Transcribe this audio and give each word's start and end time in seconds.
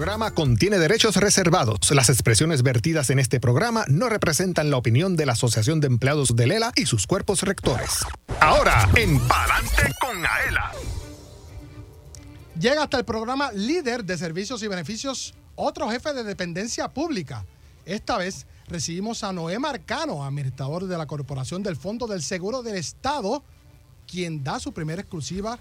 programa 0.00 0.30
contiene 0.30 0.78
derechos 0.78 1.16
reservados. 1.16 1.90
Las 1.90 2.08
expresiones 2.08 2.62
vertidas 2.62 3.10
en 3.10 3.18
este 3.18 3.38
programa 3.38 3.84
no 3.86 4.08
representan 4.08 4.70
la 4.70 4.78
opinión 4.78 5.14
de 5.14 5.26
la 5.26 5.32
Asociación 5.32 5.78
de 5.78 5.88
Empleados 5.88 6.34
de 6.34 6.46
Lela 6.46 6.72
y 6.74 6.86
sus 6.86 7.06
cuerpos 7.06 7.42
rectores. 7.42 7.98
Ahora, 8.40 8.88
en 8.96 9.20
Palante 9.28 9.92
con 10.00 10.24
Aela. 10.24 10.72
Llega 12.58 12.84
hasta 12.84 12.96
el 12.96 13.04
programa 13.04 13.52
líder 13.52 14.02
de 14.02 14.16
servicios 14.16 14.62
y 14.62 14.68
beneficios 14.68 15.34
otro 15.54 15.90
jefe 15.90 16.14
de 16.14 16.24
dependencia 16.24 16.88
pública. 16.88 17.44
Esta 17.84 18.16
vez 18.16 18.46
recibimos 18.68 19.22
a 19.22 19.34
Noé 19.34 19.58
Marcano, 19.58 20.24
administrador 20.24 20.86
de 20.86 20.96
la 20.96 21.04
Corporación 21.04 21.62
del 21.62 21.76
Fondo 21.76 22.06
del 22.06 22.22
Seguro 22.22 22.62
del 22.62 22.76
Estado, 22.76 23.44
quien 24.10 24.42
da 24.42 24.60
su 24.60 24.72
primera 24.72 25.02
exclusiva 25.02 25.58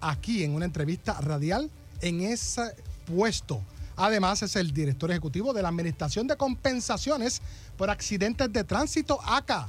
aquí 0.00 0.44
en 0.44 0.54
una 0.54 0.66
entrevista 0.66 1.20
radial 1.20 1.68
en 2.02 2.20
ese 2.20 2.72
puesto. 3.04 3.60
Además, 4.00 4.42
es 4.42 4.56
el 4.56 4.72
director 4.72 5.10
ejecutivo 5.10 5.52
de 5.52 5.60
la 5.60 5.68
Administración 5.68 6.26
de 6.26 6.34
Compensaciones 6.34 7.42
por 7.76 7.90
Accidentes 7.90 8.50
de 8.50 8.64
Tránsito 8.64 9.20
ACA. 9.22 9.68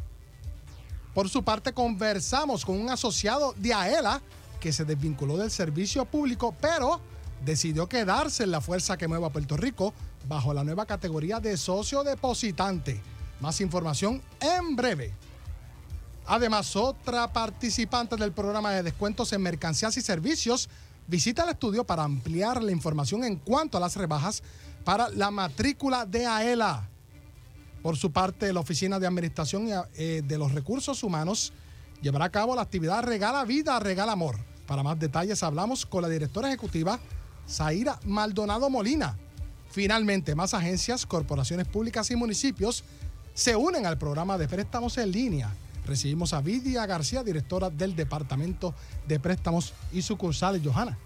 Por 1.14 1.28
su 1.28 1.44
parte, 1.44 1.74
conversamos 1.74 2.64
con 2.64 2.80
un 2.80 2.90
asociado 2.90 3.54
de 3.58 3.74
AELA 3.74 4.22
que 4.62 4.72
se 4.72 4.86
desvinculó 4.86 5.36
del 5.36 5.52
servicio 5.52 6.06
público, 6.06 6.56
pero 6.62 7.02
decidió 7.44 7.90
quedarse 7.90 8.44
en 8.44 8.52
la 8.52 8.62
fuerza 8.62 8.96
que 8.96 9.10
mueva 9.10 9.32
Puerto 9.32 9.58
Rico 9.58 9.94
bajo 10.30 10.54
la 10.54 10.64
nueva 10.64 10.86
categoría 10.86 11.42
de 11.42 11.58
socio 11.58 12.02
depositante. 12.02 13.02
Más 13.42 13.60
información 13.60 14.22
en 14.40 14.78
breve. 14.78 15.14
Además, 16.26 16.78
otra 16.78 17.34
participante 17.34 18.16
del 18.16 18.32
programa 18.32 18.72
de 18.72 18.84
descuentos 18.84 19.34
en 19.34 19.42
mercancías 19.42 19.98
y 19.98 20.02
servicios 20.02 20.70
visita 21.12 21.44
el 21.44 21.50
estudio 21.50 21.84
para 21.84 22.04
ampliar 22.04 22.64
la 22.64 22.72
información 22.72 23.26
en 23.26 23.36
cuanto 23.36 23.78
a 23.78 23.82
las 23.82 23.98
rebajas 23.98 24.42
para 24.86 25.10
la 25.10 25.30
matrícula 25.30 26.06
de 26.06 26.26
AELA. 26.26 26.88
Por 27.84 27.98
su 27.98 28.14
parte, 28.14 28.54
la 28.54 28.62
Oficina 28.62 28.98
de 28.98 29.08
Administración 29.08 29.68
eh, 29.96 30.22
de 30.26 30.38
los 30.38 30.54
Recursos 30.54 31.04
Humanos 31.04 31.52
llevará 32.02 32.26
a 32.26 32.32
cabo 32.32 32.56
la 32.56 32.62
actividad 32.62 33.04
Regala 33.04 33.44
Vida, 33.44 33.78
Regala 33.82 34.14
Amor. 34.14 34.38
Para 34.66 34.84
más 34.84 34.98
detalles 35.00 35.44
hablamos 35.44 35.86
con 35.86 36.02
la 36.02 36.08
directora 36.08 36.48
ejecutiva 36.48 36.98
Zaira 37.46 38.00
Maldonado 38.06 38.70
Molina. 38.70 39.18
Finalmente, 39.70 40.34
más 40.34 40.54
agencias, 40.54 41.06
corporaciones 41.06 41.68
públicas 41.68 42.10
y 42.10 42.16
municipios 42.16 42.86
se 43.34 43.58
unen 43.58 43.86
al 43.86 43.98
programa 43.98 44.38
de 44.38 44.48
préstamos 44.48 44.98
en 44.98 45.12
línea. 45.12 45.54
Recibimos 45.86 46.34
a 46.34 46.42
Vidia 46.42 46.86
García, 46.86 47.24
directora 47.24 47.70
del 47.70 47.96
Departamento 47.96 48.76
de 49.08 49.20
Préstamos 49.20 49.74
y 49.92 50.02
sucursales. 50.02 50.62
Johanna. 50.64 50.98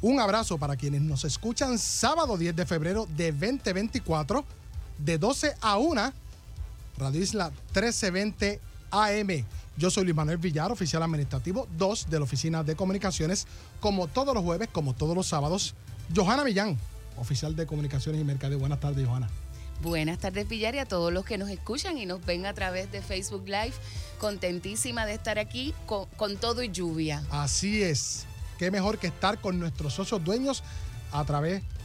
Un 0.04 0.22
abrazo 0.22 0.58
para 0.58 0.78
quienes 0.78 1.02
nos 1.02 1.26
escuchan 1.26 1.78
sábado 1.78 2.38
10 2.38 2.56
de 2.56 2.66
febrero 2.66 3.06
de 3.18 3.34
2024 3.34 4.46
de 5.00 5.18
12 5.18 5.56
a 5.60 5.78
1. 5.78 6.14
Radio 6.98 7.22
Isla 7.22 7.50
1320 7.50 8.62
AM. 8.92 9.46
Yo 9.78 9.92
soy 9.92 10.06
Luis 10.06 10.16
Manuel 10.16 10.38
Villar, 10.40 10.72
oficial 10.72 11.04
administrativo 11.04 11.68
2 11.78 12.10
de 12.10 12.18
la 12.18 12.24
Oficina 12.24 12.64
de 12.64 12.76
Comunicaciones, 12.76 13.46
como 13.80 14.08
todos 14.08 14.34
los 14.34 14.44
jueves, 14.44 14.70
como 14.72 14.96
todos 14.96 15.16
los 15.16 15.28
sábados. 15.28 15.76
Johanna 16.16 16.44
Millán, 16.44 16.76
oficial 17.16 17.56
de 17.56 17.68
Comunicaciones 17.68 18.20
y 18.20 18.24
Mercadeo. 18.24 18.58
Buenas 18.58 18.80
tardes, 18.80 19.08
Johanna. 19.08 19.30
Buenas 19.84 20.18
tardes, 20.18 20.48
Villar, 20.48 20.74
y 20.74 20.80
a 20.80 20.86
todos 20.86 21.14
los 21.14 21.26
que 21.26 21.38
nos 21.38 21.52
escuchan 21.52 22.00
y 22.00 22.08
nos 22.08 22.26
ven 22.26 22.48
a 22.48 22.54
través 22.56 22.92
de 22.92 23.04
Facebook 23.04 23.44
Live. 23.46 23.74
Contentísima 24.18 25.06
de 25.06 25.14
estar 25.14 25.38
aquí 25.38 25.76
con, 25.86 26.06
con 26.18 26.38
todo 26.38 26.64
y 26.64 26.70
lluvia. 26.70 27.22
Así 27.30 27.84
es. 27.84 28.26
Qué 28.58 28.72
mejor 28.72 28.98
que 28.98 29.06
estar 29.06 29.40
con 29.40 29.60
nuestros 29.60 29.94
socios 29.94 30.24
dueños 30.24 30.64
a 31.12 31.24
través 31.24 31.62
de 31.62 31.77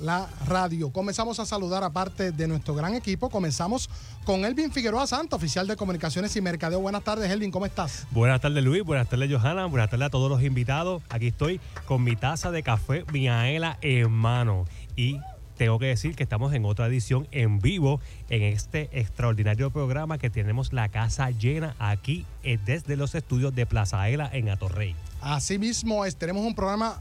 la 0.00 0.28
radio. 0.46 0.90
Comenzamos 0.90 1.38
a 1.38 1.46
saludar 1.46 1.84
a 1.84 1.90
parte 1.90 2.32
de 2.32 2.48
nuestro 2.48 2.74
gran 2.74 2.94
equipo. 2.94 3.30
Comenzamos 3.30 3.88
con 4.24 4.44
Elvin 4.44 4.72
Figueroa 4.72 5.06
Santo, 5.06 5.36
oficial 5.36 5.66
de 5.66 5.76
Comunicaciones 5.76 6.34
y 6.36 6.40
Mercadeo. 6.40 6.80
Buenas 6.80 7.04
tardes, 7.04 7.30
Elvin, 7.30 7.50
¿cómo 7.50 7.66
estás? 7.66 8.06
Buenas 8.10 8.40
tardes, 8.40 8.64
Luis. 8.64 8.82
Buenas 8.82 9.08
tardes, 9.08 9.30
Johanna. 9.30 9.66
Buenas 9.66 9.90
tardes 9.90 10.06
a 10.06 10.10
todos 10.10 10.30
los 10.30 10.42
invitados. 10.42 11.02
Aquí 11.08 11.28
estoy 11.28 11.60
con 11.86 12.02
mi 12.02 12.16
taza 12.16 12.50
de 12.50 12.62
café 12.62 13.04
Miaela 13.12 13.78
en 13.80 14.10
mano. 14.10 14.64
Y 14.96 15.20
tengo 15.56 15.78
que 15.78 15.86
decir 15.86 16.16
que 16.16 16.22
estamos 16.24 16.52
en 16.52 16.64
otra 16.64 16.86
edición 16.86 17.28
en 17.30 17.60
vivo 17.60 18.00
en 18.28 18.42
este 18.42 18.88
extraordinario 18.92 19.70
programa 19.70 20.18
que 20.18 20.30
tenemos 20.30 20.72
la 20.72 20.88
casa 20.88 21.30
llena 21.30 21.76
aquí 21.78 22.26
eh, 22.42 22.58
desde 22.64 22.96
los 22.96 23.14
estudios 23.14 23.54
de 23.54 23.66
Plaza 23.66 24.00
Aela 24.00 24.28
en 24.32 24.48
Atorrey. 24.48 24.96
Asimismo, 25.20 26.04
tenemos 26.18 26.44
un 26.44 26.54
programa 26.54 27.00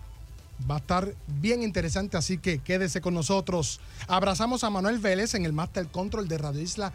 Va 0.69 0.75
a 0.75 0.79
estar 0.79 1.13
bien 1.27 1.61
interesante, 1.61 2.15
así 2.15 2.37
que 2.37 2.59
quédese 2.59 3.01
con 3.01 3.13
nosotros. 3.13 3.79
Abrazamos 4.07 4.63
a 4.63 4.69
Manuel 4.69 4.99
Vélez 4.99 5.33
en 5.33 5.45
el 5.45 5.53
Master 5.53 5.87
Control 5.87 6.27
de 6.27 6.37
Radio 6.37 6.61
Isla 6.61 6.93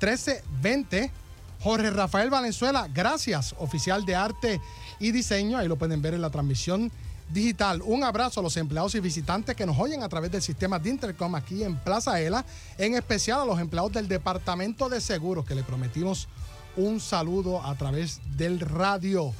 1320. 0.00 1.10
Jorge 1.60 1.90
Rafael 1.90 2.30
Valenzuela, 2.30 2.88
gracias, 2.92 3.54
oficial 3.58 4.06
de 4.06 4.16
arte 4.16 4.60
y 4.98 5.12
diseño. 5.12 5.58
Ahí 5.58 5.68
lo 5.68 5.76
pueden 5.76 6.00
ver 6.00 6.14
en 6.14 6.22
la 6.22 6.30
transmisión 6.30 6.90
digital. 7.30 7.82
Un 7.84 8.02
abrazo 8.02 8.40
a 8.40 8.42
los 8.42 8.56
empleados 8.56 8.94
y 8.94 9.00
visitantes 9.00 9.54
que 9.54 9.66
nos 9.66 9.78
oyen 9.78 10.02
a 10.02 10.08
través 10.08 10.30
del 10.32 10.42
sistema 10.42 10.78
de 10.78 10.90
Intercom 10.90 11.34
aquí 11.34 11.62
en 11.62 11.76
Plaza 11.76 12.20
Ela, 12.20 12.44
en 12.78 12.94
especial 12.94 13.40
a 13.40 13.44
los 13.44 13.60
empleados 13.60 13.92
del 13.92 14.08
Departamento 14.08 14.88
de 14.88 15.00
Seguros 15.00 15.44
que 15.44 15.54
le 15.54 15.62
prometimos 15.62 16.28
un 16.76 17.00
saludo 17.00 17.62
a 17.64 17.74
través 17.74 18.20
del 18.36 18.60
radio. 18.60 19.32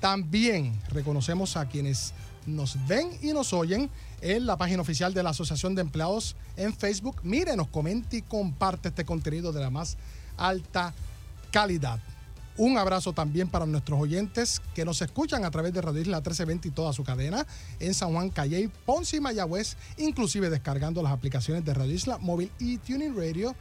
También 0.00 0.80
reconocemos 0.88 1.56
a 1.56 1.66
quienes 1.66 2.12
nos 2.46 2.76
ven 2.86 3.10
y 3.22 3.32
nos 3.32 3.52
oyen 3.52 3.90
en 4.20 4.46
la 4.46 4.56
página 4.56 4.82
oficial 4.82 5.12
de 5.14 5.22
la 5.22 5.30
Asociación 5.30 5.74
de 5.74 5.82
Empleados 5.82 6.36
en 6.56 6.74
Facebook. 6.74 7.20
Mírenos, 7.22 7.68
comente 7.68 8.18
y 8.18 8.22
comparte 8.22 8.88
este 8.88 9.04
contenido 9.04 9.52
de 9.52 9.60
la 9.60 9.70
más 9.70 9.96
alta 10.36 10.94
calidad. 11.50 12.00
Un 12.58 12.78
abrazo 12.78 13.12
también 13.12 13.48
para 13.48 13.66
nuestros 13.66 14.00
oyentes 14.00 14.62
que 14.74 14.86
nos 14.86 15.02
escuchan 15.02 15.44
a 15.44 15.50
través 15.50 15.74
de 15.74 15.82
Radio 15.82 16.00
Isla 16.00 16.18
1320 16.18 16.68
y 16.68 16.70
toda 16.70 16.94
su 16.94 17.04
cadena 17.04 17.46
en 17.80 17.92
San 17.92 18.12
Juan, 18.12 18.30
Calle, 18.30 18.70
Ponce 18.86 19.18
y 19.18 19.20
Mayagüez, 19.20 19.76
inclusive 19.98 20.48
descargando 20.48 21.02
las 21.02 21.12
aplicaciones 21.12 21.66
de 21.66 21.74
Radio 21.74 21.92
Isla 21.92 22.16
Móvil 22.16 22.50
y 22.58 22.78
Tuning 22.78 23.14
Radio, 23.14 23.54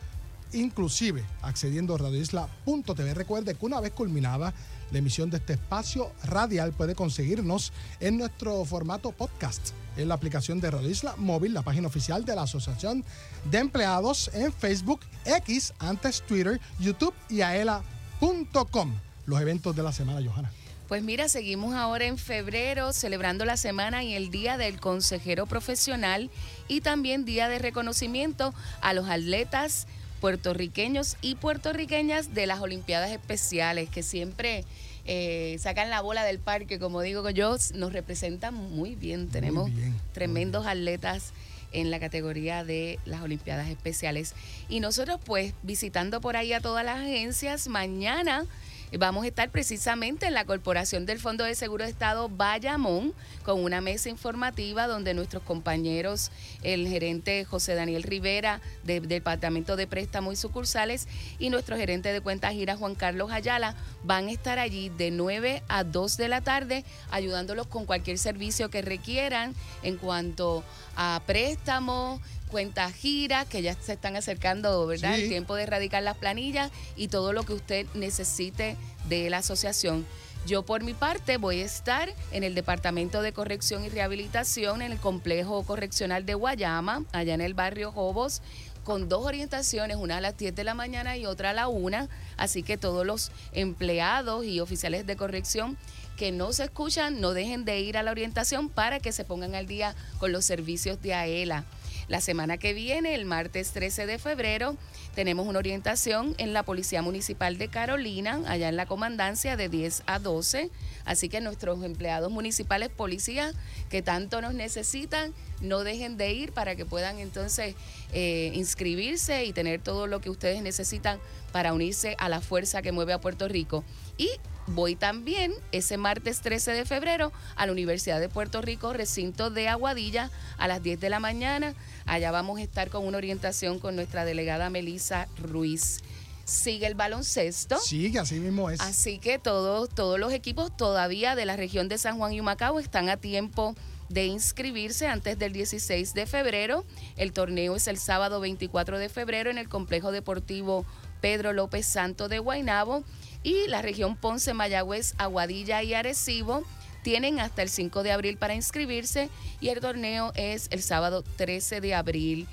inclusive 0.53 1.25
accediendo 1.41 1.95
a 1.95 1.97
radioisla.tv. 1.97 3.13
Recuerde 3.13 3.55
que 3.55 3.65
una 3.65 3.81
vez 3.81 3.91
culminada 3.91 4.53
la 4.91 4.99
emisión 4.99 5.29
de 5.29 5.37
este 5.37 5.53
espacio 5.53 6.11
radial 6.23 6.73
puede 6.73 6.95
conseguirnos 6.95 7.73
en 7.99 8.17
nuestro 8.17 8.63
formato 8.65 9.11
podcast 9.11 9.71
en 9.97 10.09
la 10.09 10.15
aplicación 10.15 10.59
de 10.59 10.71
Radio 10.71 10.89
Isla 10.89 11.15
Móvil, 11.17 11.53
la 11.53 11.61
página 11.61 11.87
oficial 11.87 12.25
de 12.25 12.35
la 12.35 12.43
Asociación 12.43 13.03
de 13.49 13.59
Empleados 13.59 14.29
en 14.33 14.51
Facebook, 14.51 15.01
X, 15.25 15.73
antes 15.79 16.21
Twitter, 16.21 16.59
YouTube 16.79 17.13
y 17.29 17.41
aela.com. 17.41 18.93
Los 19.25 19.41
eventos 19.41 19.75
de 19.75 19.83
la 19.83 19.91
semana, 19.91 20.21
Johanna. 20.23 20.51
Pues 20.87 21.01
mira, 21.01 21.27
seguimos 21.29 21.73
ahora 21.73 22.05
en 22.05 22.19
febrero 22.19 22.93
celebrando 22.93 23.43
la 23.43 23.57
semana 23.57 24.03
y 24.03 24.13
el 24.13 24.29
Día 24.29 24.55
del 24.57 24.79
Consejero 24.79 25.47
Profesional 25.47 26.29
y 26.67 26.81
también 26.81 27.25
Día 27.25 27.49
de 27.49 27.57
Reconocimiento 27.57 28.53
a 28.81 28.93
los 28.93 29.09
atletas 29.09 29.87
puertorriqueños 30.21 31.17
y 31.21 31.35
puertorriqueñas 31.35 32.33
de 32.33 32.47
las 32.47 32.61
Olimpiadas 32.61 33.11
Especiales, 33.11 33.89
que 33.89 34.03
siempre 34.03 34.65
eh, 35.05 35.57
sacan 35.59 35.89
la 35.89 36.01
bola 36.01 36.23
del 36.23 36.39
parque, 36.39 36.79
como 36.79 37.01
digo 37.01 37.29
yo, 37.29 37.55
nos 37.73 37.93
representan 37.93 38.53
muy 38.53 38.95
bien. 38.95 39.27
Tenemos 39.29 39.69
tremendos 40.13 40.65
atletas 40.65 41.31
en 41.71 41.91
la 41.91 41.99
categoría 41.99 42.63
de 42.63 42.99
las 43.05 43.21
Olimpiadas 43.21 43.69
Especiales. 43.69 44.33
Y 44.69 44.79
nosotros 44.79 45.19
pues 45.23 45.53
visitando 45.61 46.21
por 46.21 46.37
ahí 46.37 46.53
a 46.53 46.61
todas 46.61 46.85
las 46.85 46.99
agencias, 46.99 47.67
mañana 47.67 48.45
Vamos 48.93 49.25
a 49.25 49.27
estar 49.27 49.49
precisamente 49.49 50.27
en 50.27 50.33
la 50.33 50.45
Corporación 50.45 51.05
del 51.05 51.19
Fondo 51.19 51.43
de 51.43 51.55
Seguro 51.55 51.83
de 51.83 51.89
Estado 51.89 52.29
Bayamón 52.29 53.13
con 53.43 53.61
una 53.61 53.81
mesa 53.81 54.09
informativa 54.09 54.87
donde 54.87 55.13
nuestros 55.13 55.43
compañeros, 55.43 56.31
el 56.63 56.87
gerente 56.87 57.43
José 57.45 57.75
Daniel 57.75 58.03
Rivera 58.03 58.61
del 58.83 59.07
Departamento 59.07 59.75
de 59.75 59.87
Préstamo 59.87 60.31
y 60.31 60.35
Sucursales 60.35 61.07
y 61.39 61.49
nuestro 61.49 61.75
gerente 61.75 62.13
de 62.13 62.21
cuentas 62.21 62.53
gira 62.53 62.77
Juan 62.77 62.95
Carlos 62.95 63.31
Ayala 63.31 63.75
van 64.03 64.27
a 64.27 64.31
estar 64.31 64.59
allí 64.59 64.89
de 64.89 65.11
9 65.11 65.63
a 65.67 65.83
2 65.83 66.17
de 66.17 66.27
la 66.29 66.41
tarde 66.41 66.85
ayudándolos 67.11 67.67
con 67.67 67.85
cualquier 67.85 68.17
servicio 68.17 68.69
que 68.69 68.81
requieran 68.81 69.55
en 69.83 69.97
cuanto 69.97 70.63
a 70.95 71.21
préstamos, 71.25 72.21
cuentas 72.55 72.93
giras 72.93 73.45
que 73.47 73.61
ya 73.61 73.73
se 73.73 73.91
están 73.91 74.15
acercando, 74.15 74.87
¿verdad? 74.87 75.15
El 75.15 75.27
tiempo 75.27 75.55
de 75.55 75.63
erradicar 75.63 76.01
las 76.01 76.15
planillas 76.15 76.71
y 76.95 77.09
todo 77.09 77.33
lo 77.33 77.43
que 77.43 77.51
usted 77.51 77.85
necesite 77.95 78.77
de 79.09 79.29
la 79.29 79.39
asociación. 79.39 80.05
Yo 80.47 80.63
por 80.63 80.81
mi 80.81 80.93
parte 80.93 81.35
voy 81.35 81.59
a 81.59 81.65
estar 81.65 82.13
en 82.31 82.45
el 82.45 82.55
Departamento 82.55 83.21
de 83.21 83.33
Corrección 83.33 83.83
y 83.83 83.89
Rehabilitación 83.89 84.81
en 84.81 84.93
el 84.93 84.99
Complejo 84.99 85.63
Correccional 85.63 86.25
de 86.25 86.33
Guayama, 86.33 87.03
allá 87.11 87.33
en 87.33 87.41
el 87.41 87.55
barrio 87.55 87.91
Jobos, 87.91 88.41
con 88.85 89.09
dos 89.09 89.25
orientaciones, 89.25 89.97
una 89.97 90.15
a 90.15 90.21
las 90.21 90.37
10 90.37 90.55
de 90.55 90.63
la 90.63 90.75
mañana 90.75 91.17
y 91.17 91.25
otra 91.25 91.49
a 91.49 91.53
la 91.53 91.67
1. 91.67 92.07
Así 92.37 92.63
que 92.63 92.77
todos 92.77 93.05
los 93.05 93.33
empleados 93.51 94.45
y 94.45 94.61
oficiales 94.61 95.05
de 95.05 95.17
corrección 95.17 95.77
que 96.15 96.31
no 96.31 96.53
se 96.53 96.63
escuchan, 96.63 97.19
no 97.19 97.33
dejen 97.33 97.65
de 97.65 97.81
ir 97.81 97.97
a 97.97 98.03
la 98.03 98.11
orientación 98.11 98.69
para 98.69 99.01
que 99.01 99.11
se 99.11 99.25
pongan 99.25 99.55
al 99.55 99.67
día 99.67 99.93
con 100.19 100.31
los 100.31 100.45
servicios 100.45 101.01
de 101.01 101.13
AELA. 101.13 101.65
La 102.07 102.21
semana 102.21 102.57
que 102.57 102.73
viene, 102.73 103.15
el 103.15 103.25
martes 103.25 103.71
13 103.71 104.05
de 104.05 104.19
febrero, 104.19 104.77
tenemos 105.15 105.47
una 105.47 105.59
orientación 105.59 106.35
en 106.37 106.53
la 106.53 106.63
Policía 106.63 107.01
Municipal 107.01 107.57
de 107.57 107.67
Carolina, 107.67 108.41
allá 108.45 108.69
en 108.69 108.75
la 108.75 108.85
comandancia 108.85 109.57
de 109.57 109.69
10 109.69 110.03
a 110.05 110.19
12. 110.19 110.69
Así 111.05 111.29
que 111.29 111.41
nuestros 111.41 111.83
empleados 111.83 112.31
municipales, 112.31 112.89
policías 112.89 113.55
que 113.89 114.03
tanto 114.03 114.41
nos 114.41 114.53
necesitan, 114.53 115.33
no 115.61 115.83
dejen 115.83 116.17
de 116.17 116.33
ir 116.33 116.51
para 116.51 116.75
que 116.75 116.85
puedan 116.85 117.17
entonces 117.17 117.75
eh, 118.13 118.51
inscribirse 118.53 119.45
y 119.45 119.53
tener 119.53 119.81
todo 119.81 120.05
lo 120.05 120.21
que 120.21 120.29
ustedes 120.29 120.61
necesitan 120.61 121.19
para 121.51 121.73
unirse 121.73 122.15
a 122.19 122.29
la 122.29 122.41
fuerza 122.41 122.81
que 122.81 122.91
mueve 122.91 123.13
a 123.13 123.21
Puerto 123.21 123.47
Rico. 123.47 123.83
Y 124.17 124.29
Voy 124.67 124.95
también 124.95 125.53
ese 125.71 125.97
martes 125.97 126.41
13 126.41 126.71
de 126.71 126.85
febrero 126.85 127.31
a 127.55 127.65
la 127.67 127.71
Universidad 127.71 128.19
de 128.19 128.29
Puerto 128.29 128.61
Rico, 128.61 128.93
recinto 128.93 129.51
de 129.51 129.67
Aguadilla, 129.67 130.31
a 130.57 130.67
las 130.67 130.81
10 130.81 130.99
de 130.99 131.09
la 131.09 131.19
mañana. 131.19 131.75
Allá 132.05 132.31
vamos 132.31 132.59
a 132.59 132.63
estar 132.63 132.89
con 132.89 133.05
una 133.05 133.17
orientación 133.17 133.77
con 133.79 133.95
nuestra 133.95 134.25
delegada 134.25 134.71
Melisa 134.71 135.27
Ruiz. 135.37 135.99
Sigue 136.45 136.87
el 136.87 136.95
baloncesto. 136.95 137.77
Sigue, 137.79 138.19
así 138.19 138.39
mismo 138.39 138.69
es. 138.69 138.81
Así 138.81 139.19
que 139.19 139.37
todos, 139.37 139.89
todos 139.89 140.19
los 140.19 140.33
equipos 140.33 140.75
todavía 140.75 141.35
de 141.35 141.45
la 141.45 141.55
región 141.55 141.87
de 141.87 141.97
San 141.99 142.17
Juan 142.17 142.33
y 142.33 142.39
Humacao 142.39 142.79
están 142.79 143.09
a 143.09 143.17
tiempo 143.17 143.75
de 144.09 144.25
inscribirse 144.25 145.07
antes 145.07 145.37
del 145.37 145.53
16 145.53 146.13
de 146.13 146.25
febrero. 146.25 146.85
El 147.17 147.33
torneo 147.33 147.75
es 147.75 147.87
el 147.87 147.97
sábado 147.97 148.39
24 148.39 148.97
de 148.97 149.09
febrero 149.09 149.49
en 149.49 149.57
el 149.57 149.69
complejo 149.69 150.11
deportivo 150.11 150.85
Pedro 151.21 151.53
López 151.53 151.87
Santo 151.87 152.27
de 152.27 152.39
Guaynabo 152.39 153.03
y 153.45 153.67
la 153.67 153.83
región 153.83 154.17
Ponce, 154.17 154.55
Mayagüez, 154.55 155.13
Aguadilla 155.19 155.83
y 155.83 155.93
Arecibo 155.93 156.63
tienen 157.03 157.39
hasta 157.39 157.61
el 157.61 157.69
5 157.69 158.01
de 158.01 158.11
abril 158.11 158.37
para 158.37 158.55
inscribirse 158.55 159.29
y 159.61 159.69
el 159.69 159.79
torneo 159.81 160.31
es 160.33 160.67
el 160.71 160.81
sábado 160.81 161.23
13 161.37 161.79
de 161.79 161.93
abril. 161.93 162.47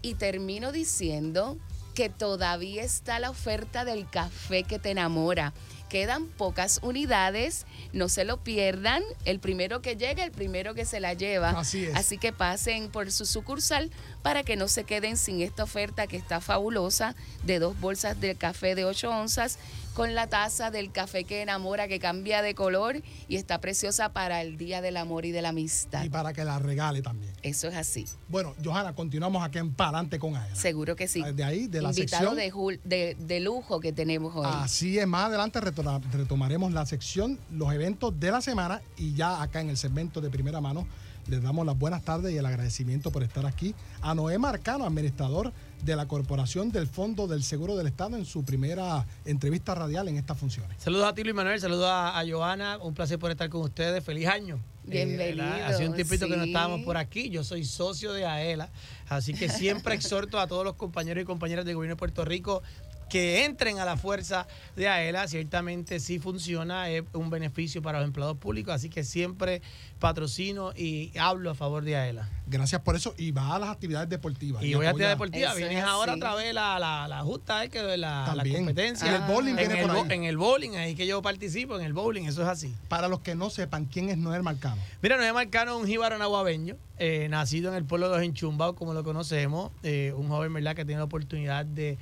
Y 0.00 0.14
termino 0.14 0.72
diciendo 0.72 1.58
que 1.94 2.08
todavía 2.08 2.82
está 2.82 3.18
la 3.18 3.28
oferta 3.28 3.84
del 3.84 4.08
café 4.08 4.62
que 4.62 4.78
te 4.78 4.90
enamora. 4.90 5.52
Quedan 5.90 6.26
pocas 6.28 6.80
unidades, 6.82 7.66
no 7.92 8.08
se 8.08 8.24
lo 8.24 8.38
pierdan. 8.38 9.02
El 9.26 9.40
primero 9.40 9.82
que 9.82 9.96
llega, 9.96 10.24
el 10.24 10.30
primero 10.30 10.72
que 10.72 10.86
se 10.86 11.00
la 11.00 11.12
lleva. 11.12 11.50
Así 11.50 11.84
es. 11.84 11.94
Así 11.94 12.16
que 12.16 12.32
pasen 12.32 12.88
por 12.88 13.12
su 13.12 13.26
sucursal 13.26 13.90
para 14.28 14.42
que 14.42 14.56
no 14.56 14.68
se 14.68 14.84
queden 14.84 15.16
sin 15.16 15.40
esta 15.40 15.62
oferta 15.62 16.06
que 16.06 16.18
está 16.18 16.42
fabulosa 16.42 17.14
de 17.46 17.58
dos 17.58 17.80
bolsas 17.80 18.20
de 18.20 18.34
café 18.34 18.74
de 18.74 18.84
8 18.84 19.10
onzas 19.10 19.58
con 19.94 20.14
la 20.14 20.26
taza 20.26 20.70
del 20.70 20.92
café 20.92 21.24
que 21.24 21.40
enamora, 21.40 21.88
que 21.88 21.98
cambia 21.98 22.42
de 22.42 22.54
color 22.54 23.00
y 23.26 23.36
está 23.36 23.58
preciosa 23.58 24.12
para 24.12 24.42
el 24.42 24.58
Día 24.58 24.82
del 24.82 24.98
Amor 24.98 25.24
y 25.24 25.32
de 25.32 25.40
la 25.40 25.48
Amistad. 25.48 26.04
Y 26.04 26.10
para 26.10 26.34
que 26.34 26.44
la 26.44 26.58
regale 26.58 27.00
también. 27.00 27.32
Eso 27.42 27.68
es 27.68 27.74
así. 27.74 28.04
Bueno, 28.28 28.54
Johanna, 28.62 28.94
continuamos 28.94 29.42
aquí 29.42 29.56
en 29.56 29.72
Palante 29.72 30.18
con 30.18 30.32
ella. 30.32 30.54
Seguro 30.54 30.94
que 30.94 31.08
sí. 31.08 31.22
De 31.32 31.42
ahí, 31.42 31.66
de 31.66 31.80
la 31.80 31.88
Invitado 31.88 32.34
sección. 32.34 32.80
de, 32.84 33.16
de, 33.18 33.40
lujo 33.40 33.80
que 33.80 33.94
tenemos 33.94 34.36
hoy. 34.36 34.46
Así 34.46 34.98
es, 34.98 35.06
más 35.06 35.28
adelante 35.28 35.58
retomaremos 35.58 36.70
la 36.72 36.84
sección, 36.84 37.38
los 37.50 37.72
eventos 37.72 38.20
de 38.20 38.30
la 38.30 38.42
semana 38.42 38.82
y 38.98 39.14
ya 39.14 39.40
acá 39.40 39.62
en 39.62 39.70
el 39.70 39.78
segmento 39.78 40.20
de 40.20 40.28
primera 40.28 40.60
mano 40.60 40.86
les 41.28 41.42
damos 41.42 41.66
las 41.66 41.78
buenas 41.78 42.02
tardes 42.02 42.32
y 42.32 42.38
el 42.38 42.46
agradecimiento 42.46 43.10
por 43.10 43.22
estar 43.22 43.46
aquí 43.46 43.74
a 44.00 44.14
Noé 44.14 44.38
Marcano, 44.38 44.84
administrador 44.84 45.52
de 45.84 45.94
la 45.94 46.06
Corporación 46.06 46.70
del 46.72 46.86
Fondo 46.86 47.26
del 47.26 47.42
Seguro 47.42 47.76
del 47.76 47.86
Estado 47.86 48.16
en 48.16 48.24
su 48.24 48.44
primera 48.44 49.06
entrevista 49.24 49.74
radial 49.74 50.08
en 50.08 50.16
estas 50.16 50.38
funciones. 50.38 50.76
Saludos 50.78 51.06
a 51.06 51.14
ti, 51.14 51.22
Luis 51.22 51.34
Manuel, 51.34 51.60
saludos 51.60 51.88
a, 51.88 52.22
Joana, 52.28 52.78
un 52.78 52.94
placer 52.94 53.18
por 53.18 53.30
estar 53.30 53.48
con 53.48 53.60
ustedes, 53.62 54.02
feliz 54.02 54.26
año. 54.26 54.58
Bienvenido. 54.84 55.44
Eh, 55.44 55.64
hace 55.64 55.86
un 55.86 55.94
tiempito 55.94 56.26
que 56.26 56.36
no 56.36 56.44
estábamos 56.44 56.80
por 56.80 56.96
aquí. 56.96 57.28
Yo 57.28 57.44
soy 57.44 57.64
socio 57.64 58.14
de 58.14 58.24
AELA, 58.24 58.70
así 59.08 59.34
que 59.34 59.50
siempre 59.50 59.94
exhorto 59.94 60.40
a 60.40 60.46
todos 60.46 60.64
los 60.64 60.74
compañeros 60.74 61.22
y 61.22 61.26
compañeras 61.26 61.66
del 61.66 61.74
gobierno 61.74 61.94
de 61.94 61.98
Puerto 61.98 62.24
Rico 62.24 62.62
que 63.08 63.44
entren 63.44 63.78
a 63.78 63.84
la 63.84 63.96
fuerza 63.96 64.46
de 64.76 64.88
AELA, 64.88 65.26
ciertamente 65.28 66.00
sí 66.00 66.18
funciona, 66.18 66.88
es 66.88 67.02
un 67.12 67.30
beneficio 67.30 67.82
para 67.82 67.98
los 67.98 68.06
empleados 68.06 68.36
públicos, 68.36 68.74
así 68.74 68.88
que 68.88 69.04
siempre 69.04 69.62
patrocino 69.98 70.72
y 70.76 71.16
hablo 71.18 71.50
a 71.50 71.54
favor 71.54 71.82
de 71.82 71.96
AELA. 71.96 72.28
Gracias 72.46 72.80
por 72.80 72.96
eso 72.96 73.14
y 73.18 73.30
va 73.30 73.56
a 73.56 73.58
las 73.58 73.70
actividades 73.70 74.08
deportivas. 74.08 74.62
Y, 74.62 74.74
voy 74.74 74.86
a 74.86 74.90
actividades 74.90 75.16
deportivas, 75.16 75.56
vienes 75.56 75.84
ahora 75.84 76.14
otra 76.14 76.34
vez 76.34 76.54
la, 76.54 76.78
la, 76.78 77.08
la 77.08 77.22
justa, 77.22 77.64
eh, 77.64 77.68
que 77.68 77.82
la, 77.96 78.32
la 78.34 78.44
competencia. 78.44 79.14
el 79.14 79.22
bowling 79.22 79.58
en 79.58 79.70
el, 79.70 80.12
En 80.12 80.24
el 80.24 80.36
bowling, 80.36 80.70
ahí 80.76 80.94
que 80.94 81.06
yo 81.06 81.20
participo, 81.20 81.78
en 81.78 81.84
el 81.84 81.92
bowling, 81.92 82.24
eso 82.24 82.42
es 82.42 82.48
así. 82.48 82.74
Para 82.88 83.08
los 83.08 83.20
que 83.20 83.34
no 83.34 83.50
sepan, 83.50 83.84
¿quién 83.86 84.08
es 84.08 84.18
Noel 84.18 84.42
Marcano? 84.42 84.80
Mira, 85.02 85.16
Noel 85.16 85.34
Marcano 85.34 85.76
es 85.76 85.82
un 85.82 85.86
jíbaro 85.86 86.16
nahuabeño, 86.18 86.76
eh, 86.98 87.28
nacido 87.28 87.70
en 87.70 87.76
el 87.76 87.84
pueblo 87.84 88.08
de 88.08 88.16
los 88.16 88.24
Enchumbados, 88.24 88.76
como 88.76 88.94
lo 88.94 89.04
conocemos, 89.04 89.70
eh, 89.82 90.12
un 90.16 90.28
joven, 90.28 90.52
¿verdad?, 90.52 90.74
que 90.74 90.84
tiene 90.84 90.98
la 90.98 91.04
oportunidad 91.04 91.66
de 91.66 91.98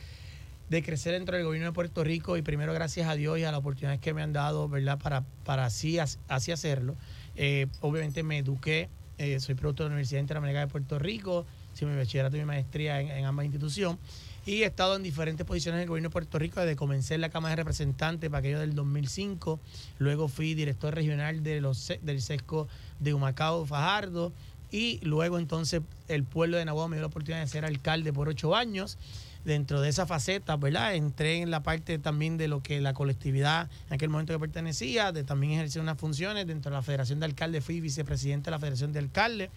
de 0.68 0.82
crecer 0.82 1.12
dentro 1.12 1.36
del 1.36 1.44
gobierno 1.44 1.68
de 1.68 1.72
Puerto 1.72 2.02
Rico 2.02 2.36
y 2.36 2.42
primero 2.42 2.72
gracias 2.72 3.08
a 3.08 3.14
Dios 3.14 3.38
y 3.38 3.44
a 3.44 3.52
las 3.52 3.60
oportunidades 3.60 4.00
que 4.00 4.12
me 4.14 4.22
han 4.22 4.32
dado, 4.32 4.68
¿verdad? 4.68 4.98
Para, 4.98 5.24
para 5.44 5.66
así, 5.66 5.98
así 5.98 6.52
hacerlo. 6.52 6.96
Eh, 7.36 7.66
obviamente 7.80 8.22
me 8.22 8.38
eduqué, 8.38 8.88
eh, 9.18 9.38
soy 9.40 9.54
producto 9.54 9.84
de 9.84 9.90
la 9.90 9.94
Universidad 9.94 10.20
Interamericana 10.20 10.66
de 10.66 10.72
Puerto 10.72 10.98
Rico, 10.98 11.46
hice 11.74 11.86
mi 11.86 11.96
bachillerato 11.96 12.36
y 12.36 12.40
mi 12.40 12.46
maestría 12.46 13.00
en, 13.00 13.24
ambas 13.24 13.44
instituciones 13.44 13.98
y 14.44 14.62
he 14.62 14.66
estado 14.66 14.96
en 14.96 15.02
diferentes 15.02 15.44
posiciones 15.44 15.80
del 15.80 15.88
gobierno 15.88 16.08
de 16.08 16.12
Puerto 16.12 16.38
Rico 16.38 16.60
desde 16.60 16.76
comencé 16.76 17.14
en 17.14 17.20
la 17.20 17.30
Cámara 17.30 17.52
de 17.52 17.56
Representantes 17.56 18.30
para 18.30 18.38
aquello 18.38 18.60
del 18.60 18.74
2005, 18.74 19.60
luego 19.98 20.28
fui 20.28 20.54
director 20.54 20.94
regional 20.94 21.42
de 21.42 21.60
los, 21.60 21.92
del 22.02 22.22
SESCO 22.22 22.68
de 23.00 23.12
Humacao, 23.12 23.66
Fajardo 23.66 24.32
y 24.70 25.00
luego 25.02 25.38
entonces 25.38 25.82
el 26.08 26.24
pueblo 26.24 26.56
de 26.56 26.64
Nahuatl 26.64 26.90
me 26.90 26.96
dio 26.96 27.02
la 27.02 27.08
oportunidad 27.08 27.40
de 27.40 27.48
ser 27.48 27.64
alcalde 27.64 28.12
por 28.12 28.28
ocho 28.28 28.54
años 28.54 28.98
dentro 29.46 29.80
de 29.80 29.88
esa 29.88 30.06
faceta, 30.06 30.56
¿verdad? 30.56 30.94
Entré 30.96 31.40
en 31.40 31.50
la 31.50 31.62
parte 31.62 31.98
también 31.98 32.36
de 32.36 32.48
lo 32.48 32.62
que 32.62 32.80
la 32.80 32.92
colectividad 32.94 33.70
en 33.86 33.94
aquel 33.94 34.10
momento 34.10 34.32
que 34.32 34.40
pertenecía, 34.40 35.12
de 35.12 35.22
también 35.22 35.52
ejercer 35.52 35.80
unas 35.80 35.98
funciones 35.98 36.46
dentro 36.46 36.70
de 36.70 36.76
la 36.76 36.82
Federación 36.82 37.20
de 37.20 37.26
Alcaldes, 37.26 37.64
fui 37.64 37.80
vicepresidente 37.80 38.46
de 38.46 38.50
la 38.50 38.58
Federación 38.58 38.92
de 38.92 38.98
Alcaldes. 38.98 39.50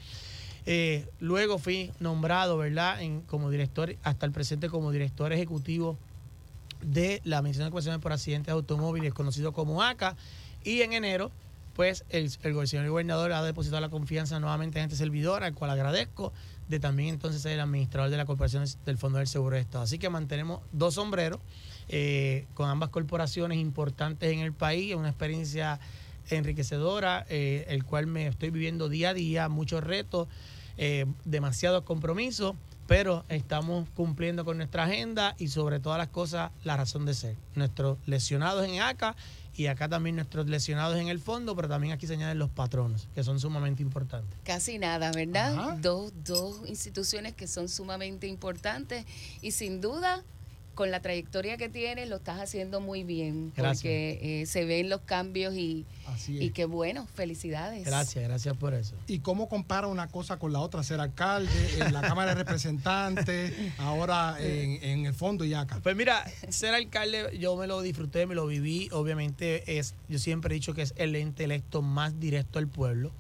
Eh, 0.68 1.10
luego 1.20 1.58
fui 1.58 1.92
nombrado, 2.00 2.58
¿verdad?, 2.58 3.02
en, 3.02 3.22
como 3.22 3.50
director, 3.50 3.96
hasta 4.04 4.28
el 4.28 4.32
presente 4.32 4.70
como 4.70 4.92
director 4.92 5.34
ejecutivo 5.34 5.98
de 6.84 7.22
la 7.24 7.40
Administración 7.40 7.66
de 7.66 7.70
Ocupaciones 7.70 8.02
por 8.02 8.14
Accidentes 8.14 8.48
de 8.48 8.52
Automóviles, 8.54 9.14
conocido 9.14 9.54
como 9.54 9.82
ACA, 9.82 10.16
y 10.64 10.82
en 10.82 10.94
enero 10.94 11.32
pues 11.74 12.04
el, 12.10 12.30
el, 12.44 12.68
señor 12.68 12.90
gobernador 12.90 13.32
ha 13.32 13.42
depositado 13.42 13.80
la 13.80 13.88
confianza 13.88 14.38
nuevamente 14.42 14.80
en 14.80 14.86
este 14.86 14.98
servidor, 14.98 15.46
al 15.46 15.54
cual 15.54 15.72
agradezco 15.72 16.34
de 16.70 16.80
también 16.80 17.10
entonces 17.10 17.42
ser 17.42 17.54
el 17.54 17.60
administrador 17.60 18.12
de 18.12 18.18
la 18.18 18.26
Corporación 18.26 18.64
del 18.86 18.98
Fondo 18.98 19.18
del 19.18 19.28
Seguro 19.28 19.56
de 19.56 19.62
Estado. 19.62 19.84
Así 19.84 19.98
que 19.98 20.10
mantenemos 20.10 20.62
dos 20.72 20.94
sombreros 20.94 21.40
eh, 21.90 22.46
con 22.54 22.70
ambas 22.70 22.90
corporaciones 22.90 23.58
importantes 23.58 24.32
en 24.32 24.40
el 24.40 24.54
país, 24.54 24.92
es 24.92 24.96
una 24.98 25.10
experiencia 25.10 25.80
enriquecedora, 26.30 27.26
eh, 27.28 27.66
el 27.70 27.84
cual 27.84 28.06
me 28.06 28.28
estoy 28.28 28.52
viviendo 28.52 28.88
día 28.88 29.10
a 29.10 29.14
día, 29.16 29.50
muchos 29.50 29.84
retos, 29.84 30.28
eh, 30.78 31.08
demasiados 31.26 31.84
compromisos, 31.84 32.56
pero 32.86 33.26
estamos 33.30 33.90
cumpliendo 33.96 34.46
con 34.46 34.58
nuestra 34.58 34.84
agenda 34.84 35.36
y 35.40 35.48
sobre 35.48 35.80
todas 35.80 35.98
las 35.98 36.10
cosas 36.10 36.52
la 36.64 36.78
razón 36.78 37.06
de 37.08 37.16
ser. 37.16 37.36
Nuestros 37.56 37.98
lesionados 38.06 38.68
en 38.68 38.80
ACA 38.80 39.16
y 39.60 39.68
acá 39.68 39.90
también 39.90 40.16
nuestros 40.16 40.48
lesionados 40.48 40.98
en 40.98 41.10
el 41.10 41.20
fondo, 41.20 41.54
pero 41.54 41.68
también 41.68 41.92
aquí 41.92 42.08
se 42.08 42.14
añaden 42.14 42.40
los 42.40 42.50
patronos, 42.50 43.10
que 43.14 43.26
son 43.26 43.42
sumamente 43.42 43.84
importantes. 43.84 44.40
Casi 44.46 44.80
nada, 44.80 45.12
¿verdad? 45.12 45.78
Dos, 45.80 46.14
dos 46.24 46.62
instituciones 46.70 47.34
que 47.34 47.46
son 47.46 47.68
sumamente 47.68 48.26
importantes 48.26 49.06
y 49.42 49.52
sin 49.52 49.82
duda 49.82 50.24
con 50.80 50.92
la 50.92 51.02
trayectoria 51.02 51.58
que 51.58 51.68
tienes 51.68 52.08
lo 52.08 52.16
estás 52.16 52.40
haciendo 52.40 52.80
muy 52.80 53.04
bien 53.04 53.52
Gracias. 53.54 53.80
porque 53.82 54.42
eh, 54.42 54.46
se 54.46 54.64
ven 54.64 54.88
los 54.88 55.02
cambios 55.02 55.54
y, 55.54 55.86
Así 56.08 56.38
es. 56.38 56.44
y 56.46 56.52
qué 56.52 56.64
bueno, 56.64 57.06
felicidades. 57.16 57.84
Gracias, 57.86 58.24
gracias 58.24 58.56
por 58.56 58.74
eso. 58.74 58.96
¿Y 59.06 59.20
cómo 59.20 59.50
compara 59.50 59.88
una 59.88 60.08
cosa 60.08 60.38
con 60.38 60.54
la 60.54 60.60
otra? 60.62 60.82
Ser 60.84 61.02
alcalde, 61.02 61.52
en 61.82 61.92
la 61.92 62.00
Cámara 62.00 62.34
de 62.34 62.36
Representantes, 62.46 63.52
ahora 63.78 64.38
en, 64.40 64.82
en 64.82 65.06
el 65.06 65.14
fondo 65.14 65.44
y 65.44 65.54
acá. 65.54 65.82
Pues 65.84 65.98
mira, 65.98 66.24
ser 66.48 66.74
alcalde 66.74 67.38
yo 67.38 67.58
me 67.58 67.68
lo 67.68 67.82
disfruté, 67.82 68.26
me 68.26 68.34
lo 68.34 68.48
viví. 68.48 68.88
Obviamente 68.94 69.78
es, 69.80 69.96
yo 70.08 70.18
siempre 70.18 70.54
he 70.54 70.56
dicho 70.56 70.74
que 70.74 70.84
es 70.84 70.94
el 70.96 71.14
ente 71.18 71.44
electo 71.44 71.82
más 71.82 72.22
directo 72.22 72.58
al 72.58 72.70
pueblo. 72.70 73.12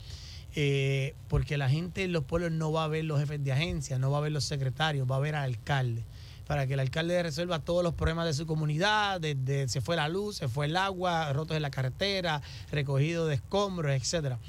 eh, 0.55 1.13
porque 1.27 1.57
la 1.57 1.69
gente 1.69 2.03
en 2.05 2.13
los 2.13 2.23
pueblos 2.23 2.51
no 2.53 2.71
va 2.71 2.85
a 2.85 2.87
ver 2.87 3.03
los 3.03 3.19
jefes 3.19 3.43
de 3.43 3.51
agencia, 3.51 3.99
no 3.99 4.11
va 4.11 4.19
a 4.19 4.21
ver 4.21 4.31
los 4.31 4.45
secretarios, 4.45 5.05
va 5.11 5.17
a 5.17 5.19
ver 5.19 5.35
al 5.35 5.43
alcalde. 5.43 6.05
Para 6.49 6.65
que 6.65 6.73
el 6.73 6.79
alcalde 6.79 7.21
resuelva 7.21 7.59
todos 7.59 7.83
los 7.83 7.93
problemas 7.93 8.25
de 8.25 8.33
su 8.33 8.47
comunidad, 8.47 9.21
desde 9.21 9.69
se 9.69 9.81
fue 9.81 9.95
la 9.95 10.09
luz, 10.09 10.37
se 10.37 10.47
fue 10.47 10.65
el 10.65 10.77
agua, 10.77 11.31
rotos 11.31 11.55
en 11.55 11.61
la 11.61 11.69
carretera, 11.69 12.41
recogido 12.71 13.27
de 13.27 13.35
escombros, 13.35 13.91
etcétera 13.91 14.39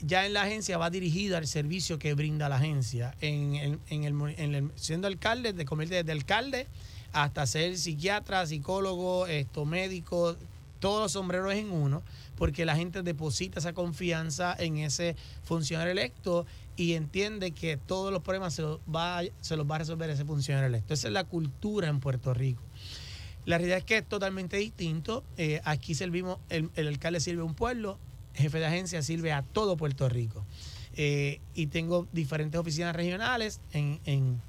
ya 0.00 0.26
en 0.26 0.32
la 0.32 0.42
agencia 0.42 0.78
va 0.78 0.90
dirigida 0.90 1.38
al 1.38 1.46
servicio 1.46 1.98
que 2.00 2.14
brinda 2.14 2.48
la 2.48 2.56
agencia. 2.56 3.14
En, 3.20 3.54
el- 3.54 3.78
en 3.88 4.54
el, 4.54 4.70
siendo 4.76 5.06
alcalde, 5.06 5.52
de 5.52 5.64
convertirte 5.64 6.02
desde 6.02 6.12
alcalde 6.12 6.66
hasta 7.12 7.46
ser 7.46 7.76
psiquiatra, 7.78 8.46
psicólogo, 8.46 9.26
esto, 9.28 9.64
médico, 9.64 10.36
todos 10.80 11.02
los 11.02 11.12
sombreros 11.12 11.54
en 11.54 11.70
uno, 11.72 12.02
porque 12.36 12.64
la 12.64 12.76
gente 12.76 13.02
deposita 13.02 13.58
esa 13.60 13.72
confianza 13.72 14.54
en 14.58 14.78
ese 14.78 15.14
funcionario 15.44 15.90
electo 15.92 16.46
y 16.78 16.94
entiende 16.94 17.50
que 17.50 17.76
todos 17.76 18.12
los 18.12 18.22
problemas 18.22 18.54
se 18.54 18.62
los 18.62 18.78
va, 18.82 19.20
se 19.40 19.56
los 19.56 19.68
va 19.68 19.74
a 19.74 19.78
resolver 19.78 20.08
ese 20.10 20.24
funcionario 20.24 20.68
electo. 20.68 20.94
Esa 20.94 21.08
es 21.08 21.12
la 21.12 21.24
cultura 21.24 21.88
en 21.88 21.98
Puerto 21.98 22.32
Rico. 22.32 22.62
La 23.44 23.58
realidad 23.58 23.78
es 23.78 23.84
que 23.84 23.98
es 23.98 24.08
totalmente 24.08 24.56
distinto. 24.58 25.24
Eh, 25.36 25.60
aquí 25.64 25.96
servimos, 25.96 26.38
el, 26.50 26.70
el 26.76 26.86
alcalde 26.86 27.18
sirve 27.18 27.42
a 27.42 27.44
un 27.44 27.54
pueblo, 27.54 27.98
el 28.34 28.42
jefe 28.42 28.60
de 28.60 28.66
agencia 28.66 29.02
sirve 29.02 29.32
a 29.32 29.42
todo 29.42 29.76
Puerto 29.76 30.08
Rico. 30.08 30.46
Eh, 30.94 31.40
y 31.52 31.66
tengo 31.66 32.06
diferentes 32.12 32.60
oficinas 32.60 32.94
regionales. 32.94 33.60
En, 33.72 33.98
en, 34.04 34.40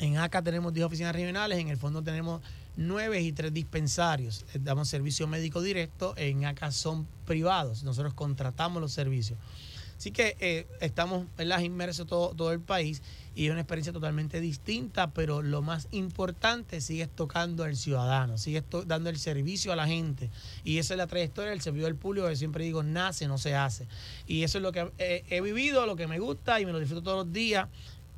en 0.00 0.18
ACA 0.18 0.42
tenemos 0.42 0.74
10 0.74 0.86
oficinas 0.86 1.14
regionales, 1.14 1.58
en 1.60 1.68
el 1.68 1.76
fondo 1.76 2.02
tenemos 2.02 2.42
9 2.76 3.20
y 3.22 3.30
3 3.30 3.54
dispensarios. 3.54 4.44
Damos 4.58 4.88
servicio 4.88 5.28
médico 5.28 5.62
directo, 5.62 6.14
en 6.16 6.46
ACA 6.46 6.72
son 6.72 7.06
privados, 7.26 7.84
nosotros 7.84 8.12
contratamos 8.12 8.82
los 8.82 8.92
servicios. 8.92 9.38
Así 9.96 10.10
que 10.10 10.36
eh, 10.40 10.66
estamos 10.80 11.26
¿verdad? 11.36 11.60
inmersos 11.60 12.06
todo, 12.06 12.34
todo 12.34 12.52
el 12.52 12.60
país 12.60 13.02
y 13.34 13.46
es 13.46 13.50
una 13.50 13.60
experiencia 13.60 13.92
totalmente 13.92 14.40
distinta, 14.40 15.10
pero 15.10 15.42
lo 15.42 15.60
más 15.60 15.88
importante, 15.90 16.80
sigues 16.80 17.08
tocando 17.08 17.64
al 17.64 17.76
ciudadano, 17.76 18.38
sigues 18.38 18.62
dando 18.86 19.10
el 19.10 19.18
servicio 19.18 19.72
a 19.72 19.76
la 19.76 19.86
gente. 19.86 20.30
Y 20.62 20.78
esa 20.78 20.94
es 20.94 20.98
la 20.98 21.06
trayectoria 21.06 21.50
del 21.50 21.60
servidor 21.60 21.94
público 21.96 22.28
que 22.28 22.36
siempre 22.36 22.64
digo, 22.64 22.82
nace, 22.82 23.26
no 23.26 23.38
se 23.38 23.56
hace. 23.56 23.88
Y 24.26 24.44
eso 24.44 24.58
es 24.58 24.62
lo 24.62 24.70
que 24.70 24.90
eh, 24.98 25.24
he 25.30 25.40
vivido, 25.40 25.84
lo 25.86 25.96
que 25.96 26.06
me 26.06 26.18
gusta 26.20 26.60
y 26.60 26.66
me 26.66 26.72
lo 26.72 26.78
disfruto 26.78 27.02
todos 27.02 27.26
los 27.26 27.32
días. 27.32 27.68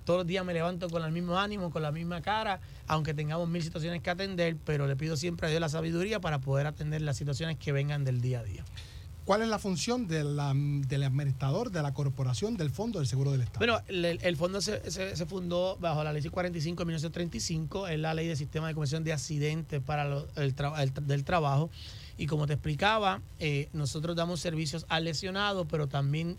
Todos 0.05 0.19
los 0.21 0.27
días 0.29 0.45
me 0.45 0.55
levanto 0.55 0.89
con 0.89 1.03
el 1.03 1.11
mismo 1.11 1.37
ánimo, 1.37 1.71
con 1.71 1.83
la 1.83 1.91
misma 1.91 2.23
cara, 2.23 2.61
aunque 2.87 3.13
tengamos 3.13 3.49
mil 3.49 3.61
situaciones 3.61 4.03
que 4.03 4.11
atender, 4.11 4.57
pero 4.65 4.87
le 4.87 4.95
pido 4.95 5.17
siempre 5.17 5.49
a 5.49 5.51
Dios 5.51 5.61
la 5.61 5.69
sabiduría 5.69 6.21
para 6.21 6.39
poder 6.39 6.69
atender 6.69 7.03
las 7.03 7.17
situaciones 7.17 7.57
que 7.57 7.73
vengan 7.73 8.05
del 8.05 8.21
día 8.21 8.39
a 8.39 8.45
día. 8.45 8.65
¿Cuál 9.27 9.43
es 9.43 9.49
la 9.49 9.59
función 9.59 10.07
de 10.07 10.23
del 10.23 11.03
administrador 11.03 11.73
de 11.73 11.83
la 11.83 11.93
corporación 11.93 12.57
del 12.57 12.71
Fondo 12.71 13.01
del 13.01 13.09
Seguro 13.09 13.33
del 13.33 13.41
Estado? 13.41 13.59
Bueno, 13.59 13.81
el, 13.89 14.37
fondo 14.37 14.61
se, 14.61 14.89
se- 14.89 15.27
fundó 15.27 15.77
bajo 15.81 16.05
la 16.05 16.13
ley 16.13 16.23
45 16.23 16.81
de 16.83 16.85
1935, 16.87 17.89
es 17.89 17.99
la 17.99 18.15
ley 18.15 18.29
de 18.29 18.37
sistema 18.37 18.69
de 18.69 18.75
comisión 18.75 19.03
de 19.03 19.13
accidentes 19.13 19.83
para 19.83 20.05
lo- 20.05 20.29
el, 20.37 20.55
del 21.03 21.25
trabajo. 21.25 21.71
Y 22.17 22.27
como 22.27 22.47
te 22.47 22.53
explicaba, 22.53 23.21
eh, 23.41 23.69
nosotros 23.73 24.15
damos 24.15 24.39
servicios 24.39 24.87
al 24.89 25.03
lesionado, 25.03 25.67
pero 25.67 25.89
también 25.89 26.37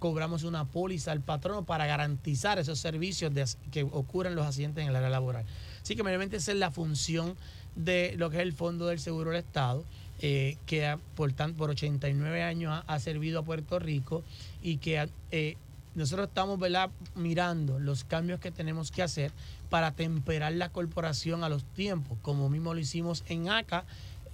cobramos 0.00 0.42
una 0.42 0.64
póliza 0.64 1.12
al 1.12 1.20
patrono 1.20 1.64
para 1.64 1.86
garantizar 1.86 2.58
esos 2.58 2.80
servicios 2.80 3.32
que 3.70 3.84
ocurren 3.84 4.34
los 4.34 4.44
accidentes 4.44 4.82
en 4.82 4.90
el 4.90 4.96
área 4.96 5.10
laboral. 5.10 5.44
Así 5.80 5.94
que 5.94 6.02
mayormente 6.02 6.38
esa 6.38 6.50
es 6.50 6.58
la 6.58 6.72
función 6.72 7.36
de 7.76 8.14
lo 8.18 8.30
que 8.30 8.38
es 8.38 8.42
el 8.42 8.52
Fondo 8.52 8.86
del 8.86 8.98
Seguro 8.98 9.30
del 9.30 9.38
Estado, 9.38 9.84
eh, 10.20 10.56
que 10.66 10.86
ha- 10.86 10.98
por, 11.14 11.32
tan- 11.32 11.54
por 11.54 11.70
89 11.70 12.42
años 12.42 12.82
ha, 12.86 12.98
servido 13.00 13.40
a 13.40 13.42
Puerto 13.44 13.78
Rico 13.78 14.24
y 14.62 14.78
que 14.78 15.08
eh, 15.30 15.56
nosotros 15.94 16.28
estamos 16.28 16.58
¿verdad? 16.58 16.90
mirando 17.14 17.78
los 17.78 18.04
cambios 18.04 18.40
que 18.40 18.50
tenemos 18.50 18.90
que 18.90 19.02
hacer 19.02 19.32
para 19.70 19.92
temperar 19.92 20.52
la 20.52 20.68
corporación 20.68 21.42
a 21.44 21.48
los 21.48 21.64
tiempos, 21.64 22.18
como 22.22 22.48
mismo 22.48 22.74
lo 22.74 22.80
hicimos 22.80 23.24
en 23.28 23.48
ACA. 23.48 23.84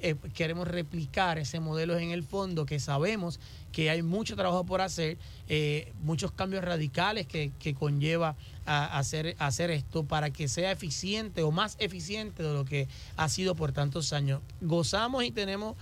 Eh, 0.03 0.17
queremos 0.35 0.69
replicar 0.69 1.39
ese 1.39 1.61
modelo 1.61 1.97
en 1.97 2.11
el 2.11 2.25
fondo 2.25 2.67
que 2.67 2.81
sabemos 2.81 3.41
que 3.73 3.89
hay 3.89 4.03
mucho 4.03 4.37
trabajo 4.37 4.65
por 4.65 4.81
hacer, 4.81 5.17
eh, 5.49 5.93
muchos 6.03 6.33
cambios 6.33 6.65
radicales 6.65 7.27
que, 7.27 7.53
que 7.59 7.75
conlleva 7.75 8.37
a 8.67 8.99
hacer, 8.99 9.35
hacer 9.39 9.71
esto 9.71 10.05
para 10.05 10.31
que 10.31 10.49
sea 10.49 10.73
eficiente 10.73 11.43
o 11.43 11.51
más 11.51 11.77
eficiente 11.79 12.43
de 12.43 12.53
lo 12.53 12.65
que 12.65 12.89
ha 13.17 13.29
sido 13.29 13.55
por 13.55 13.73
tantos 13.73 14.13
años. 14.13 14.41
Gozamos 14.61 15.25
y 15.25 15.31
tenemos 15.31 15.77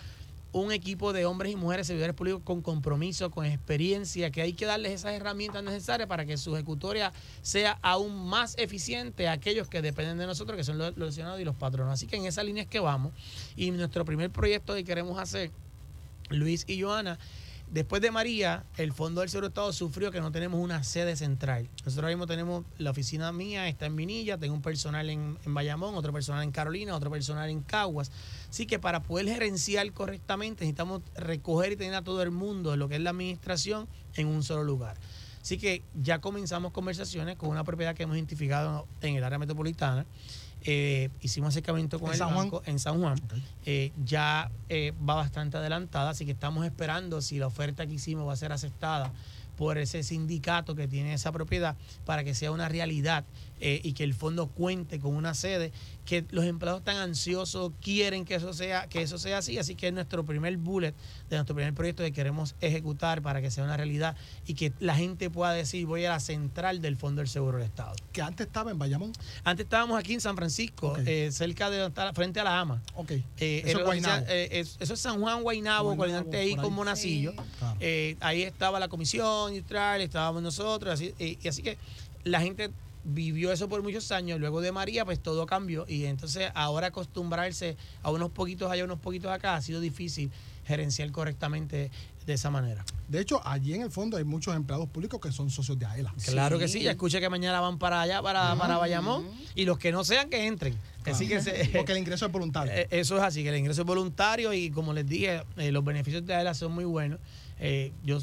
un 0.53 0.73
equipo 0.73 1.13
de 1.13 1.27
hombres 1.27 1.53
y 1.53 1.57
mujeres 1.57 1.87
servidores 1.87 2.15
públicos 2.15 2.43
con 2.45 2.63
compromiso, 2.63 3.31
con 3.31 3.47
experiencia, 3.47 4.31
que 4.31 4.43
hay 4.43 4.53
que 4.53 4.67
darles 4.67 4.93
esas 4.93 5.13
herramientas 5.13 5.63
necesarias 5.63 6.09
para 6.09 6.25
que 6.25 6.37
su 6.37 6.55
ejecutoria 6.55 7.13
sea 7.43 7.79
aún 7.83 8.29
más 8.29 8.57
eficiente 8.59 9.29
a 9.29 9.33
aquellos 9.33 9.69
que 9.69 9.83
dependen 9.83 10.19
de 10.19 10.27
nosotros, 10.27 10.57
que 10.57 10.65
son 10.65 10.79
los, 10.79 10.97
los 10.97 11.09
lesionados 11.11 11.41
y 11.41 11.45
los 11.45 11.55
patronos. 11.55 11.93
Así 11.93 12.07
que 12.07 12.17
en 12.17 12.27
esa 12.27 12.43
línea 12.43 12.65
es 12.65 12.69
que 12.69 12.81
vamos. 12.81 13.13
Y 13.57 13.71
nuestro 13.71 14.05
primer 14.05 14.31
proyecto 14.31 14.75
que 14.75 14.85
queremos 14.85 15.19
hacer, 15.19 15.51
Luis 16.31 16.65
y 16.67 16.81
Joana, 16.83 17.19
después 17.71 18.03
de 18.03 18.11
María, 18.11 18.65
el 18.77 18.93
Fondo 18.93 19.21
del 19.21 19.31
Seguro 19.31 19.49
Estado 19.49 19.73
sufrió 19.73 20.11
que 20.11 20.21
no 20.21 20.33
tenemos 20.33 20.61
una 20.61 20.83
sede 20.83 21.17
central. 21.17 21.69
Nosotros 21.85 21.99
ahora 21.99 22.09
mismo 22.09 22.27
tenemos 22.27 22.65
la 22.79 22.91
oficina 22.91 23.33
mía, 23.33 23.69
está 23.69 23.87
en 23.87 23.97
Vinilla, 23.97 24.39
tengo 24.39 24.55
un 24.55 24.63
personal 24.63 25.09
en, 25.11 25.39
en 25.45 25.55
Bayamón, 25.55 25.95
otro 25.95 26.13
personal 26.13 26.43
en 26.43 26.51
Carolina, 26.51 26.95
otro 26.95 27.11
personal 27.11 27.49
en 27.51 27.63
Caguas. 27.63 28.11
Así 28.49 28.67
que 28.67 28.79
para 28.79 29.03
poder 29.03 29.27
gerenciar 29.27 29.91
correctamente 29.93 30.65
necesitamos 30.65 31.03
recoger 31.15 31.73
y 31.73 31.77
tener 31.77 31.95
a 31.95 32.03
todo 32.03 32.23
el 32.23 32.31
mundo, 32.31 32.77
lo 32.77 32.89
que 32.89 32.97
es 32.97 33.01
la 33.01 33.11
administración, 33.11 33.89
en 34.15 34.27
un 34.27 34.43
solo 34.43 34.65
lugar. 34.65 34.97
Así 35.41 35.57
que 35.57 35.83
ya 35.95 36.21
comenzamos 36.21 36.73
conversaciones 36.73 37.37
con 37.37 37.49
una 37.49 37.65
propiedad 37.65 37.95
que 37.95 38.03
hemos 38.03 38.17
identificado 38.17 38.87
en 39.01 39.17
el 39.17 39.25
área 39.25 39.39
metropolitana. 39.39 40.07
Eh, 40.63 41.09
hicimos 41.23 41.49
acercamiento 41.51 41.99
con 41.99 42.09
¿En 42.09 42.13
el 42.13 42.19
San 42.19 42.29
Juan? 42.29 42.39
banco 42.51 42.63
en 42.67 42.79
San 42.79 43.01
Juan. 43.01 43.21
Eh, 43.65 43.93
ya 44.05 44.51
eh, 44.69 44.93
va 45.09 45.15
bastante 45.15 45.57
adelantada, 45.57 46.11
así 46.11 46.25
que 46.27 46.33
estamos 46.33 46.65
esperando 46.65 47.21
si 47.23 47.39
la 47.39 47.47
oferta 47.47 47.87
que 47.87 47.95
hicimos 47.95 48.29
va 48.29 48.35
a 48.35 48.37
ser 48.37 48.53
aceptada 48.53 49.13
por 49.57 49.79
ese 49.79 50.03
sindicato 50.03 50.75
que 50.75 50.89
tiene 50.89 51.13
esa 51.13 51.33
propiedad 51.33 51.77
para 52.07 52.25
que 52.25 52.35
sea 52.35 52.51
una 52.51 52.69
realidad 52.69 53.25
eh, 53.61 53.81
y 53.85 53.93
que 53.93 54.05
el 54.05 54.15
fondo 54.15 54.47
cuente 54.49 54.99
con 54.99 55.15
una 55.15 55.35
sede 55.35 55.73
que 56.07 56.25
los 56.31 56.45
empleados 56.45 56.81
están 56.81 56.97
ansiosos 56.97 57.73
quieren 57.81 58.25
que 58.25 58.35
eso 58.35 58.53
sea 58.53 58.87
que 58.89 59.03
eso 59.03 59.19
sea 59.19 59.39
así 59.39 59.59
así 59.59 59.75
que 59.75 59.89
es 59.89 59.93
nuestro 59.93 60.25
primer 60.25 60.57
bullet 60.57 60.95
de 61.29 61.37
nuestro 61.37 61.55
primer 61.55 61.75
proyecto 61.75 62.03
que 62.03 62.11
queremos 62.13 62.55
ejecutar 62.61 63.23
para 63.23 63.41
que 63.43 63.51
sea 63.51 63.63
una 63.65 63.77
realidad 63.77 64.17
y 64.47 64.55
que 64.55 64.73
la 64.81 64.97
gente 64.97 65.31
pueda 65.31 65.53
decir 65.53 65.87
voy 65.87 66.05
a 66.07 66.11
la 66.11 66.21
central 66.21 66.81
del 66.81 66.97
fondo 66.97 67.21
del 67.21 67.29
seguro 67.29 67.59
del 67.59 67.67
estado 67.67 67.95
Que 68.13 68.23
antes 68.23 68.47
estaba 68.47 68.71
en 68.71 68.79
Bayamón. 68.79 69.13
antes 69.45 69.65
estábamos 69.65 69.99
aquí 69.99 70.15
en 70.15 70.21
San 70.21 70.37
Francisco 70.37 70.89
Ok. 70.93 71.01
eh, 71.07 71.31
cerca 71.33 71.69
de 71.71 71.77
donde 71.79 71.89
está- 71.91 72.13
frente 72.15 72.41
a 72.41 72.45
la 72.45 72.59
ama 72.61 72.83
Ok. 72.95 73.13
eh, 73.13 73.63
Eso 73.67 73.79
es 73.79 73.85
Guaynabo. 73.85 74.25
eh, 74.29 74.49
es- 74.53 74.77
eso 74.81 74.95
es 74.95 75.01
San 75.01 75.21
Juan 75.21 75.43
Guaynabo, 75.43 75.97
colindante 75.97 76.39
ahí 76.39 76.57
con. 76.57 76.73
Monacillo. 76.73 77.33
Sí. 77.33 77.37
Claro. 77.59 77.77
Eh, 77.81 78.17
ahí 78.21 78.43
estaba 78.43 78.81
la 78.81 78.89
comisión 78.89 79.53
industrial, 79.53 80.01
estábamos 80.01 80.43
nosotros, 80.43 80.93
así, 80.95 81.13
y 81.19 81.47
así 81.47 81.63
que 81.63 81.77
la 82.25 82.41
gente 82.41 82.71
vivió 83.05 83.53
eso 83.53 83.69
por 83.69 83.83
muchos 83.83 84.11
años. 84.13 84.39
Luego 84.41 84.61
de 84.61 84.73
María, 84.73 85.05
pues 85.05 85.21
todo 85.21 85.47
cambió. 85.47 85.85
Y 85.89 86.05
entonces 86.05 86.51
ahora 86.55 86.89
acostumbrarse 86.89 87.77
a 88.03 88.11
unos 88.11 88.31
poquitos 88.31 88.71
allá, 88.71 88.85
unos 88.85 88.99
poquitos 89.01 89.31
acá, 89.31 89.57
ha 89.57 89.63
sido 89.63 89.81
difícil 89.81 90.31
gerenciar 90.67 91.11
correctamente 91.11 91.91
de 92.27 92.33
esa 92.35 92.51
manera. 92.51 92.85
De 93.09 93.19
hecho, 93.21 93.41
allí 93.45 93.75
en 93.75 93.83
el 93.83 93.91
fondo 93.91 94.17
hay 94.17 94.25
muchos 94.25 94.55
empleados 94.55 94.89
públicos 94.89 95.19
que 95.21 95.33
son 95.33 95.51
socios 95.51 95.79
de 95.79 95.87
AELA. 95.87 96.15
Claro 96.27 96.59
que 96.59 96.69
Sí. 96.69 96.83
ya 96.83 96.93
escuché 96.93 97.19
que 97.19 97.29
mañana 97.29 97.61
van 97.61 97.79
para 97.79 98.01
allá, 98.03 98.23
para, 98.23 98.55
para 98.57 98.77
Bayamón, 98.77 99.27
y 99.57 99.65
los 99.65 99.79
que 99.79 99.91
no 99.91 100.05
sean, 100.05 100.29
que 100.31 100.47
entren. 100.47 100.77
Así 101.07 101.27
que 101.27 101.41
se- 101.41 101.71
Porque 101.75 101.93
el 101.93 101.99
ingreso 101.99 102.27
es 102.27 102.31
voluntario. 102.33 102.73
Eh, 102.73 102.87
Eso 102.91 103.17
es 103.17 103.23
así, 103.23 103.43
que 103.43 103.49
el 103.49 103.57
ingreso 103.57 103.81
es 103.81 103.87
voluntario 103.87 104.53
y 104.53 104.71
como 104.71 104.93
les 104.93 105.07
dije, 105.09 105.43
eh, 105.57 105.73
los 105.73 105.83
beneficios 105.83 106.25
de 106.25 106.35
AELA 106.35 106.55
son 106.55 106.73
muy 106.73 106.85
buenos. 106.85 107.19
Eh, 107.59 107.91
yo 108.05 108.21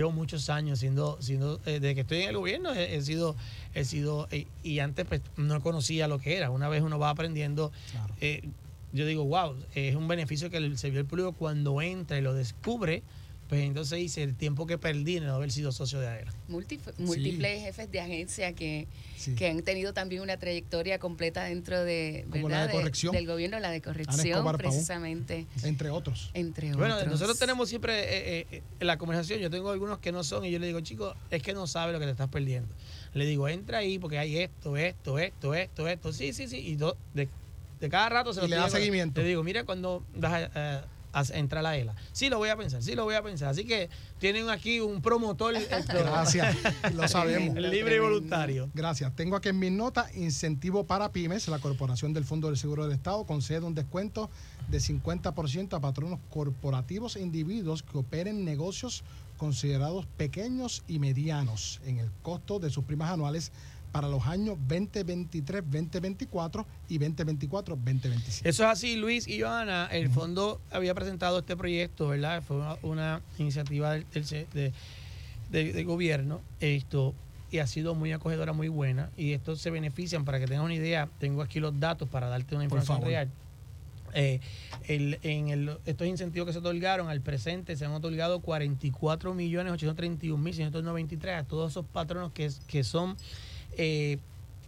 llevo 0.00 0.12
muchos 0.12 0.48
años 0.48 0.78
siendo, 0.78 1.18
siendo 1.20 1.60
eh, 1.66 1.72
desde 1.78 1.94
que 1.94 2.00
estoy 2.00 2.22
en 2.22 2.30
el 2.30 2.36
gobierno 2.38 2.72
he, 2.72 2.96
he 2.96 3.02
sido, 3.02 3.36
he 3.74 3.84
sido, 3.84 4.28
eh, 4.30 4.46
y 4.62 4.78
antes 4.78 5.04
pues 5.06 5.20
no 5.36 5.60
conocía 5.60 6.08
lo 6.08 6.18
que 6.18 6.36
era. 6.38 6.48
Una 6.50 6.68
vez 6.70 6.82
uno 6.82 6.98
va 6.98 7.10
aprendiendo, 7.10 7.70
Claro. 7.92 8.14
eh, 8.22 8.48
yo 8.92 9.04
digo, 9.06 9.24
wow, 9.26 9.54
es 9.74 9.94
un 9.94 10.08
beneficio 10.08 10.48
que 10.50 10.56
el 10.56 10.76
servidor 10.78 11.04
público 11.06 11.32
cuando 11.34 11.80
entra 11.82 12.18
y 12.18 12.22
lo 12.22 12.32
descubre, 12.34 13.02
pues 13.50 13.64
entonces 13.64 13.98
dice 13.98 14.22
el 14.22 14.36
tiempo 14.36 14.64
que 14.64 14.78
perdí 14.78 15.16
en 15.16 15.24
no 15.26 15.34
haber 15.34 15.50
sido 15.50 15.72
socio 15.72 15.98
de 15.98 16.06
AERA. 16.06 16.32
Múltif- 16.48 16.96
múltiples 16.98 17.60
jefes 17.64 17.90
de 17.90 18.00
agencia 18.00 18.52
que, 18.54 18.86
Sí. 19.16 19.34
que 19.34 19.48
han 19.48 19.60
tenido 19.62 19.92
también 19.92 20.22
una 20.22 20.36
trayectoria 20.38 21.00
completa 21.00 21.42
dentro 21.44 21.82
de, 21.82 22.26
Como 22.30 22.48
la 22.48 22.58
¿verdad? 22.60 22.72
de 22.72 22.78
corrección. 22.78 23.12
del 23.12 23.26
gobierno, 23.26 23.58
la 23.58 23.70
de 23.72 23.82
corrección, 23.82 24.38
Pavón. 24.44 24.56
precisamente, 24.56 25.46
Entre 25.64 25.90
otros. 25.90 26.30
entre 26.32 26.72
Bueno, 26.74 26.94
otros. 26.94 27.10
nosotros 27.10 27.38
tenemos 27.40 27.68
siempre 27.68 27.92
eh, 28.04 28.46
eh, 28.52 28.62
en 28.78 28.86
la 28.86 28.96
conversación, 28.98 29.40
yo 29.40 29.50
tengo 29.50 29.70
algunos 29.70 29.98
que 29.98 30.12
no 30.12 30.22
son 30.22 30.44
y 30.44 30.52
yo 30.52 30.60
le 30.60 30.68
digo, 30.68 30.80
chicos, 30.80 31.16
es 31.32 31.42
que 31.42 31.52
no 31.52 31.66
sabe 31.66 31.92
lo 31.92 31.98
que 31.98 32.04
te 32.04 32.12
estás 32.12 32.28
perdiendo. 32.28 32.72
Le 33.14 33.26
digo, 33.26 33.48
entra 33.48 33.78
ahí 33.78 33.98
porque 33.98 34.18
hay 34.20 34.38
esto, 34.38 34.76
esto, 34.76 35.18
esto, 35.18 35.54
esto, 35.54 35.88
esto. 35.88 36.12
Sí, 36.12 36.32
sí, 36.32 36.46
sí. 36.46 36.58
Y 36.58 36.76
do- 36.76 36.96
de, 37.14 37.28
de 37.80 37.88
cada 37.88 38.08
rato 38.10 38.32
se 38.32 38.38
Y 38.38 38.42
lo 38.44 38.48
le 38.50 38.56
da 38.56 38.70
seguimiento. 38.70 39.20
Le 39.22 39.26
digo, 39.26 39.42
mira 39.42 39.64
cuando 39.64 40.04
vas 40.14 40.48
a, 40.54 40.84
a- 41.12 41.20
a 41.20 41.24
entrar 41.38 41.60
a 41.60 41.70
la 41.70 41.76
ELA. 41.76 41.94
Sí, 42.12 42.28
lo 42.28 42.38
voy 42.38 42.48
a 42.48 42.56
pensar, 42.56 42.82
sí, 42.82 42.94
lo 42.94 43.04
voy 43.04 43.14
a 43.14 43.22
pensar. 43.22 43.48
Así 43.48 43.64
que 43.64 43.88
tienen 44.18 44.48
aquí 44.50 44.80
un 44.80 45.00
promotor. 45.02 45.54
Gracias. 45.88 46.56
Lo 46.94 47.06
sabemos. 47.08 47.56
Libre 47.56 47.96
y 47.96 47.98
voluntario. 47.98 48.70
Gracias. 48.74 49.14
Tengo 49.16 49.36
aquí 49.36 49.48
en 49.48 49.58
mis 49.58 49.72
notas 49.72 50.14
incentivo 50.16 50.84
para 50.84 51.12
pymes. 51.12 51.48
La 51.48 51.58
Corporación 51.58 52.12
del 52.12 52.24
Fondo 52.24 52.48
del 52.48 52.56
Seguro 52.56 52.84
del 52.84 52.92
Estado 52.92 53.24
concede 53.24 53.60
un 53.66 53.74
descuento 53.74 54.30
de 54.68 54.78
50% 54.78 55.74
a 55.76 55.80
patronos 55.80 56.18
corporativos 56.30 57.16
e 57.16 57.20
individuos 57.22 57.82
que 57.82 57.98
operen 57.98 58.44
negocios 58.44 59.02
considerados 59.36 60.06
pequeños 60.18 60.82
y 60.86 60.98
medianos 60.98 61.80
en 61.86 61.98
el 61.98 62.10
costo 62.22 62.58
de 62.58 62.68
sus 62.70 62.84
primas 62.84 63.10
anuales 63.10 63.52
para 63.92 64.08
los 64.08 64.24
años 64.26 64.56
2023, 64.68 65.62
2024 65.64 66.66
y 66.88 66.98
2024, 66.98 67.76
2027. 67.76 68.48
Eso 68.48 68.62
es 68.64 68.68
así, 68.68 68.96
Luis 68.96 69.26
y 69.26 69.40
Joana. 69.40 69.88
El 69.90 70.08
fondo 70.10 70.60
había 70.70 70.94
presentado 70.94 71.40
este 71.40 71.56
proyecto, 71.56 72.08
¿verdad? 72.08 72.42
Fue 72.42 72.56
una, 72.56 72.76
una 72.82 73.22
iniciativa 73.38 73.92
del, 73.94 75.84
gobierno. 75.84 76.40
Esto 76.60 77.14
y 77.50 77.58
ha 77.58 77.66
sido 77.66 77.96
muy 77.96 78.12
acogedora, 78.12 78.52
muy 78.52 78.68
buena. 78.68 79.10
Y 79.16 79.32
estos 79.32 79.60
se 79.60 79.70
benefician, 79.70 80.24
para 80.24 80.38
que 80.38 80.46
tengas 80.46 80.64
una 80.64 80.74
idea, 80.74 81.08
tengo 81.18 81.42
aquí 81.42 81.58
los 81.58 81.78
datos 81.80 82.08
para 82.08 82.28
darte 82.28 82.54
una 82.54 82.64
información 82.64 83.02
real. 83.02 83.28
Eh, 84.12 84.40
el- 84.88 85.18
en 85.22 85.48
el- 85.48 85.78
estos 85.84 86.06
incentivos 86.06 86.46
que 86.46 86.52
se 86.52 86.58
otorgaron 86.58 87.08
al 87.08 87.20
presente 87.20 87.76
se 87.76 87.84
han 87.84 87.92
otorgado 87.92 88.40
44 88.40 89.34
millones 89.34 89.72
831 89.72 90.36
mil 90.42 90.52
693 90.54 91.36
a 91.36 91.44
todos 91.44 91.70
esos 91.70 91.86
patronos 91.86 92.32
que, 92.32 92.50
que 92.66 92.82
son 92.82 93.16
eh, 93.76 94.18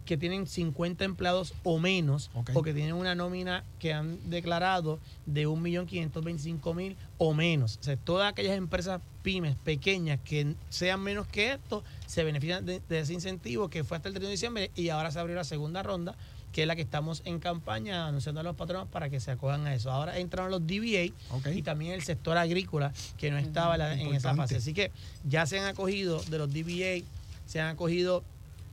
que 0.05 0.17
tienen 0.17 0.47
50 0.47 1.05
empleados 1.05 1.53
o 1.63 1.79
menos 1.79 2.29
Ok. 2.33 2.51
o 2.55 2.61
que 2.61 2.73
tienen 2.73 2.93
una 2.95 3.15
nómina 3.15 3.63
que 3.79 3.93
han 3.93 4.29
declarado 4.29 4.99
de 5.25 5.47
1.525.000 5.47 6.95
o 7.17 7.33
menos. 7.33 7.77
O 7.79 7.83
sea, 7.83 7.95
todas 7.97 8.31
aquellas 8.31 8.57
empresas 8.57 9.01
pymes 9.21 9.55
pequeñas 9.63 10.19
que 10.25 10.55
sean 10.69 11.01
menos 11.01 11.27
que 11.27 11.53
esto 11.53 11.83
se 12.05 12.23
benefician 12.25 12.65
de, 12.65 12.81
de 12.89 12.99
ese 12.99 13.13
incentivo 13.13 13.69
que 13.69 13.83
fue 13.83 13.97
hasta 13.97 14.09
el 14.09 14.13
31 14.13 14.27
de 14.27 14.31
diciembre 14.33 14.71
y 14.75 14.89
ahora 14.89 15.11
se 15.11 15.19
abrió 15.19 15.35
la 15.35 15.43
segunda 15.45 15.83
ronda 15.83 16.15
que 16.51 16.61
es 16.63 16.67
la 16.67 16.75
que 16.75 16.83
estamos 16.83 17.23
en 17.25 17.39
campaña 17.39 18.05
anunciando 18.07 18.41
a 18.41 18.43
los 18.43 18.55
patronos 18.55 18.87
para 18.89 19.09
que 19.09 19.19
se 19.19 19.31
acojan 19.31 19.65
a 19.65 19.73
eso. 19.73 19.89
Ahora 19.91 20.19
entraron 20.19 20.51
los 20.51 20.61
DBA 20.67 21.11
y 21.51 21.61
también 21.63 21.93
el 21.93 22.03
sector 22.03 22.37
agrícola 22.37 22.93
que 23.17 23.31
no 23.31 23.37
estaba 23.39 23.75
la- 23.75 23.93
en 23.99 24.13
esa 24.13 24.35
fase. 24.35 24.57
Así 24.57 24.71
que 24.73 24.91
ya 25.27 25.47
se 25.47 25.59
han 25.59 25.65
acogido 25.65 26.21
de 26.21 26.37
los 26.37 26.53
DBA, 26.53 27.03
se 27.47 27.59
han 27.59 27.69
acogido, 27.69 28.23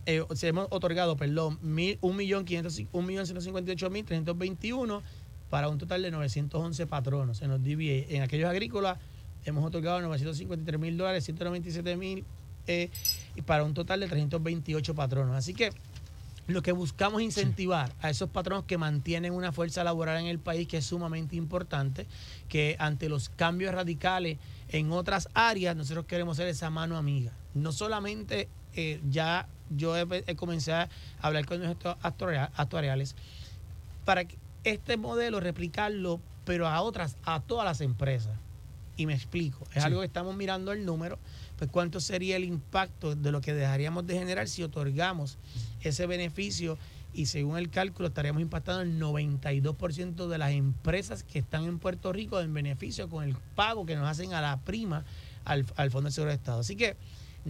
eh, 0.07 0.25
se 0.35 0.49
hemos 0.49 0.67
otorgado, 0.71 1.17
perdón, 1.17 1.59
mil- 1.63 1.99
un 2.01 2.17
millón 2.17 2.45
quinientos- 2.45 2.87
un 2.93 3.07
millón 3.07 3.27
ciento 3.27 3.41
cincuenta 3.41 3.71
y 3.71 3.75
ocho 3.75 3.91
mil 3.91 4.05
trescientos 4.05 4.37
veintiuno 4.39 5.03
para 5.51 5.69
un 5.69 5.79
total 5.79 6.03
de 6.03 6.11
911 6.11 6.87
patronos 6.87 7.43
en 7.43 7.51
los 7.51 7.63
DBA. 7.63 8.15
En 8.15 8.23
aquellos 8.23 8.49
agrícolas 8.49 8.99
hemos 9.45 9.65
otorgado 9.65 10.01
953 10.01 10.81
mil 10.81 10.97
dólares, 10.97 11.25
197 11.25 11.97
mil 11.97 12.25
eh, 12.67 12.89
y 13.37 13.43
para 13.43 13.65
un 13.65 13.75
total 13.75 14.01
de 14.01 14.07
328 14.09 14.95
patronos. 14.95 15.35
Así 15.37 15.55
que 15.55 15.71
lo 16.47 16.63
que 16.63 16.73
buscamos 16.73 17.23
incentivar 17.23 17.93
a 18.01 18.11
esos 18.11 18.29
patronos 18.31 18.65
que 18.65 18.77
mantienen 18.79 19.33
una 19.33 19.53
fuerza 19.53 19.85
laboral 19.85 20.19
en 20.21 20.27
el 20.27 20.39
país 20.39 20.67
que 20.69 20.79
es 20.79 20.87
sumamente 20.87 21.37
importante, 21.37 22.07
que 22.49 22.77
ante 22.79 23.09
los 23.09 23.29
cambios 23.29 23.73
radicales 23.75 24.39
en 24.69 24.91
otras 24.93 25.29
áreas, 25.35 25.77
nosotros 25.77 26.07
queremos 26.07 26.37
ser 26.37 26.49
esa 26.49 26.71
mano 26.71 26.97
amiga. 26.97 27.33
No 27.55 27.73
solamente 27.73 28.49
eh, 28.75 29.01
ya 29.11 29.49
yo 29.71 29.97
he, 29.97 30.25
he 30.27 30.37
comencé 30.37 30.73
a 30.73 30.89
hablar 31.21 31.47
con 31.47 31.61
nuestros 31.61 31.97
actuaria- 32.03 32.51
actuariales 32.57 33.15
para 34.05 34.25
que 34.25 34.37
este 34.65 34.97
modelo 34.97 35.41
replicarlo, 35.41 36.21
pero 36.45 36.67
a 36.69 36.81
otras, 36.83 37.17
a 37.25 37.41
todas 37.41 37.65
las 37.65 37.81
empresas. 37.81 38.37
Y 38.97 39.07
me 39.07 39.15
explico, 39.15 39.65
es 39.75 39.83
Sí. 39.83 39.87
algo 39.87 40.01
que 40.01 40.07
estamos 40.07 40.37
mirando 40.37 40.73
el 40.73 40.85
número, 40.85 41.19
pues 41.57 41.71
cuánto 41.71 42.01
sería 42.01 42.37
el 42.37 42.45
impacto 42.45 43.15
de 43.15 43.33
lo 43.33 43.41
que 43.41 43.55
dejaríamos 43.55 44.07
de 44.07 44.19
generar 44.19 44.49
si 44.49 44.63
otorgamos 44.63 45.39
ese 45.83 46.07
beneficio 46.07 46.77
y 47.15 47.27
según 47.27 47.57
el 47.59 47.71
cálculo 47.71 48.09
estaríamos 48.09 48.43
impactando 48.43 48.83
el 48.83 48.99
92% 49.01 50.29
de 50.29 50.39
las 50.39 50.51
empresas 50.53 51.23
que 51.25 51.39
están 51.39 51.65
en 51.65 51.79
Puerto 51.79 52.13
Rico 52.13 52.41
en 52.41 52.53
beneficio 52.55 53.09
con 53.09 53.25
el 53.25 53.35
pago 53.57 53.87
que 53.87 53.97
nos 53.97 54.07
hacen 54.07 54.33
a 54.35 54.41
la 54.41 54.59
prima 54.59 55.05
al, 55.45 55.65
al 55.77 55.91
Fondo 55.91 56.09
de 56.09 56.13
Seguro 56.13 56.31
de 56.31 56.37
Estado. 56.37 56.61
Así 56.61 56.77
que 56.77 56.97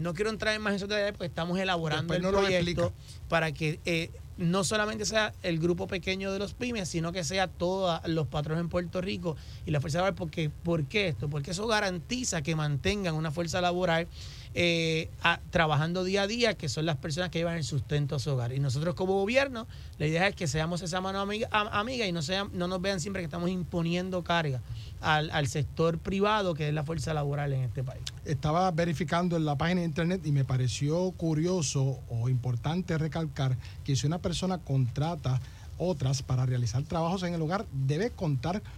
no 0.01 0.15
quiero 0.15 0.31
entrar 0.31 0.55
en 0.55 0.63
más 0.63 0.75
esos 0.75 0.89
detalles 0.89 1.13
porque 1.13 1.27
estamos 1.27 1.59
elaborando 1.59 2.13
Después 2.13 2.19
el 2.19 2.23
no 2.23 2.41
proyecto 2.41 2.93
para 3.29 3.53
que 3.53 3.81
eh, 3.85 4.11
no 4.37 4.65
solamente 4.65 5.05
sea 5.05 5.35
el 5.43 5.59
grupo 5.59 5.87
pequeño 5.87 6.33
de 6.33 6.39
los 6.39 6.55
pymes, 6.55 6.89
sino 6.89 7.13
que 7.13 7.25
sea 7.25 7.47
todos 7.47 8.01
los 8.07 8.27
patrones 8.27 8.63
en 8.63 8.69
Puerto 8.69 9.01
Rico 9.01 9.37
y 9.67 9.71
la 9.71 9.81
fuerza 9.81 9.99
laboral. 9.99 10.15
Porque, 10.15 10.51
¿Por 10.51 10.87
qué 10.87 11.09
esto? 11.09 11.29
Porque 11.29 11.51
eso 11.51 11.67
garantiza 11.67 12.43
que 12.43 12.57
mantengan 12.57 13.15
una 13.15 13.31
fuerza 13.31 13.61
laboral 13.61 14.09
eh, 14.55 15.11
trabajando 15.51 16.05
día 16.05 16.23
a 16.23 16.27
día, 16.27 16.55
que 16.55 16.69
son 16.69 16.87
las 16.87 16.97
personas 16.97 17.31
que 17.31 17.39
llevan 17.39 17.57
el 17.57 17.65
sustento 17.65 18.17
a 18.17 18.19
su 18.19 18.31
hogar. 18.31 18.53
Y 18.53 18.61
nosotros 18.61 18.95
como 18.95 19.15
gobierno, 19.15 19.67
la 19.99 20.07
idea 20.07 20.27
es 20.27 20.35
que 20.35 20.47
seamos 20.47 20.83
esa 20.83 21.01
mano 21.01 21.21
amiga, 21.21 21.49
amiga 21.53 22.07
y 22.07 22.13
no, 22.13 22.23
sean, 22.23 22.51
no 22.53 22.67
nos 22.67 22.81
vean 22.81 23.01
siempre 23.01 23.23
que 23.23 23.27
estamos 23.27 23.51
imponiendo 23.51 24.25
carga 24.25 24.61
al, 25.01 25.31
al 25.31 25.47
sector 25.47 25.99
privado, 25.99 26.55
que 26.55 26.69
es 26.69 26.75
la 26.75 26.83
fuerza 26.83 27.15
laboral 27.15 27.53
en 27.53 27.63
este 27.63 27.85
país. 27.85 28.03
Estaba 28.25 28.71
verificando 28.71 29.37
en 29.37 29.45
la 29.45 29.57
página 29.57 29.81
de 29.81 29.87
internet 29.87 30.23
y 30.25 30.33
me 30.33 30.45
pareció 30.45 31.13
curioso 31.13 32.01
o 32.09 32.29
importante 32.29 32.99
recalcar 32.99 33.57
que 33.85 33.95
si 33.95 34.07
una 34.07 34.19
persona 34.19 34.59
contrata 34.59 35.41
otras 35.81 36.23
para 36.23 36.45
realizar 36.45 36.83
trabajos 36.83 37.23
en 37.23 37.35
el 37.35 37.43
hogar, 37.43 37.67
debe 37.73 38.11
contar 38.11 38.63
con 38.63 38.71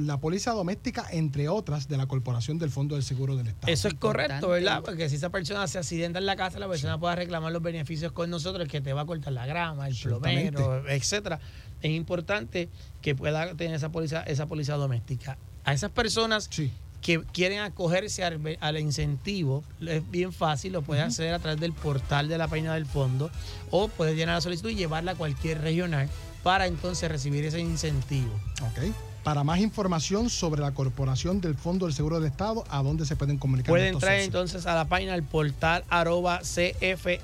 la 0.00 0.18
póliza 0.18 0.52
doméstica, 0.52 1.06
entre 1.10 1.48
otras, 1.48 1.88
de 1.88 1.96
la 1.96 2.06
Corporación 2.06 2.58
del 2.58 2.70
Fondo 2.70 2.96
del 2.96 3.04
Seguro 3.04 3.36
del 3.36 3.46
Estado. 3.48 3.72
Eso 3.72 3.88
es 3.88 3.94
correcto. 3.94 4.48
¿verdad? 4.48 4.82
Porque 4.84 5.08
si 5.08 5.16
esa 5.16 5.30
persona 5.30 5.66
se 5.68 5.78
accidenta 5.78 6.18
en 6.18 6.26
la 6.26 6.36
casa, 6.36 6.58
la 6.58 6.68
persona 6.68 6.98
pueda 6.98 7.14
reclamar 7.14 7.52
los 7.52 7.62
beneficios 7.62 8.12
con 8.12 8.28
nosotros, 8.30 8.64
el 8.64 8.70
que 8.70 8.80
te 8.80 8.92
va 8.92 9.02
a 9.02 9.06
cortar 9.06 9.32
la 9.32 9.46
grama, 9.46 9.88
el 9.88 9.96
plomero, 9.96 10.86
etcétera. 10.88 11.38
Es 11.82 11.90
importante 11.90 12.68
que 13.02 13.14
pueda 13.14 13.54
tener 13.54 13.74
esa 13.76 13.90
póliza, 13.90 14.22
esa 14.22 14.46
póliza 14.46 14.74
doméstica. 14.74 15.38
A 15.64 15.72
esas 15.72 15.90
personas 15.90 16.48
Sí. 16.50 16.72
que 17.02 17.22
quieren 17.32 17.60
acogerse 17.60 18.24
al, 18.24 18.78
incentivo, 18.78 19.62
es 19.80 20.10
bien 20.10 20.32
fácil, 20.32 20.72
lo 20.72 20.82
puede 20.82 21.02
hacer 21.02 21.34
a 21.34 21.38
través 21.38 21.60
del 21.60 21.72
portal 21.72 22.28
de 22.28 22.38
la 22.38 22.48
página 22.48 22.74
del 22.74 22.86
fondo 22.86 23.30
o 23.70 23.88
puede 23.88 24.16
llenar 24.16 24.36
la 24.36 24.40
solicitud 24.40 24.70
y 24.70 24.74
llevarla 24.74 25.12
a 25.12 25.14
cualquier 25.14 25.60
regional 25.60 26.08
para 26.42 26.66
entonces 26.66 27.10
recibir 27.10 27.44
ese 27.44 27.60
incentivo. 27.60 28.32
Ok. 28.62 28.92
Para 29.26 29.42
más 29.42 29.58
información 29.58 30.30
sobre 30.30 30.60
la 30.60 30.70
Corporación 30.70 31.40
del 31.40 31.56
Fondo 31.56 31.86
del 31.86 31.94
Seguro 31.96 32.20
del 32.20 32.30
Estado, 32.30 32.62
¿a 32.68 32.80
dónde 32.80 33.04
se 33.04 33.16
pueden 33.16 33.38
comunicar? 33.38 33.72
Pueden 33.72 33.94
entrar 33.94 34.12
socios? 34.12 34.26
entonces 34.26 34.66
a 34.66 34.76
la 34.76 34.84
página 34.84 35.14
del 35.14 35.24
portal 35.24 35.82
arroba 35.88 36.42
cfse.pr.gov 36.42 37.18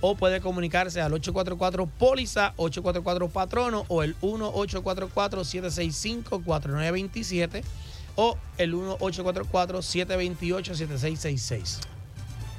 o 0.00 0.16
puede 0.16 0.40
comunicarse 0.40 1.00
al 1.00 1.12
844 1.12 1.86
póliza 1.86 2.52
844 2.56 3.28
patrono 3.28 3.84
o 3.86 4.02
el 4.02 4.16
1844 4.22 5.44
765 5.44 6.42
4927 6.42 7.62
o 8.16 8.36
el 8.58 8.72
1844 8.72 9.82
728 9.82 10.74
7666 10.74 11.78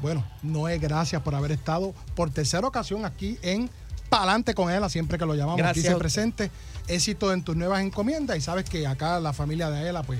Bueno, 0.01 0.25
Noé, 0.41 0.79
gracias 0.79 1.21
por 1.21 1.35
haber 1.35 1.51
estado 1.51 1.93
por 2.15 2.29
tercera 2.29 2.65
ocasión 2.65 3.03
aquí 3.03 3.37
en 3.41 3.69
Palante 4.13 4.53
con 4.53 4.71
Ela, 4.71 4.89
siempre 4.89 5.17
que 5.17 5.25
lo 5.25 5.35
llamamos 5.35 5.57
Gracias 5.57 5.85
usted. 5.85 5.97
presente. 5.97 6.51
Éxito 6.87 7.33
en 7.33 7.43
tus 7.43 7.55
nuevas 7.55 7.81
encomiendas 7.81 8.37
y 8.37 8.41
sabes 8.41 8.65
que 8.65 8.85
acá 8.85 9.19
la 9.19 9.33
familia 9.33 9.69
de 9.69 9.89
Ela, 9.89 10.03
pues, 10.03 10.19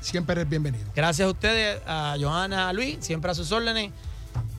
siempre 0.00 0.34
eres 0.34 0.48
bienvenido. 0.48 0.84
Gracias 0.94 1.26
a 1.26 1.30
ustedes, 1.30 1.80
a 1.86 2.16
Johanna, 2.18 2.68
a 2.68 2.72
Luis, 2.72 2.98
siempre 3.00 3.30
a 3.30 3.34
sus 3.34 3.52
órdenes. 3.52 3.90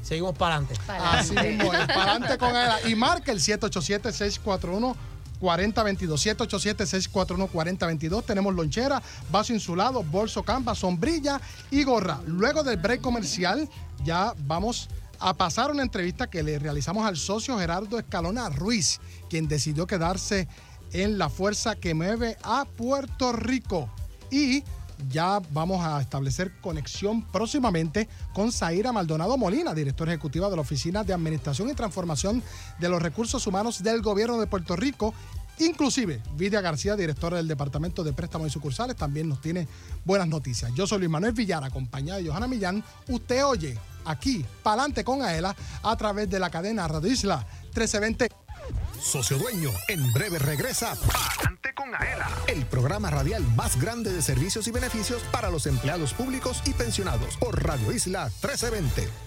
Seguimos 0.03 0.37
para 0.37 0.57
adelante. 0.57 0.79
Así 0.87 1.33
mismo 1.33 1.73
es, 1.73 1.87
Palante 1.87 2.37
con 2.37 2.49
Ela. 2.49 2.79
Y 2.87 2.95
marca 2.95 3.31
el 3.31 3.39
787-641. 3.39 4.95
4022 5.39 6.25
787-641-4022. 6.25 8.25
Tenemos 8.25 8.55
lonchera, 8.55 8.99
vaso 9.29 9.53
insulado, 9.53 10.01
bolso 10.01 10.41
campa, 10.41 10.73
sombrilla 10.73 11.39
y 11.69 11.83
gorra. 11.83 12.19
Luego 12.25 12.63
del 12.63 12.77
break 12.77 13.01
comercial, 13.01 13.69
ya 14.03 14.33
vamos 14.47 14.89
a 15.19 15.33
pasar 15.33 15.71
una 15.71 15.83
entrevista 15.83 16.27
que 16.27 16.43
le 16.43 16.59
realizamos 16.59 17.05
al 17.05 17.17
socio 17.17 17.57
Gerardo 17.57 17.97
Escalona 17.99 18.49
Ruiz, 18.49 18.99
quien 19.29 19.47
decidió 19.47 19.87
quedarse 19.87 20.47
en 20.93 21.17
la 21.17 21.29
fuerza 21.29 21.75
que 21.75 21.93
mueve 21.93 22.37
a 22.43 22.65
Puerto 22.65 23.31
Rico. 23.31 23.89
Y 24.31 24.63
ya 25.09 25.39
vamos 25.51 25.85
a 25.85 26.01
establecer 26.01 26.51
conexión 26.59 27.21
próximamente 27.21 28.07
con 28.33 28.51
Zaira 28.51 28.91
Maldonado 28.91 29.37
Molina, 29.37 29.73
directora 29.73 30.11
ejecutiva 30.11 30.49
de 30.49 30.55
la 30.55 30.61
Oficina 30.61 31.03
de 31.03 31.13
Administración 31.13 31.69
y 31.69 31.73
Transformación 31.73 32.41
de 32.79 32.89
los 32.89 33.01
Recursos 33.01 33.45
Humanos 33.45 33.83
del 33.83 34.01
Gobierno 34.01 34.39
de 34.39 34.47
Puerto 34.47 34.75
Rico. 34.75 35.13
Inclusive, 35.59 36.21
Vidia 36.35 36.61
García, 36.61 36.95
directora 36.95 37.37
del 37.37 37.47
Departamento 37.47 38.03
de 38.03 38.13
Préstamos 38.13 38.47
y 38.47 38.51
Sucursales, 38.51 38.95
también 38.95 39.27
nos 39.27 39.41
tiene 39.41 39.67
buenas 40.05 40.27
noticias. 40.27 40.71
Yo 40.75 40.85
soy 40.85 40.99
Luis 40.99 41.09
Manuel 41.09 41.33
Villar, 41.33 41.63
acompañado 41.63 42.21
de 42.21 42.29
Johanna 42.29 42.47
Millán. 42.47 42.83
Usted 43.07 43.43
oye 43.43 43.77
aquí, 44.07 44.45
Palante 44.63 45.03
con 45.03 45.21
Aela, 45.21 45.55
a 45.83 45.95
través 45.95 46.29
de 46.29 46.39
la 46.39 46.49
cadena 46.49 46.87
Radio 46.87 47.11
Isla 47.11 47.45
1320. 47.75 48.29
Socio 48.99 49.37
Dueño, 49.37 49.69
en 49.87 50.11
breve 50.11 50.39
regresa 50.39 50.95
Palante 50.95 51.73
con 51.75 51.93
Aela, 51.93 52.29
el 52.47 52.65
programa 52.65 53.09
radial 53.09 53.43
más 53.55 53.79
grande 53.79 54.11
de 54.11 54.21
servicios 54.21 54.67
y 54.67 54.71
beneficios 54.71 55.21
para 55.31 55.51
los 55.51 55.67
empleados 55.67 56.13
públicos 56.13 56.61
y 56.65 56.73
pensionados 56.73 57.37
por 57.37 57.63
Radio 57.63 57.91
Isla 57.91 58.25
1320. 58.41 59.26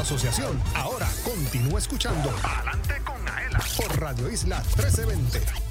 Asociación. 0.00 0.60
Ahora 0.74 1.08
continúa 1.22 1.78
escuchando 1.78 2.34
Adelante 2.42 3.00
con 3.04 3.28
Aela 3.28 3.60
por 3.76 4.00
Radio 4.00 4.30
Isla 4.30 4.58
1320. 4.76 5.69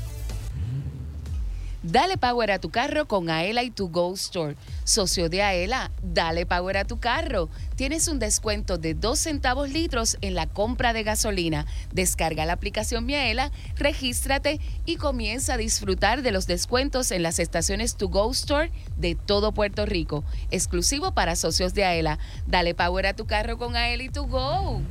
Dale 1.81 2.17
power 2.17 2.51
a 2.51 2.59
tu 2.59 2.69
carro 2.69 3.07
con 3.07 3.29
Aela 3.29 3.63
y 3.63 3.71
tu 3.71 3.89
Go 3.89 4.13
Store. 4.13 4.57
Socio 4.83 5.29
de 5.29 5.41
Aela, 5.41 5.91
dale 6.03 6.45
power 6.45 6.75
a 6.75 6.83
tu 6.83 6.99
carro. 6.99 7.49
Tienes 7.75 8.09
un 8.09 8.19
descuento 8.19 8.77
de 8.77 8.95
2 8.95 9.17
centavos 9.17 9.69
litros 9.69 10.17
en 10.19 10.35
la 10.35 10.45
compra 10.45 10.91
de 10.91 11.03
gasolina. 11.03 11.65
Descarga 11.93 12.45
la 12.45 12.53
aplicación 12.53 13.05
Miaela, 13.05 13.51
regístrate 13.77 14.59
y 14.85 14.97
comienza 14.97 15.53
a 15.53 15.57
disfrutar 15.57 16.21
de 16.21 16.31
los 16.31 16.47
descuentos 16.47 17.11
en 17.11 17.23
las 17.23 17.39
estaciones 17.39 17.95
To 17.95 18.09
Go 18.09 18.29
Store 18.31 18.71
de 18.97 19.15
todo 19.15 19.53
Puerto 19.53 19.85
Rico. 19.85 20.25
Exclusivo 20.51 21.13
para 21.13 21.37
socios 21.37 21.73
de 21.73 21.85
Aela. 21.85 22.19
Dale 22.45 22.75
power 22.75 23.07
a 23.07 23.15
tu 23.15 23.25
carro 23.25 23.57
con 23.57 23.77
Aela 23.77 24.03
y 24.03 24.09
To 24.09 24.23
Go. 24.23 24.81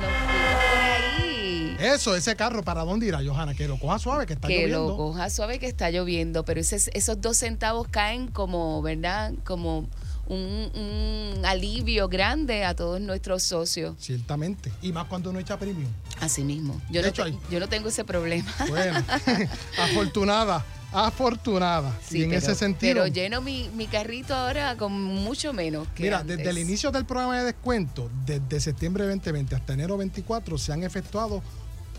Por 0.00 0.78
ahí. 0.78 1.27
Eso, 1.78 2.16
ese 2.16 2.34
carro, 2.36 2.62
¿para 2.62 2.82
dónde 2.84 3.06
irá, 3.06 3.20
Johanna? 3.24 3.54
Que 3.54 3.68
lo 3.68 3.78
coja 3.78 3.98
suave, 3.98 4.26
que 4.26 4.32
está 4.34 4.48
que 4.48 4.54
lloviendo. 4.62 4.88
lo 4.88 4.96
coja 4.96 5.30
suave 5.30 5.58
que 5.58 5.66
está 5.66 5.90
lloviendo, 5.90 6.44
pero 6.44 6.60
ese- 6.60 6.90
esos 6.92 7.20
dos 7.20 7.36
centavos 7.36 7.86
caen 7.88 8.26
como, 8.28 8.82
¿verdad? 8.82 9.32
Como 9.44 9.88
un, 10.26 10.70
un 10.74 11.44
alivio 11.46 12.08
grande 12.08 12.64
a 12.64 12.74
todos 12.74 13.00
nuestros 13.00 13.42
socios. 13.44 13.94
Ciertamente. 13.98 14.72
Y 14.82 14.92
más 14.92 15.06
cuando 15.06 15.30
uno 15.30 15.38
echa 15.38 15.58
premium. 15.58 15.90
Así 16.20 16.42
mismo. 16.42 16.80
Yo, 16.90 17.00
no, 17.00 17.08
hecho, 17.08 17.22
te- 17.24 17.30
hay- 17.30 17.38
yo 17.50 17.60
no 17.60 17.68
tengo 17.68 17.88
ese 17.88 18.04
problema. 18.04 18.52
Bueno, 18.68 19.02
afortunada, 19.78 20.64
afortunada. 20.92 21.96
Sí, 22.06 22.18
y 22.18 22.22
en 22.24 22.30
pero- 22.30 22.40
ese 22.42 22.54
sentido. 22.54 22.92
Pero 22.94 23.06
lleno 23.06 23.40
mi, 23.40 23.70
mi 23.74 23.86
carrito 23.86 24.34
ahora 24.34 24.76
con 24.76 24.92
mucho 25.00 25.52
menos 25.52 25.86
que 25.94 26.02
Mira, 26.02 26.18
antes. 26.18 26.36
desde 26.38 26.50
el 26.50 26.58
inicio 26.58 26.90
del 26.90 27.04
programa 27.06 27.38
de 27.38 27.44
descuento, 27.44 28.10
desde 28.26 28.60
septiembre 28.60 29.04
2020 29.06 29.54
hasta 29.54 29.72
enero 29.74 29.96
24, 29.96 30.58
se 30.58 30.72
han 30.72 30.82
efectuado 30.82 31.42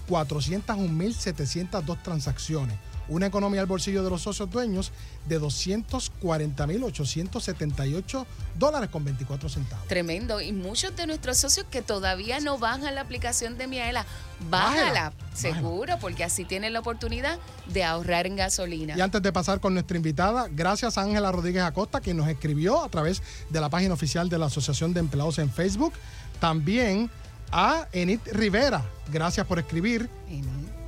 401.702 0.09 2.01
transacciones. 2.01 2.75
Una 3.07 3.27
economía 3.27 3.61
al 3.61 3.67
bolsillo 3.67 4.03
de 4.03 4.09
los 4.11 4.21
socios 4.21 4.51
dueños 4.51 4.91
de 5.27 5.41
240.878 5.41 8.25
dólares 8.57 8.89
con 8.91 9.03
24 9.03 9.49
centavos. 9.49 9.87
Tremendo. 9.87 10.39
Y 10.41 10.51
muchos 10.51 10.95
de 10.95 11.07
nuestros 11.07 11.37
socios 11.37 11.65
que 11.71 11.81
todavía 11.81 12.39
no 12.39 12.59
bajan 12.59 12.93
la 12.93 13.01
aplicación 13.01 13.57
de 13.57 13.65
Miaela, 13.65 14.05
Bájala, 14.47 14.83
bájala, 14.83 15.11
seguro, 15.33 15.97
porque 15.99 16.23
así 16.23 16.45
tienen 16.45 16.73
la 16.73 16.81
oportunidad 16.81 17.39
de 17.73 17.83
ahorrar 17.83 18.27
en 18.27 18.35
gasolina. 18.35 18.95
Y 18.95 19.01
antes 19.01 19.23
de 19.23 19.33
pasar 19.33 19.59
con 19.59 19.73
nuestra 19.73 19.97
invitada, 19.97 20.47
gracias 20.47 20.99
a 20.99 21.01
Ángela 21.01 21.31
Rodríguez 21.31 21.63
Acosta, 21.63 22.01
quien 22.01 22.15
nos 22.15 22.27
escribió 22.27 22.83
a 22.83 22.89
través 22.89 23.23
de 23.49 23.59
la 23.59 23.69
página 23.69 23.95
oficial 23.95 24.29
de 24.29 24.37
la 24.37 24.45
Asociación 24.45 24.93
de 24.93 24.99
Empleados 24.99 25.39
en 25.39 25.51
Facebook. 25.51 25.93
También 26.39 27.09
a 27.51 27.87
Enid 27.91 28.19
Rivera, 28.31 28.83
gracias 29.11 29.45
por 29.45 29.59
escribir. 29.59 30.09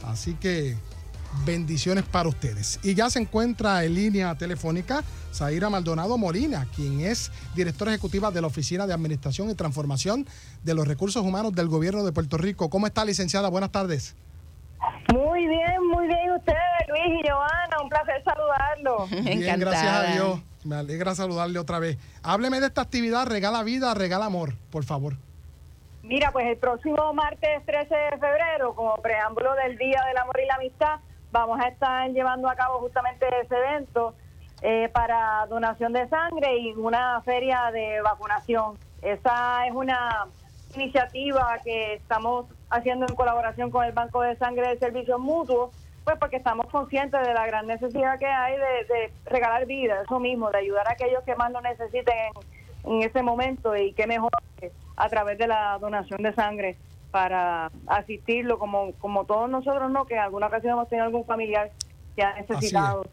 Así 0.04 0.34
que 0.36 0.78
Bendiciones 1.46 2.04
para 2.04 2.30
ustedes. 2.30 2.80
Y 2.84 2.94
ya 2.94 3.10
se 3.10 3.20
encuentra 3.20 3.84
en 3.84 3.96
línea 3.96 4.36
telefónica 4.36 5.04
Zaira 5.34 5.70
Maldonado 5.70 6.18
Molina, 6.18 6.68
quien 6.76 7.02
es 7.02 7.32
directora 7.56 7.92
ejecutiva 7.92 8.32
de 8.32 8.42
la 8.42 8.48
Oficina 8.48 8.86
de 8.86 8.94
Administración 8.94 9.50
y 9.50 9.56
Transformación 9.56 10.28
de 10.64 10.74
los 10.76 10.88
Recursos 10.88 11.24
Humanos 11.24 11.54
del 11.54 11.68
Gobierno 11.68 12.04
de 12.04 12.12
Puerto 12.12 12.38
Rico. 12.38 12.70
¿Cómo 12.70 12.86
está, 12.86 13.06
licenciada? 13.06 13.50
Buenas 13.50 13.72
tardes. 13.72 14.16
Muy 15.14 15.48
bien, 15.48 15.88
muy 15.92 16.08
bien 16.08 16.32
ustedes, 16.38 16.60
Luis 16.90 17.24
y 17.24 17.28
Joana, 17.28 17.82
un 17.82 17.90
placer 17.90 18.24
saludarlos. 18.24 19.10
Bien, 19.40 19.60
gracias 19.60 19.88
a 19.88 20.04
Dios. 20.14 20.40
Me 20.64 20.76
alegra 20.76 21.14
saludarle 21.14 21.60
otra 21.60 21.80
vez. 21.80 21.98
Hábleme 22.24 22.60
de 22.60 22.68
esta 22.68 22.82
actividad, 22.82 23.28
Regala 23.28 23.62
Vida, 23.64 23.94
Regala 23.94 24.26
Amor, 24.26 24.56
por 24.72 24.84
favor. 24.84 25.18
Mira, 26.12 26.30
pues 26.34 26.46
el 26.46 26.58
próximo 26.58 27.14
martes 27.14 27.66
13 27.66 27.96
de 27.96 28.18
febrero, 28.18 28.76
como 28.76 28.96
preámbulo 28.96 29.56
del 29.56 29.78
Día 29.78 30.04
del 30.10 30.18
Amor 30.18 30.42
y 30.44 30.46
la 30.46 30.56
Amistad, 30.56 31.00
vamos 31.32 31.58
a 31.62 31.70
estar 31.70 32.10
llevando 32.12 32.50
a 32.50 32.56
cabo 32.56 32.80
justamente 32.80 33.26
ese 33.42 33.56
evento 33.56 34.14
eh, 34.62 34.90
para 34.94 35.46
donación 35.48 35.94
de 35.94 36.10
sangre 36.10 36.58
y 36.58 36.74
una 36.74 37.22
feria 37.22 37.72
de 37.72 38.02
vacunación. 38.02 38.78
Esa 39.02 39.66
es 39.68 39.74
una 39.74 40.28
iniciativa 40.76 41.58
que 41.64 41.94
estamos 41.94 42.46
haciendo 42.70 43.06
en 43.08 43.16
colaboración 43.16 43.72
con 43.72 43.86
el 43.86 43.94
Banco 43.94 44.22
de 44.22 44.36
Sangre 44.36 44.68
de 44.68 44.80
Servicios 44.80 45.18
Mutuos, 45.18 45.74
pues 46.04 46.18
porque 46.20 46.36
estamos 46.36 46.66
conscientes 46.68 47.26
de 47.26 47.34
la 47.34 47.48
gran 47.48 47.68
necesidad 47.68 48.20
que 48.20 48.28
hay 48.28 48.58
de, 48.58 48.94
de 48.94 49.14
regalar 49.28 49.66
vida, 49.66 50.02
eso 50.04 50.20
mismo, 50.20 50.52
de 50.52 50.58
ayudar 50.58 50.90
a 50.90 50.92
aquellos 50.92 51.24
que 51.24 51.38
más 51.38 51.54
lo 51.54 51.62
necesiten 51.62 52.16
en, 52.84 52.96
en 52.96 53.02
ese 53.04 53.24
momento 53.24 53.78
y 53.78 53.94
qué 53.94 54.08
mejor 54.08 54.32
a 55.02 55.10
través 55.10 55.38
de 55.40 55.48
la 55.48 55.80
donación 55.80 56.22
de 56.22 56.32
sangre 56.34 56.78
para 57.10 57.72
asistirlo 57.88 58.60
como, 58.60 58.94
como 59.00 59.26
todos 59.26 59.50
nosotros, 59.50 59.90
¿no? 59.92 60.06
Que 60.06 60.14
en 60.14 60.22
alguna 60.22 60.48
ocasión 60.48 60.74
hemos 60.74 60.88
tenido 60.90 61.06
algún 61.06 61.26
familiar 61.26 61.72
que 62.16 62.22
ha 62.22 62.36
necesitado 62.36 63.06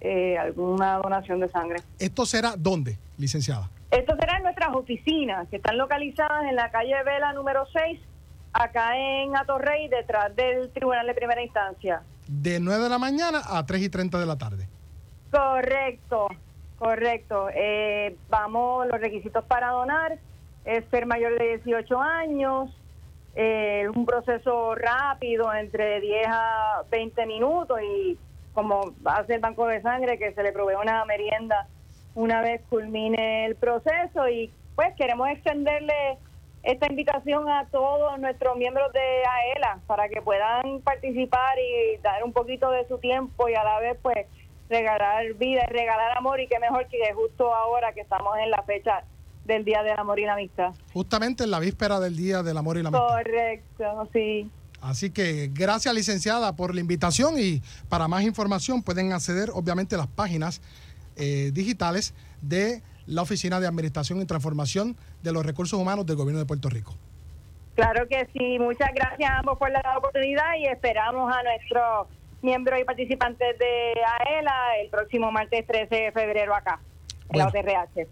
eh, 0.00 0.38
alguna 0.38 0.96
donación 0.96 1.40
de 1.40 1.50
sangre. 1.50 1.80
¿Esto 1.98 2.24
será 2.24 2.54
dónde, 2.56 2.96
licenciada? 3.18 3.68
Esto 3.90 4.16
será 4.16 4.38
en 4.38 4.44
nuestras 4.44 4.74
oficinas, 4.74 5.46
que 5.50 5.56
están 5.56 5.76
localizadas 5.76 6.44
en 6.48 6.56
la 6.56 6.70
calle 6.70 6.94
Vela 7.04 7.34
número 7.34 7.66
6, 7.72 8.00
acá 8.54 8.96
en 8.96 9.36
Atorrey, 9.36 9.88
detrás 9.88 10.34
del 10.34 10.70
Tribunal 10.70 11.06
de 11.06 11.14
Primera 11.14 11.42
Instancia. 11.42 12.02
De 12.26 12.58
9 12.58 12.84
de 12.84 12.88
la 12.88 12.98
mañana 12.98 13.42
a 13.44 13.66
3 13.66 13.82
y 13.82 13.88
30 13.90 14.18
de 14.18 14.26
la 14.26 14.38
tarde. 14.38 14.66
Correcto, 15.30 16.28
correcto. 16.78 17.48
Eh, 17.54 18.16
vamos, 18.30 18.86
los 18.86 18.98
requisitos 18.98 19.44
para 19.44 19.68
donar 19.68 20.18
es 20.64 20.84
ser 20.90 21.06
mayor 21.06 21.38
de 21.38 21.58
18 21.58 22.00
años, 22.00 22.70
eh, 23.34 23.86
un 23.94 24.06
proceso 24.06 24.74
rápido, 24.74 25.52
entre 25.52 26.00
10 26.00 26.26
a 26.28 26.82
20 26.90 27.26
minutos 27.26 27.80
y 27.82 28.18
como 28.54 28.94
hace 29.04 29.34
el 29.34 29.40
Banco 29.40 29.66
de 29.66 29.82
Sangre, 29.82 30.18
que 30.18 30.32
se 30.32 30.42
le 30.42 30.52
provee 30.52 30.76
una 30.80 31.04
merienda 31.04 31.66
una 32.14 32.40
vez 32.42 32.62
culmine 32.68 33.46
el 33.46 33.56
proceso 33.56 34.28
y 34.28 34.52
pues 34.76 34.94
queremos 34.96 35.28
extenderle 35.28 36.18
esta 36.62 36.86
invitación 36.86 37.48
a 37.48 37.66
todos 37.66 38.18
nuestros 38.18 38.56
miembros 38.56 38.92
de 38.92 39.00
AELA 39.00 39.80
para 39.86 40.08
que 40.08 40.22
puedan 40.22 40.80
participar 40.80 41.58
y 41.58 41.98
dar 41.98 42.24
un 42.24 42.32
poquito 42.32 42.70
de 42.70 42.86
su 42.88 42.98
tiempo 42.98 43.48
y 43.48 43.54
a 43.54 43.64
la 43.64 43.80
vez 43.80 43.98
pues 44.00 44.26
regalar 44.70 45.34
vida 45.34 45.66
y 45.68 45.72
regalar 45.72 46.16
amor 46.16 46.40
y 46.40 46.46
qué 46.46 46.58
mejor 46.58 46.86
que 46.86 47.12
justo 47.14 47.54
ahora 47.54 47.92
que 47.92 48.00
estamos 48.00 48.38
en 48.38 48.50
la 48.50 48.62
fecha 48.62 49.04
del 49.44 49.64
Día 49.64 49.82
del 49.82 49.98
Amor 49.98 50.18
y 50.18 50.24
la 50.24 50.34
Amistad. 50.34 50.72
Justamente 50.92 51.44
en 51.44 51.50
la 51.50 51.58
víspera 51.58 52.00
del 52.00 52.16
Día 52.16 52.42
del 52.42 52.56
Amor 52.56 52.78
y 52.78 52.82
la 52.82 52.88
Amistad. 52.88 53.06
Correcto, 53.08 54.08
sí. 54.12 54.50
Así 54.80 55.10
que 55.10 55.50
gracias, 55.52 55.94
licenciada, 55.94 56.56
por 56.56 56.74
la 56.74 56.80
invitación 56.80 57.34
y 57.38 57.62
para 57.88 58.06
más 58.08 58.22
información 58.22 58.82
pueden 58.82 59.12
acceder, 59.12 59.50
obviamente, 59.54 59.94
a 59.94 59.98
las 59.98 60.08
páginas 60.08 60.60
eh, 61.16 61.50
digitales 61.54 62.12
de 62.42 62.82
la 63.06 63.22
Oficina 63.22 63.60
de 63.60 63.66
Administración 63.66 64.20
y 64.20 64.26
Transformación 64.26 64.96
de 65.22 65.32
los 65.32 65.44
Recursos 65.44 65.78
Humanos 65.78 66.04
del 66.06 66.16
Gobierno 66.16 66.38
de 66.38 66.46
Puerto 66.46 66.68
Rico. 66.68 66.94
Claro 67.74 68.06
que 68.08 68.28
sí, 68.32 68.58
muchas 68.58 68.90
gracias 68.94 69.30
a 69.30 69.38
ambos 69.38 69.58
por 69.58 69.70
la 69.70 69.82
oportunidad 69.96 70.54
y 70.58 70.66
esperamos 70.66 71.32
a 71.34 71.42
nuestros 71.42 72.08
miembros 72.42 72.78
y 72.80 72.84
participantes 72.84 73.58
de 73.58 73.94
AELA 74.20 74.78
el 74.82 74.90
próximo 74.90 75.32
martes 75.32 75.66
13 75.66 75.94
de 75.94 76.12
febrero 76.12 76.54
acá, 76.54 76.78
en 77.30 77.38
la 77.38 77.46
Bueno. 77.48 77.60
OTRH. 77.70 78.06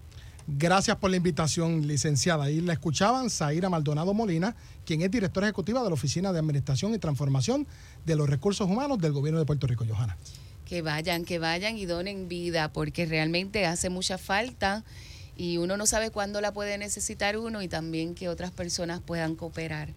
Gracias 0.47 0.97
por 0.97 1.11
la 1.11 1.17
invitación, 1.17 1.87
licenciada. 1.87 2.45
Ahí 2.45 2.61
la 2.61 2.73
escuchaban 2.73 3.31
Zaira 3.31 3.69
Maldonado 3.69 4.13
Molina, 4.13 4.57
quien 4.85 5.03
es 5.03 5.11
directora 5.11 5.47
ejecutiva 5.47 5.83
de 5.83 5.89
la 5.89 5.95
Oficina 5.95 6.33
de 6.33 6.39
Administración 6.41 6.95
y 6.95 6.99
Transformación 6.99 7.67
de 8.05 8.17
los 8.17 8.29
Recursos 8.29 8.69
Humanos 8.69 8.99
del 8.99 9.13
Gobierno 9.13 9.39
de 9.39 9.47
Puerto 9.47 9.67
Rico. 9.67 9.85
Johanna. 9.89 10.17
Que 10.65 10.83
vayan, 10.83 11.25
que 11.25 11.39
vayan 11.39 11.77
y 11.77 11.87
donen 11.87 12.29
vida, 12.29 12.73
porque 12.73 13.07
realmente 13.07 13.67
hace 13.67 13.89
mucha 13.91 14.19
falta 14.19 14.85
y 15.37 15.59
uno 15.59 15.77
no 15.77 15.87
sabe 15.87 16.11
cuándo 16.11 16.41
la 16.41 16.53
puede 16.53 16.79
necesitar 16.79 17.37
uno 17.37 17.63
y 17.63 17.69
también 17.69 18.15
que 18.15 18.29
otras 18.29 18.51
personas 18.51 19.01
puedan 19.01 19.37
cooperar. 19.37 19.91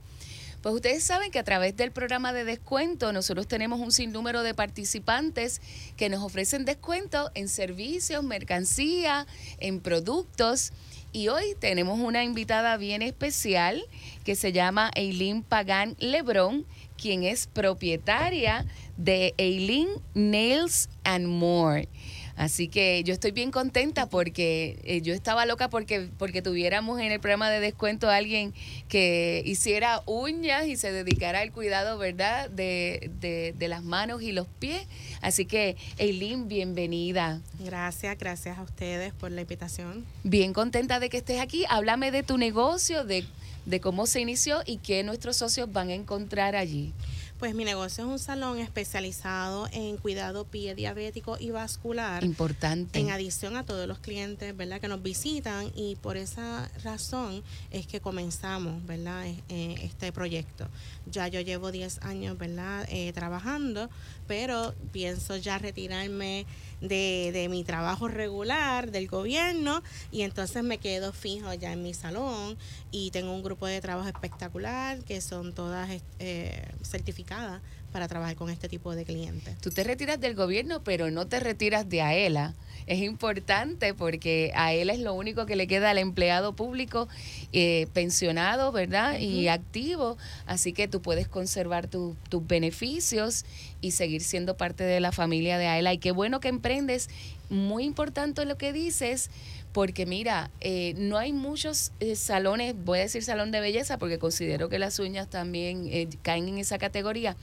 Pues 0.66 0.74
ustedes 0.74 1.04
saben 1.04 1.30
que 1.30 1.38
a 1.38 1.44
través 1.44 1.78
del 1.78 1.92
programa 1.92 2.34
de 2.34 2.44
descuento 2.44 3.14
nosotros 3.14 3.48
tenemos 3.48 3.80
un 3.80 3.92
sinnúmero 3.92 4.42
de 4.42 4.56
participantes 4.56 5.62
que 5.96 6.10
nos 6.10 6.24
ofrecen 6.24 6.66
descuento 6.66 7.30
en 7.36 7.50
servicios, 7.50 8.24
mercancía, 8.24 9.28
en 9.60 9.80
productos. 9.80 10.74
Y 11.12 11.28
hoy 11.28 11.54
tenemos 11.60 12.00
una 12.00 12.24
invitada 12.24 12.78
bien 12.78 13.04
especial 13.04 13.86
que 14.24 14.36
se 14.36 14.54
llama 14.54 14.90
Eileen 14.96 15.44
Pagán 15.44 15.96
Lebrón, 16.00 16.66
quien 16.98 17.22
es 17.22 17.46
propietaria 17.46 18.66
de 18.98 19.36
Eileen 19.38 19.90
Nails 20.16 20.90
and 21.04 21.28
More. 21.28 21.88
Así 22.36 22.68
que 22.68 23.02
yo 23.06 23.14
estoy 23.14 23.32
bien 23.32 23.52
contenta 23.52 24.08
porque 24.08 24.80
eh, 24.84 25.02
yo 25.02 25.14
estaba 25.14 25.46
loca 25.46 25.70
porque, 25.70 26.10
porque 26.18 26.42
tuviéramos 26.42 27.00
en 27.00 27.12
el 27.12 27.20
programa 27.20 27.50
de 27.50 27.62
descuento 27.62 28.10
a 28.10 28.18
alguien 28.18 28.54
que 28.90 29.42
hiciera 29.46 30.02
uñas 30.06 30.68
y 30.68 30.76
se 30.76 30.92
dedicara 30.92 31.40
al 31.40 31.52
cuidado, 31.52 31.98
¿verdad?, 31.98 32.50
de, 32.50 33.10
de, 33.22 33.54
de 33.58 33.68
las 33.68 33.84
manos 33.84 34.22
y 34.22 34.34
los 34.34 34.48
pies. 34.48 34.86
Así 35.22 35.46
que, 35.46 35.78
Eileen, 35.98 36.50
bienvenida. 36.50 37.42
Gracias, 37.60 38.18
gracias 38.18 38.58
a 38.58 38.64
ustedes 38.64 39.14
por 39.14 39.32
la 39.32 39.42
invitación. 39.42 40.06
Bien 40.24 40.52
contenta 40.52 41.00
de 41.00 41.10
que 41.10 41.18
estés 41.18 41.40
aquí. 41.40 41.64
Háblame 41.70 42.12
de 42.12 42.24
tu 42.24 42.38
negocio, 42.38 43.06
de, 43.06 43.26
de 43.66 43.80
cómo 43.80 44.08
se 44.08 44.20
inició 44.20 44.62
y 44.66 44.78
qué 44.78 45.04
nuestros 45.04 45.38
socios 45.38 45.72
van 45.72 45.90
a 45.90 45.94
encontrar 45.94 46.56
allí. 46.56 46.92
Pues 47.40 47.54
mi 47.54 47.66
negocio 47.66 48.06
es 48.06 48.10
un 48.10 48.18
salón 48.20 48.60
especializado 48.60 49.68
en 49.74 49.98
cuidado 49.98 50.46
pie 50.46 50.74
diabético 50.74 51.38
y 51.38 51.52
vascular. 51.52 52.24
Importante. 52.24 52.98
En 52.98 53.12
adición 53.12 53.58
a 53.58 53.66
todos 53.66 53.88
los 53.90 54.00
clientes, 54.00 54.56
¿verdad? 54.56 54.80
Que 54.80 54.88
nos 54.88 55.04
visitan 55.04 55.70
y 55.76 55.98
por 55.98 56.16
esa 56.16 56.72
razón 56.82 57.44
es 57.72 57.88
que 57.88 58.00
comenzamos, 58.00 58.86
¿verdad? 58.86 59.26
Eh, 59.50 59.76
este 59.82 60.14
proyecto. 60.14 60.68
Ya 61.08 61.28
yo 61.28 61.42
llevo 61.42 61.72
10 61.72 62.02
años, 62.02 62.38
¿verdad? 62.38 62.88
Eh, 62.90 63.14
trabajando, 63.14 63.90
pero 64.28 64.74
pienso 64.92 65.38
ya 65.38 65.58
retirarme 65.58 66.46
de, 66.82 67.32
de 67.34 67.48
mi 67.50 67.64
trabajo 67.64 68.08
regular 68.08 68.92
del 68.92 69.08
gobierno 69.08 69.82
y 70.12 70.22
entonces 70.22 70.64
me 70.64 70.78
quedo 70.78 71.14
fijo 71.14 71.54
ya 71.54 71.72
en 71.72 71.84
mi 71.84 71.94
salón 71.94 72.58
y 72.92 73.12
tengo 73.12 73.34
un 73.34 73.44
grupo 73.44 73.68
de 73.68 73.82
trabajo 73.82 74.08
espectacular 74.08 75.04
que 75.04 75.22
son 75.22 75.54
todas 75.54 75.90
eh, 76.20 76.68
certificadas 76.84 77.62
para 77.92 78.08
trabajar 78.08 78.36
con 78.36 78.50
este 78.50 78.68
tipo 78.68 78.94
de 78.94 79.06
clientes. 79.06 79.58
Tú 79.60 79.72
te 79.72 79.84
retiras 79.84 80.20
del 80.20 80.36
gobierno, 80.36 80.84
pero 80.84 81.12
no 81.12 81.28
te 81.28 81.40
retiras 81.40 81.88
de 81.88 82.02
AELA. 82.02 82.54
Es 82.88 83.00
importante 83.00 83.94
porque 83.94 84.52
AELA 84.56 84.94
es 84.94 85.00
lo 85.00 85.14
único 85.14 85.46
que 85.46 85.56
le 85.56 85.66
queda 85.68 85.90
al 85.90 85.98
empleado 85.98 86.54
público 86.56 87.08
eh, 87.52 87.88
pensionado, 87.94 88.72
¿verdad? 88.72 89.20
Y 89.20 89.48
activo. 89.48 90.18
Así 90.46 90.72
que 90.72 90.88
tú 90.88 91.02
puedes 91.02 91.28
conservar 91.28 91.88
tu- 91.88 92.16
tus 92.30 92.46
beneficios 92.46 93.44
y 93.82 93.92
seguir 93.92 94.22
siendo 94.22 94.56
parte 94.56 94.84
de 94.84 95.00
la 95.00 95.12
familia 95.12 95.58
de 95.58 95.68
AELA. 95.68 95.94
Y 95.94 95.98
qué 95.98 96.12
bueno 96.12 96.40
que 96.40 96.48
emprendes. 96.50 97.10
Muy 97.50 97.84
importante 97.86 98.46
lo 98.46 98.58
que 98.58 98.72
dices. 98.74 99.30
Porque 99.74 100.06
mira, 100.06 100.52
eh, 100.62 100.94
no 100.96 101.18
hay 101.18 101.34
muchos 101.34 101.92
eh, 102.00 102.16
salones, 102.16 102.76
voy 102.86 103.00
a 103.00 103.02
decir 103.02 103.24
salón 103.24 103.52
de 103.52 103.60
belleza, 103.60 103.98
porque 103.98 104.20
considero 104.20 104.70
que 104.70 104.80
las 104.80 105.00
uñas 105.00 105.30
también 105.30 105.90
eh, 105.92 106.08
caen 106.22 106.48
en 106.48 106.60
esa 106.60 106.78
categoría, 106.78 107.36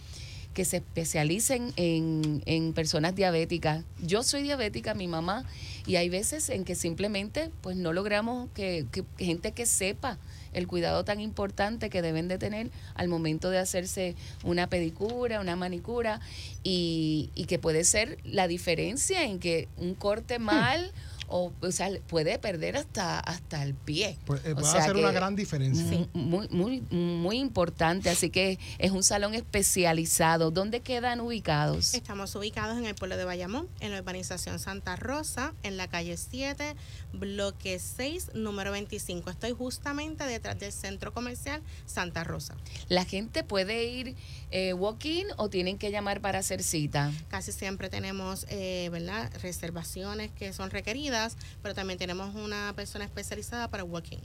que 0.54 0.64
se 0.64 0.78
especialicen 0.78 1.72
en, 1.76 2.42
en 2.46 2.72
personas 2.72 3.14
diabéticas. 3.14 3.84
Yo 4.02 4.22
soy 4.22 4.42
diabética, 4.42 4.94
mi 4.94 5.08
mamá, 5.08 5.44
y 5.86 5.96
hay 5.96 6.08
veces 6.08 6.48
en 6.50 6.64
que 6.64 6.74
simplemente 6.74 7.50
pues 7.60 7.76
no 7.76 7.92
logramos 7.92 8.48
que, 8.54 8.86
que- 8.92 9.04
que 9.16 9.24
gente 9.24 9.52
que 9.52 9.66
sepa 9.66 10.18
el 10.52 10.66
cuidado 10.66 11.02
tan 11.04 11.18
importante 11.20 11.88
que 11.88 12.02
deben 12.02 12.28
de 12.28 12.36
tener 12.36 12.70
al 12.94 13.08
momento 13.08 13.48
de 13.48 13.58
hacerse 13.58 14.14
una 14.44 14.66
pedicura, 14.68 15.40
una 15.40 15.56
manicura, 15.56 16.20
y, 16.62 17.30
y 17.34 17.46
que 17.46 17.58
puede 17.58 17.84
ser 17.84 18.18
la 18.24 18.46
diferencia 18.48 19.24
en 19.24 19.38
que 19.38 19.68
un 19.78 19.94
corte 19.94 20.38
mal 20.38 20.92
o, 21.32 21.52
o 21.60 21.72
sea, 21.72 21.90
puede 22.06 22.38
perder 22.38 22.76
hasta, 22.76 23.18
hasta 23.18 23.62
el 23.62 23.74
pie. 23.74 24.18
Pues, 24.26 24.44
eh, 24.44 24.54
O 24.56 24.62
sea 24.62 24.82
hacer 24.82 24.96
una 24.96 25.12
gran 25.12 25.34
diferencia. 25.34 25.84
Sí, 25.88 26.08
muy, 26.12 26.48
muy, 26.50 26.82
muy 26.90 27.38
importante. 27.38 28.10
Así 28.10 28.30
que 28.30 28.58
es 28.78 28.90
un 28.90 29.02
salón 29.02 29.34
especializado. 29.34 30.50
¿Dónde 30.50 30.80
quedan 30.80 31.20
ubicados? 31.20 31.94
Estamos 31.94 32.34
ubicados 32.34 32.76
en 32.78 32.84
el 32.84 32.94
pueblo 32.94 33.16
de 33.16 33.24
Bayamón, 33.24 33.68
en 33.80 33.92
la 33.92 33.98
urbanización 34.00 34.58
Santa 34.58 34.96
Rosa, 34.96 35.54
en 35.62 35.76
la 35.76 35.88
calle 35.88 36.16
7, 36.16 36.76
bloque 37.12 37.78
6, 37.78 38.34
número 38.34 38.70
25. 38.72 39.30
Estoy 39.30 39.52
justamente 39.52 40.24
detrás 40.24 40.58
del 40.58 40.72
centro 40.72 41.12
comercial 41.12 41.62
Santa 41.86 42.24
Rosa. 42.24 42.56
¿La 42.88 43.04
gente 43.04 43.42
puede 43.42 43.84
ir 43.84 44.14
eh, 44.50 44.74
walk-in 44.74 45.28
o 45.38 45.48
tienen 45.48 45.78
que 45.78 45.90
llamar 45.90 46.20
para 46.20 46.40
hacer 46.40 46.62
cita? 46.62 47.10
Casi 47.28 47.52
siempre 47.52 47.88
tenemos, 47.88 48.46
eh, 48.50 48.88
¿verdad?, 48.92 49.30
reservaciones 49.40 50.30
que 50.32 50.52
son 50.52 50.70
requeridas, 50.70 51.21
pero 51.62 51.74
también 51.74 51.98
tenemos 51.98 52.34
una 52.34 52.72
persona 52.74 53.04
especializada 53.04 53.68
para 53.68 53.84
walking. 53.84 54.18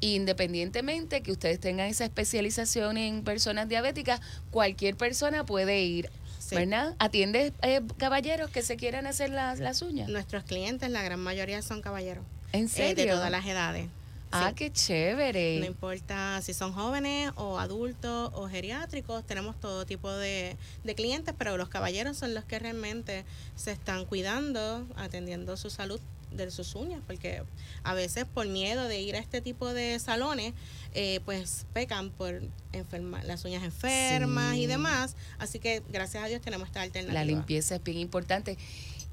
Independientemente 0.00 1.22
que 1.22 1.32
ustedes 1.32 1.60
tengan 1.60 1.88
esa 1.88 2.04
especialización 2.04 2.96
en 2.96 3.22
personas 3.22 3.68
diabéticas, 3.68 4.20
cualquier 4.50 4.96
persona 4.96 5.44
puede 5.44 5.82
ir. 5.82 6.10
¿Verdad? 6.52 6.96
¿Atiendes 6.98 7.52
eh, 7.62 7.80
caballeros 7.96 8.50
que 8.50 8.62
se 8.62 8.76
quieran 8.76 9.06
hacer 9.06 9.30
las, 9.30 9.60
las 9.60 9.82
uñas? 9.82 10.08
Nuestros 10.08 10.42
clientes, 10.42 10.90
la 10.90 11.02
gran 11.02 11.20
mayoría 11.20 11.62
son 11.62 11.80
caballeros. 11.80 12.24
¿En 12.52 12.64
eh, 12.64 12.68
serio? 12.68 13.04
de 13.04 13.10
todas 13.10 13.30
las 13.30 13.46
edades. 13.46 13.88
Ah, 14.32 14.48
Sí. 14.48 14.54
qué 14.54 14.72
chévere. 14.72 15.58
No 15.60 15.66
importa 15.66 16.40
si 16.42 16.54
son 16.54 16.72
jóvenes 16.72 17.32
o 17.36 17.58
adultos 17.58 18.30
o 18.34 18.48
geriátricos, 18.48 19.24
tenemos 19.26 19.58
todo 19.60 19.86
tipo 19.86 20.10
de, 20.10 20.56
de 20.84 20.94
clientes, 20.94 21.34
pero 21.36 21.56
los 21.56 21.68
caballeros 21.68 22.16
son 22.16 22.34
los 22.34 22.44
que 22.44 22.58
realmente 22.58 23.24
se 23.56 23.72
están 23.72 24.04
cuidando, 24.04 24.86
atendiendo 24.96 25.56
su 25.56 25.68
salud 25.70 26.00
de 26.32 26.50
sus 26.50 26.74
uñas, 26.74 27.00
porque 27.06 27.42
a 27.82 27.94
veces 27.94 28.24
por 28.24 28.46
miedo 28.46 28.86
de 28.88 29.00
ir 29.00 29.16
a 29.16 29.18
este 29.18 29.40
tipo 29.40 29.72
de 29.72 29.98
salones, 29.98 30.54
eh, 30.94 31.20
pues 31.24 31.66
pecan 31.72 32.10
por 32.10 32.40
enferma, 32.72 33.22
las 33.24 33.44
uñas 33.44 33.62
enfermas 33.64 34.54
Sí. 34.54 34.62
y 34.62 34.66
demás. 34.66 35.16
Así 35.38 35.58
que 35.58 35.82
gracias 35.92 36.24
a 36.24 36.26
Dios 36.28 36.40
tenemos 36.40 36.68
esta 36.68 36.82
alternativa. 36.82 37.18
La 37.20 37.24
limpieza 37.24 37.76
es 37.76 37.82
bien 37.84 37.98
importante. 37.98 38.56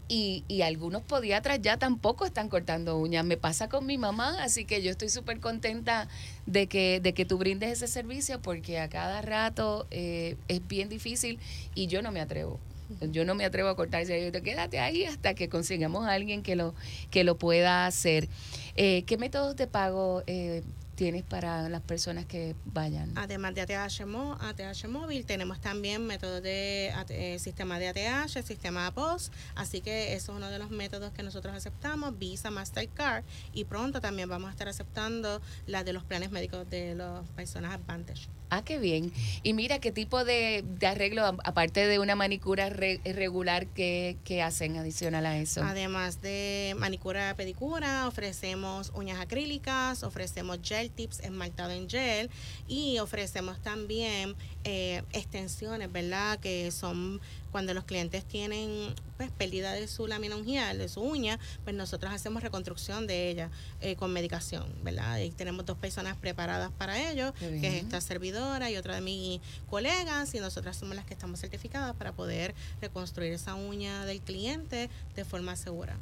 Y, 0.09 0.45
y 0.47 0.61
algunos 0.61 1.01
podiatras 1.01 1.61
ya 1.61 1.75
tampoco 1.75 2.25
están 2.25 2.47
cortando 2.47 2.97
uñas. 2.97 3.25
Me 3.25 3.35
pasa 3.35 3.67
con 3.67 3.85
mi 3.85 3.97
mamá, 3.97 4.41
así 4.41 4.63
que 4.63 4.81
yo 4.81 4.89
estoy 4.89 5.09
súper 5.09 5.41
contenta 5.41 6.07
de 6.45 6.67
que, 6.67 7.01
de 7.01 7.13
que 7.13 7.25
tú 7.25 7.37
brindes 7.37 7.71
ese 7.73 7.87
servicio 7.87 8.41
porque 8.41 8.79
a 8.79 8.87
cada 8.87 9.21
rato 9.21 9.85
eh, 9.91 10.37
es 10.47 10.65
bien 10.65 10.87
difícil 10.87 11.39
y 11.75 11.87
yo 11.87 12.01
no 12.01 12.13
me 12.13 12.21
atrevo. 12.21 12.57
Yo 13.01 13.25
no 13.25 13.35
me 13.35 13.45
atrevo 13.45 13.69
a 13.69 13.75
cortarse. 13.75 14.23
Yo 14.23 14.31
te 14.31 14.41
quédate 14.41 14.79
ahí 14.79 15.05
hasta 15.05 15.33
que 15.33 15.49
consigamos 15.49 16.05
a 16.05 16.13
alguien 16.13 16.43
que 16.43 16.55
lo, 16.55 16.73
que 17.11 17.23
lo 17.23 17.37
pueda 17.37 17.85
hacer. 17.85 18.27
Eh, 18.75 19.03
¿Qué 19.03 19.17
métodos 19.17 19.55
de 19.55 19.67
pago 19.67 20.23
eh, 20.27 20.63
tienes 20.95 21.23
para 21.23 21.69
las 21.69 21.81
personas 21.81 22.25
que 22.25 22.55
vayan? 22.65 23.11
Además 23.15 23.55
de 23.55 23.61
ATH, 23.61 24.01
ATH 24.01 24.87
móvil, 24.87 25.25
tenemos 25.25 25.61
también 25.61 26.05
métodos 26.05 26.41
de 26.41 26.91
eh, 27.09 27.39
sistema 27.39 27.79
de 27.79 27.87
ATH, 27.89 28.43
sistema 28.43 28.91
POS, 28.91 29.31
así 29.55 29.81
que 29.81 30.13
eso 30.13 30.31
es 30.31 30.37
uno 30.37 30.49
de 30.49 30.59
los 30.59 30.71
métodos 30.71 31.11
que 31.11 31.23
nosotros 31.23 31.55
aceptamos, 31.55 32.17
Visa, 32.17 32.51
Mastercard, 32.51 33.23
y 33.53 33.65
pronto 33.65 34.01
también 34.01 34.29
vamos 34.29 34.49
a 34.49 34.51
estar 34.51 34.67
aceptando 34.67 35.41
las 35.67 35.85
de 35.85 35.93
los 35.93 36.03
planes 36.03 36.31
médicos 36.31 36.69
de 36.69 36.95
las 36.95 37.27
personas 37.29 37.73
Advantage. 37.73 38.27
Ah, 38.49 38.63
qué 38.63 38.79
bien. 38.79 39.11
Y 39.43 39.51
mira, 39.53 39.79
¿qué 39.79 39.91
tipo 39.91 40.23
de, 40.23 40.63
de 40.65 40.87
arreglo, 40.87 41.25
aparte 41.25 41.85
de 41.85 41.99
una 41.99 42.15
manicura 42.15 42.69
re- 42.69 43.01
regular, 43.03 43.67
que, 43.67 44.15
hacen 44.41 44.77
adicional 44.77 45.25
a 45.25 45.37
eso? 45.37 45.61
Además 45.63 46.21
de 46.21 46.73
manicura, 46.77 47.33
pedicura, 47.35 48.07
ofrecemos 48.07 48.91
uñas 48.95 49.19
acrílicas, 49.19 50.03
ofrecemos 50.03 50.59
gel 50.63 50.89
tips 50.91 51.19
esmaltado 51.19 51.71
en 51.71 51.89
gel 51.89 52.29
y 52.69 52.99
ofrecemos 52.99 53.61
también 53.61 54.35
eh, 54.63 55.03
extensiones, 55.11 55.91
¿verdad? 55.91 56.39
Que 56.39 56.71
son 56.71 57.19
cuando 57.57 57.73
los 57.73 57.85
clientes 57.85 58.23
tienen 58.23 58.93
pues 59.17 59.31
pérdida 59.31 59.71
de 59.73 59.87
su 59.87 60.05
lámina 60.05 60.35
ungial, 60.35 60.77
de 60.77 60.87
su 60.87 61.01
uña, 61.01 61.39
pues 61.63 61.75
nosotros 61.75 62.13
hacemos 62.13 62.43
reconstrucción 62.43 63.07
de 63.07 63.31
ella 63.31 63.49
eh, 63.81 63.95
con 63.95 64.13
medicación, 64.13 64.67
¿verdad? 64.83 65.17
Y 65.21 65.31
tenemos 65.31 65.65
dos 65.65 65.75
personas 65.75 66.15
preparadas 66.17 66.69
para 66.77 67.09
ello, 67.09 67.33
que 67.39 67.67
es 67.67 67.83
esta 67.83 67.99
servidora 67.99 68.69
y 68.69 68.77
otra 68.77 68.93
de 68.93 69.01
mis 69.01 69.41
colegas, 69.71 70.35
y 70.35 70.39
nosotras 70.39 70.77
somos 70.77 70.95
las 70.95 71.05
que 71.05 71.15
estamos 71.15 71.39
certificadas 71.39 71.95
para 71.95 72.11
poder 72.11 72.53
reconstruir 72.79 73.33
esa 73.33 73.55
uña 73.55 74.05
del 74.05 74.21
cliente 74.21 74.91
de 75.15 75.25
forma 75.25 75.55
segura. 75.55 75.97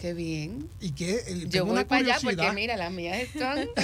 Qué 0.00 0.14
bien. 0.14 0.66
Y 0.80 0.92
que 0.92 1.10
eh, 1.16 1.24
Yo 1.42 1.48
tengo 1.50 1.64
voy 1.66 1.72
una 1.74 1.86
para 1.86 2.00
allá 2.14 2.18
porque 2.22 2.50
mira, 2.52 2.74
las 2.78 2.90
mías 2.90 3.18
están... 3.18 3.68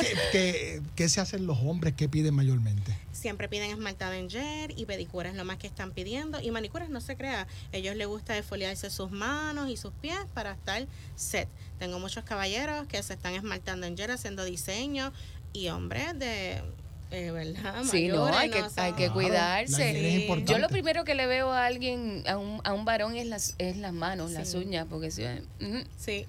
¿Qué, 0.00 0.16
qué- 0.32 0.82
qué 0.96 1.08
se 1.10 1.20
hacen 1.20 1.46
los 1.46 1.58
hombres? 1.58 1.92
¿Qué 1.94 2.08
piden 2.08 2.34
mayormente? 2.34 2.96
Siempre 3.12 3.46
piden 3.48 3.70
esmaltado 3.70 4.14
en 4.14 4.30
gel 4.30 4.72
y 4.74 4.86
pedicura 4.86 5.28
es 5.28 5.36
lo 5.36 5.44
más 5.44 5.58
que 5.58 5.66
están 5.66 5.92
pidiendo. 5.92 6.40
Y 6.40 6.50
manicuras 6.50 6.88
no 6.88 7.00
se 7.02 7.16
crea. 7.16 7.46
ellos 7.72 7.94
les 7.94 8.06
gusta 8.06 8.32
defoliarse 8.32 8.88
sus 8.88 9.10
manos 9.10 9.68
y 9.68 9.76
sus 9.76 9.92
pies 10.00 10.18
para 10.32 10.52
estar 10.52 10.86
set. 11.14 11.48
Tengo 11.78 11.98
muchos 11.98 12.24
caballeros 12.24 12.86
que 12.86 13.02
se 13.02 13.12
están 13.12 13.34
esmaltando 13.34 13.86
en 13.86 13.96
gel 13.98 14.10
haciendo 14.12 14.44
diseño 14.44 15.12
y 15.52 15.68
hombres 15.68 16.18
de, 16.18 16.62
eh, 17.12 17.30
¿verdad? 17.30 17.84
Sí, 17.90 18.08
no, 18.08 18.26
hay 18.26 18.50
que, 18.50 18.60
no 18.60 18.70
son- 18.70 18.84
hay 18.84 18.92
que 18.94 19.10
cuidarse. 19.10 19.90
es 20.16 20.22
importante. 20.22 20.52
Yo 20.52 20.58
lo 20.58 20.68
primero 20.68 21.04
que 21.04 21.14
le 21.14 21.26
veo 21.26 21.52
a 21.52 21.66
alguien, 21.66 22.24
a 22.26 22.38
un, 22.38 22.60
a 22.64 22.72
un 22.72 22.84
varón, 22.84 23.16
es 23.16 23.26
las, 23.26 23.54
es 23.58 23.76
las 23.76 23.92
manos, 23.92 24.30
Sí. 24.30 24.36
las 24.38 24.54
uñas, 24.54 24.86
porque 24.88 25.10
si, 25.10 25.22
ujú, 25.24 25.84
Sí. 25.98 26.26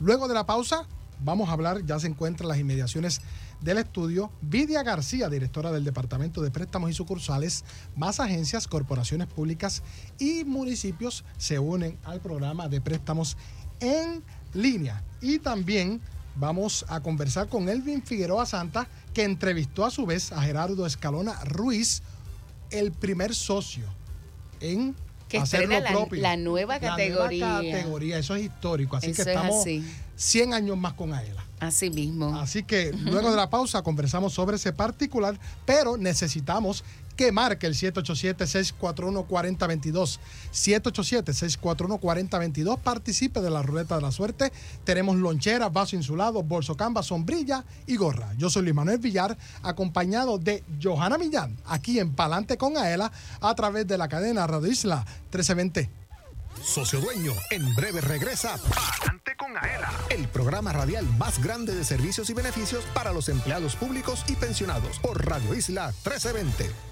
Luego 0.00 0.26
de 0.28 0.34
la 0.34 0.44
pausa, 0.44 0.86
vamos 1.20 1.48
a 1.48 1.52
hablar, 1.52 1.84
ya 1.86 1.98
se 2.00 2.08
encuentra 2.08 2.44
en 2.44 2.48
las 2.48 2.58
inmediaciones 2.58 3.20
del 3.62 3.78
estudio, 3.78 4.30
Vidia 4.42 4.82
García, 4.82 5.28
directora 5.28 5.70
del 5.72 5.84
Departamento 5.84 6.42
de 6.42 6.50
Préstamos 6.50 6.90
y 6.90 6.94
Sucursales, 6.94 7.64
más 7.96 8.20
agencias, 8.20 8.66
corporaciones 8.66 9.28
públicas 9.28 9.82
y 10.18 10.44
municipios 10.44 11.24
se 11.38 11.58
unen 11.58 11.96
al 12.04 12.20
programa 12.20 12.68
de 12.68 12.80
préstamos 12.80 13.36
en 13.80 14.22
línea. 14.54 15.02
Y 15.20 15.38
también 15.38 16.00
vamos 16.36 16.84
a 16.88 17.00
conversar 17.00 17.48
con 17.48 17.68
Elvin 17.68 18.02
Figueroa 18.02 18.46
Santa, 18.46 18.86
que 19.14 19.22
entrevistó 19.24 19.84
a 19.84 19.90
su 19.90 20.06
vez 20.06 20.32
a 20.32 20.42
Gerardo 20.42 20.86
Escalona 20.86 21.38
Ruiz, 21.44 22.02
el 22.70 22.90
primer 22.92 23.34
socio 23.34 23.84
en 24.60 24.94
Que 25.28 25.38
hacer 25.38 25.68
lo 25.68 25.78
la- 25.80 25.90
propio. 25.90 26.20
la 26.22 26.36
nueva 26.36 26.80
categoría. 26.80 27.46
nueva 27.60 27.62
categoría, 27.62 28.18
eso 28.18 28.34
es 28.34 28.44
histórico. 28.44 28.96
Así 28.96 29.10
Eso 29.10 29.16
que 29.24 29.30
es 29.30 29.36
estamos 29.36 29.60
así. 29.60 29.84
100 30.22 30.54
años 30.54 30.78
más 30.78 30.92
con 30.92 31.12
Aela. 31.12 31.44
Así 31.58 31.90
mismo. 31.90 32.38
Así 32.38 32.62
que 32.62 32.92
luego 33.04 33.28
de 33.30 33.36
la 33.36 33.50
pausa 33.50 33.82
conversamos 33.82 34.32
sobre 34.32 34.54
ese 34.56 34.72
particular, 34.72 35.36
pero 35.66 35.96
necesitamos 35.96 36.84
que 37.16 37.32
marque 37.32 37.66
el 37.66 37.74
787-641-4022. 37.74 40.20
787-641-4022. 40.52 42.78
Participe 42.78 43.40
de 43.40 43.50
la 43.50 43.62
ruleta 43.62 43.96
de 43.96 44.02
la 44.02 44.12
suerte. 44.12 44.52
Tenemos 44.84 45.16
loncheras, 45.16 45.72
vaso 45.72 45.96
insulado, 45.96 46.44
bolso 46.44 46.76
camba, 46.76 47.02
sombrilla 47.02 47.64
y 47.86 47.96
gorra. 47.96 48.32
Yo 48.38 48.48
soy 48.48 48.62
Luis 48.62 48.76
Manuel 48.76 48.98
Villar, 48.98 49.36
acompañado 49.62 50.38
de 50.38 50.62
Johanna 50.80 51.18
Millán, 51.18 51.56
aquí 51.66 51.98
en 51.98 52.12
Palante 52.12 52.56
con 52.56 52.76
Aela, 52.76 53.10
a 53.40 53.54
través 53.56 53.88
de 53.88 53.98
la 53.98 54.06
cadena 54.08 54.46
Radio 54.46 54.70
Isla 54.70 55.04
1320. 55.32 55.90
Socio 56.62 57.00
Dueño, 57.00 57.32
en 57.50 57.74
breve 57.74 58.00
regresa 58.00 58.56
Palante 58.56 59.21
el 60.10 60.28
programa 60.28 60.72
radial 60.72 61.06
más 61.18 61.42
grande 61.42 61.74
de 61.74 61.84
servicios 61.84 62.30
y 62.30 62.34
beneficios 62.34 62.84
para 62.94 63.12
los 63.12 63.28
empleados 63.28 63.76
públicos 63.76 64.24
y 64.28 64.36
pensionados 64.36 64.98
por 64.98 65.26
Radio 65.26 65.54
Isla 65.54 65.86
1320. 66.04 66.91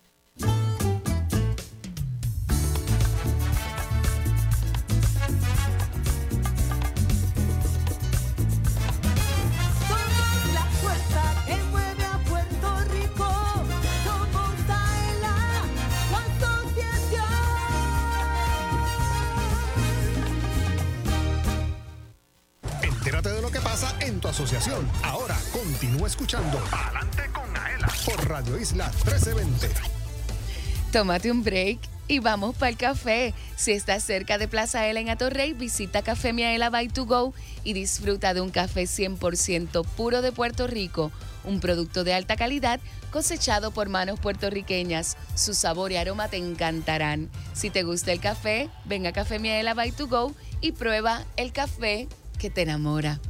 Tómate 30.91 31.31
un 31.31 31.41
break 31.41 31.79
y 32.09 32.19
vamos 32.19 32.53
para 32.53 32.69
el 32.69 32.75
café. 32.75 33.33
Si 33.55 33.71
estás 33.71 34.03
cerca 34.03 34.37
de 34.37 34.49
Plaza 34.49 34.85
Ela 34.87 34.99
en 34.99 35.57
visita 35.57 36.01
Café 36.01 36.33
Miaela 36.33 36.69
by 36.69 36.89
to 36.89 37.05
go 37.05 37.33
y 37.63 37.71
disfruta 37.71 38.33
de 38.33 38.41
un 38.41 38.49
café 38.49 38.83
100% 38.83 39.85
puro 39.95 40.21
de 40.21 40.33
Puerto 40.33 40.67
Rico, 40.67 41.13
un 41.45 41.61
producto 41.61 42.03
de 42.03 42.13
alta 42.13 42.35
calidad 42.35 42.81
cosechado 43.09 43.71
por 43.71 43.87
manos 43.87 44.19
puertorriqueñas. 44.19 45.15
Su 45.33 45.53
sabor 45.53 45.93
y 45.93 45.95
aroma 45.95 46.27
te 46.27 46.35
encantarán. 46.35 47.29
Si 47.53 47.69
te 47.69 47.83
gusta 47.83 48.11
el 48.11 48.19
café, 48.19 48.69
ven 48.83 49.07
a 49.07 49.13
Café 49.13 49.39
Miaela 49.39 49.73
by 49.73 49.93
to 49.93 50.07
go 50.07 50.35
y 50.59 50.73
prueba 50.73 51.23
el 51.37 51.53
café 51.53 52.09
que 52.37 52.49
te 52.49 52.63
enamora. 52.63 53.21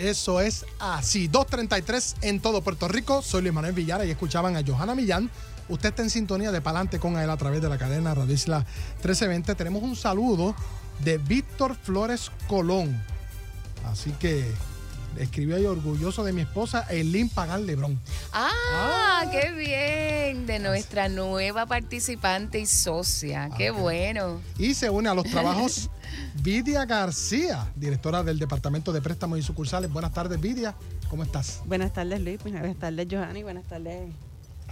Eso 0.00 0.40
es 0.40 0.64
así. 0.78 1.28
2.33 1.28 2.14
en 2.22 2.40
todo 2.40 2.62
Puerto 2.62 2.88
Rico. 2.88 3.20
Soy 3.20 3.42
Luis 3.42 3.52
Manuel 3.52 3.74
Villara 3.74 4.06
y 4.06 4.10
escuchaban 4.10 4.56
a 4.56 4.62
Johanna 4.66 4.94
Millán. 4.94 5.30
Usted 5.70 5.90
está 5.90 6.02
en 6.02 6.10
sintonía 6.10 6.50
de 6.50 6.60
Palante 6.60 6.98
con 6.98 7.16
él 7.16 7.30
a 7.30 7.36
través 7.36 7.62
de 7.62 7.68
la 7.68 7.78
cadena 7.78 8.12
Radio 8.12 8.34
Isla 8.34 8.58
1320. 8.96 9.54
Tenemos 9.54 9.84
un 9.84 9.94
saludo 9.94 10.56
de 11.04 11.18
Víctor 11.18 11.76
Flores 11.76 12.32
Colón. 12.48 13.00
Así 13.84 14.10
que 14.18 14.44
escribió 15.16 15.54
ahí 15.54 15.66
orgulloso 15.66 16.24
de 16.24 16.32
mi 16.32 16.40
esposa, 16.40 16.86
Eileen 16.90 17.28
Pagan 17.28 17.66
Lebrón. 17.66 18.00
¡Ah! 18.32 19.26
¡Qué 19.30 19.52
bien! 19.52 20.44
De 20.46 20.58
nuestra 20.58 21.08
nueva 21.08 21.66
participante 21.66 22.58
y 22.58 22.66
socia. 22.66 23.48
¡Qué 23.56 23.70
bueno! 23.70 24.40
Y 24.58 24.74
se 24.74 24.90
une 24.90 25.08
a 25.08 25.14
los 25.14 25.24
trabajos 25.24 25.88
Vidia 26.42 26.84
García, 26.84 27.70
directora 27.76 28.24
del 28.24 28.40
Departamento 28.40 28.92
de 28.92 29.00
Préstamos 29.02 29.38
y 29.38 29.42
Sucursales. 29.42 29.92
Buenas 29.92 30.12
tardes, 30.12 30.40
Vidia. 30.40 30.74
¿Cómo 31.08 31.22
estás? 31.22 31.62
Buenas 31.64 31.92
tardes, 31.92 32.20
Luis. 32.20 32.42
Buenas 32.42 32.76
tardes, 32.76 33.06
Johanny. 33.08 33.44
Buenas 33.44 33.66
tardes. 33.66 34.10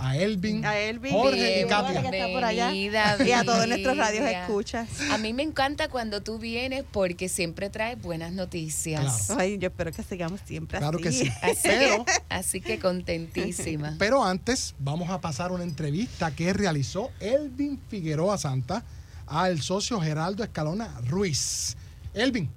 A 0.01 0.17
Elvin, 0.17 0.65
A 0.65 0.79
Elvin, 0.79 1.13
Jorge 1.13 1.63
y 1.63 1.67
Katia. 1.69 2.01
que 2.11 2.17
está 2.19 2.33
por 2.33 2.45
allá. 2.45 2.71
Bienvenida, 2.71 3.17
Y 3.27 3.33
a 3.33 3.45
todos 3.45 3.67
nuestros 3.67 3.97
radios 3.97 4.25
escuchas. 4.27 4.89
A 5.11 5.19
mí 5.19 5.33
me 5.33 5.43
encanta 5.43 5.89
cuando 5.89 6.23
tú 6.23 6.39
vienes 6.39 6.85
porque 6.91 7.29
siempre 7.29 7.69
traes 7.71 8.01
buenas 8.01 8.33
noticias. 8.33 9.31
Ay, 9.31 9.59
yo 9.59 9.69
espero 9.69 9.93
que 9.93 10.03
sigamos 10.03 10.41
siempre 10.45 10.79
Claro 10.79 10.99
así. 10.99 11.05
que 11.05 11.13
sí. 11.13 11.31
Así, 11.43 11.59
Pero- 11.65 12.05
así 12.29 12.61
que 12.61 12.79
contentísima. 12.79 13.97
Pero 13.99 14.25
antes 14.25 14.75
vamos 14.79 15.11
a 15.11 15.21
pasar 15.21 15.53
una 15.53 15.65
entrevista 15.65 16.31
que 16.31 16.53
realizó 16.53 17.11
Elvin 17.21 17.81
Figueroa 17.89 18.39
Santa 18.39 18.85
al 19.27 19.61
socio 19.61 20.01
Geraldo 20.01 20.43
Escalona 20.45 20.95
Ruiz. 21.07 21.77
Elvin. 22.15 22.49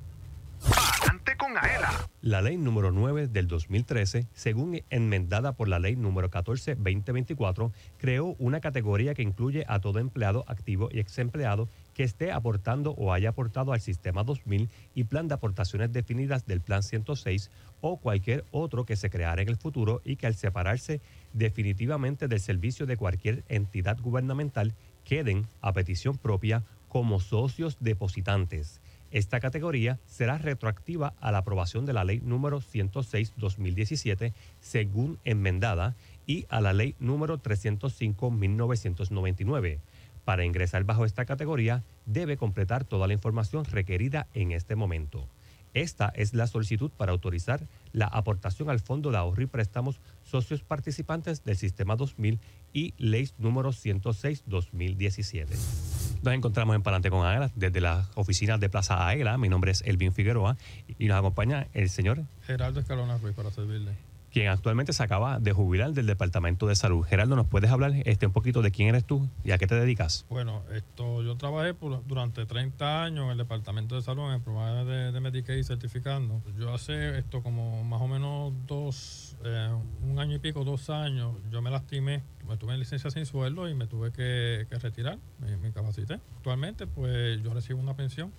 Con 1.37 1.57
Aela. 1.57 2.09
La 2.21 2.41
ley 2.41 2.57
número 2.57 2.91
9 2.91 3.27
del 3.27 3.47
2013, 3.47 4.27
según 4.33 4.81
enmendada 4.89 5.53
por 5.53 5.67
la 5.67 5.79
ley 5.79 5.95
número 5.95 6.29
14-2024, 6.29 7.71
creó 7.97 8.35
una 8.37 8.59
categoría 8.59 9.13
que 9.13 9.21
incluye 9.21 9.63
a 9.67 9.79
todo 9.79 9.99
empleado 9.99 10.43
activo 10.47 10.89
y 10.91 10.99
exempleado 10.99 11.69
que 11.93 12.03
esté 12.03 12.31
aportando 12.31 12.91
o 12.91 13.13
haya 13.13 13.29
aportado 13.29 13.71
al 13.71 13.81
Sistema 13.81 14.23
2000 14.23 14.69
y 14.93 15.03
plan 15.05 15.27
de 15.27 15.35
aportaciones 15.35 15.93
definidas 15.93 16.45
del 16.45 16.61
Plan 16.61 16.83
106 16.83 17.49
o 17.81 17.97
cualquier 17.97 18.45
otro 18.51 18.85
que 18.85 18.95
se 18.95 19.09
creara 19.09 19.41
en 19.41 19.49
el 19.49 19.57
futuro 19.57 20.01
y 20.03 20.15
que 20.15 20.27
al 20.27 20.35
separarse 20.35 21.01
definitivamente 21.33 22.27
del 22.27 22.39
servicio 22.39 22.85
de 22.85 22.97
cualquier 22.97 23.43
entidad 23.47 23.97
gubernamental 23.99 24.73
queden 25.05 25.47
a 25.61 25.73
petición 25.73 26.17
propia 26.17 26.63
como 26.87 27.19
socios 27.19 27.77
depositantes. 27.79 28.81
Esta 29.11 29.39
categoría 29.41 29.99
será 30.05 30.37
retroactiva 30.37 31.13
a 31.19 31.31
la 31.31 31.39
aprobación 31.39 31.85
de 31.85 31.93
la 31.93 32.05
ley 32.05 32.21
número 32.21 32.61
106-2017 32.61 34.31
según 34.61 35.19
enmendada 35.25 35.97
y 36.25 36.45
a 36.49 36.61
la 36.61 36.71
ley 36.71 36.95
número 36.99 37.41
305-1999. 37.41 39.79
Para 40.23 40.45
ingresar 40.45 40.85
bajo 40.85 41.03
esta 41.03 41.25
categoría, 41.25 41.83
debe 42.05 42.37
completar 42.37 42.85
toda 42.85 43.07
la 43.07 43.13
información 43.13 43.65
requerida 43.65 44.27
en 44.33 44.53
este 44.53 44.75
momento. 44.75 45.27
Esta 45.73 46.11
es 46.15 46.33
la 46.33 46.47
solicitud 46.47 46.91
para 46.91 47.11
autorizar 47.11 47.67
la 47.93 48.05
aportación 48.05 48.69
al 48.69 48.79
Fondo 48.79 49.11
de 49.11 49.17
Ahorro 49.17 49.43
y 49.43 49.47
Préstamos 49.47 49.99
Socios 50.23 50.63
Participantes 50.63 51.43
del 51.43 51.57
Sistema 51.57 51.95
2000 51.95 52.39
y 52.73 52.93
Ley 52.97 53.29
número 53.37 53.71
106-2017. 53.71 56.00
Nos 56.23 56.33
encontramos 56.35 56.75
en 56.75 56.83
Palante 56.83 57.09
con 57.09 57.25
Aela, 57.25 57.49
desde 57.55 57.81
las 57.81 58.07
oficinas 58.15 58.59
de 58.59 58.69
Plaza 58.69 59.07
Aela. 59.07 59.37
Mi 59.39 59.49
nombre 59.49 59.71
es 59.71 59.81
Elvin 59.81 60.13
Figueroa 60.13 60.55
y 60.99 61.07
nos 61.07 61.17
acompaña 61.17 61.67
el 61.73 61.89
señor 61.89 62.21
Gerardo 62.45 62.79
Escalona 62.79 63.17
Ruiz 63.17 63.33
para 63.35 63.49
servirle. 63.49 63.91
quien 64.31 64.47
actualmente 64.47 64.93
se 64.93 65.01
acaba 65.01 65.39
de 65.39 65.51
jubilar 65.51 65.93
del 65.93 66.05
Departamento 66.05 66.67
de 66.67 66.75
Salud. 66.75 67.03
Gerardo, 67.03 67.35
¿nos 67.35 67.47
puedes 67.47 67.71
hablar 67.71 67.93
este, 68.05 68.27
un 68.27 68.33
poquito 68.33 68.61
de 68.61 68.69
quién 68.71 68.87
eres 68.89 69.03
tú 69.03 69.27
y 69.43 69.49
a 69.51 69.57
qué 69.57 69.65
te 69.65 69.73
dedicas? 69.75 70.25
Bueno, 70.29 70.61
esto 70.73 71.23
yo 71.23 71.35
trabajé 71.37 71.73
por- 71.73 72.05
durante 72.05 72.45
30 72.45 73.03
años 73.03 73.25
en 73.25 73.31
el 73.31 73.37
Departamento 73.39 73.95
de 73.95 74.03
Salud 74.03 74.27
en 74.27 74.35
el 74.35 74.41
programa 74.41 74.83
de, 74.83 75.11
de 75.11 75.19
Medicaid 75.19 75.63
certificando. 75.63 76.39
Yo 76.57 76.71
hace 76.73 77.17
esto 77.17 77.41
como 77.41 77.83
más 77.83 77.99
o 77.99 78.07
menos 78.07 78.53
dos, 78.67 79.30
eh, 79.43 79.75
un 80.03 80.19
año 80.19 80.35
y 80.35 80.39
pico, 80.39 80.63
dos 80.63 80.89
años, 80.89 81.35
yo 81.51 81.61
me 81.61 81.69
lastimé, 81.69 82.23
me 82.47 82.57
tuve 82.57 82.73
en 82.73 82.79
licencia 82.79 83.09
sin 83.09 83.25
sueldo 83.25 83.69
y 83.69 83.73
me 83.73 83.87
tuve 83.87 84.11
que, 84.11 84.67
retirar, 84.69 85.17
me, 85.39 85.57
me 85.57 85.69
incapacité. 85.69 86.19
Actualmente 86.37 86.87
pues 86.87 87.41
yo 87.41 87.53
recibo 87.53 87.79
una 87.79 87.95
pensión, 87.95 88.31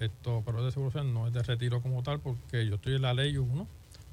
esto, 0.00 0.42
pero 0.44 0.64
de 0.64 0.72
seguro 0.72 1.04
no 1.04 1.26
es 1.26 1.32
de 1.32 1.42
retiro 1.42 1.82
como 1.82 2.02
tal 2.02 2.20
porque 2.20 2.66
yo 2.66 2.76
estoy 2.76 2.96
en 2.96 3.02
la 3.02 3.14
ley 3.14 3.36
1. 3.36 3.66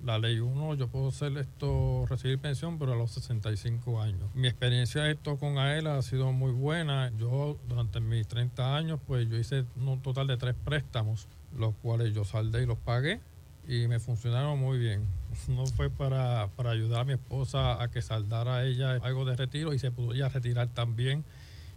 La 0.05 0.20
ley 0.20 0.39
1, 0.39 0.76
yo 0.76 0.89
puedo 0.89 1.07
hacer 1.07 1.36
esto, 1.38 2.05
recibir 2.07 2.38
pensión, 2.38 2.78
pero 2.78 2.93
a 2.93 2.95
los 2.95 3.11
65 3.11 3.99
años. 3.99 4.30
Mi 4.36 4.47
experiencia 4.47 5.09
esto 5.09 5.38
con 5.38 5.57
AELA 5.57 5.97
ha 5.97 6.01
sido 6.03 6.32
muy 6.34 6.51
buena. 6.51 7.11
Yo, 7.18 7.57
durante 7.68 7.99
mis 7.99 8.28
30 8.28 8.76
años, 8.76 8.99
pues 9.07 9.28
yo 9.28 9.38
hice 9.38 9.65
un 9.76 9.99
total 10.01 10.28
de 10.28 10.38
tres 10.38 10.55
préstamos, 10.63 11.28
los 11.57 11.74
cuales 11.82 12.13
yo 12.13 12.26
saldé 12.26 12.61
y 12.61 12.65
los 12.68 12.78
pagué 12.78 13.22
y 13.68 13.88
me 13.88 13.99
funcionaron 13.99 14.59
muy 14.59 14.78
bien. 14.78 15.03
No 15.47 15.65
fue 15.65 15.89
para, 15.89 16.49
para 16.55 16.71
ayudar 16.71 17.01
a 17.01 17.03
mi 17.05 17.13
esposa 17.13 17.81
a 17.81 17.89
que 17.89 18.01
saldara 18.01 18.65
ella 18.65 18.99
algo 19.01 19.25
de 19.25 19.35
retiro 19.35 19.73
y 19.73 19.79
se 19.79 19.91
pudo 19.91 20.13
ya 20.13 20.29
retirar 20.29 20.67
también. 20.69 21.23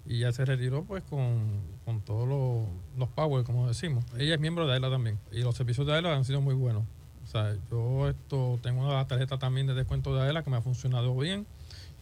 Y 0.07 0.21
ya 0.21 0.33
se 0.33 0.45
retiró 0.45 0.85
pues 0.85 1.05
con, 1.05 1.61
con 1.85 2.01
todos 2.01 2.27
los, 2.27 2.67
los 2.99 3.09
powers, 3.11 3.45
como 3.45 3.69
decimos. 3.69 4.05
Ella 4.19 4.35
es 4.35 4.41
miembro 4.41 4.67
de 4.67 4.73
AELA 4.73 4.91
también 4.91 5.19
y 5.31 5.43
los 5.43 5.55
servicios 5.57 5.87
de 5.87 5.95
AELA 5.95 6.17
han 6.17 6.25
sido 6.25 6.41
muy 6.41 6.55
buenos. 6.55 6.85
O 7.23 7.27
sea, 7.27 7.55
yo 7.71 8.09
esto 8.09 8.59
tengo 8.63 8.85
una 8.85 9.07
tarjeta 9.07 9.39
también 9.39 9.67
de 9.67 9.75
descuento 9.75 10.15
de 10.15 10.23
AELA 10.23 10.43
que 10.43 10.51
me 10.51 10.57
ha 10.57 10.63
funcionado 10.63 11.17
bien. 11.17 11.47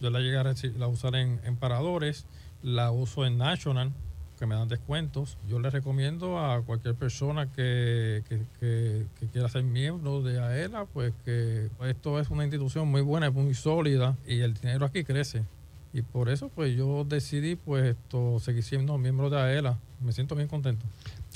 Yo 0.00 0.10
la 0.10 0.20
llegué 0.20 0.38
a, 0.38 0.54
la 0.78 0.86
usar 0.86 1.16
en, 1.16 1.40
en 1.44 1.56
paradores, 1.56 2.24
la 2.62 2.92
uso 2.92 3.26
en 3.26 3.36
National, 3.36 3.92
que 4.38 4.46
me 4.46 4.54
dan 4.54 4.68
descuentos. 4.68 5.36
Yo 5.48 5.58
le 5.58 5.70
recomiendo 5.70 6.38
a 6.38 6.62
cualquier 6.62 6.94
persona 6.94 7.46
que, 7.52 8.22
que- 8.28 8.40
que- 8.60 9.26
quiera 9.32 9.48
ser 9.48 9.64
miembro 9.64 10.22
de 10.22 10.40
AELA, 10.40 10.86
pues 10.86 11.12
que 11.24 11.68
esto 11.86 12.18
es 12.20 12.30
una 12.30 12.44
institución 12.44 12.88
muy 12.88 13.02
buena, 13.02 13.30
muy 13.30 13.54
sólida 13.54 14.16
y 14.26 14.40
el 14.40 14.54
dinero 14.54 14.86
aquí 14.86 15.04
crece. 15.04 15.44
Y 15.92 16.02
por 16.02 16.28
eso 16.28 16.50
pues 16.54 16.76
yo 16.76 17.04
decidí 17.04 17.56
pues 17.56 17.84
esto 17.96 18.38
seguir 18.40 18.62
siendo 18.62 18.96
miembro 18.98 19.30
de 19.30 19.38
AELA. 19.40 19.78
Me 20.04 20.12
siento 20.12 20.34
bien 20.36 20.46
contento. 20.48 20.84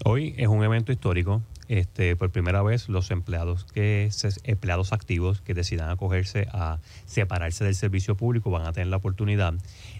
Hoy 0.05 0.35
es 0.37 0.47
un 0.49 0.63
evento 0.63 0.93
histórico. 0.93 1.43
Este, 1.69 2.17
por 2.17 2.31
primera 2.31 2.63
vez, 2.63 2.89
los 2.91 3.11
empleados 3.11 3.65
que 3.65 4.11
empleados 4.45 4.93
activos 4.93 5.41
que 5.41 5.55
decidan 5.55 5.89
acogerse 5.89 6.47
a 6.53 6.79
separarse 7.07 7.65
del 7.65 7.75
servicio 7.75 8.15
público 8.15 8.51
van 8.51 8.67
a 8.67 8.73
tener 8.73 8.89
la 8.89 8.97
oportunidad 8.99 9.55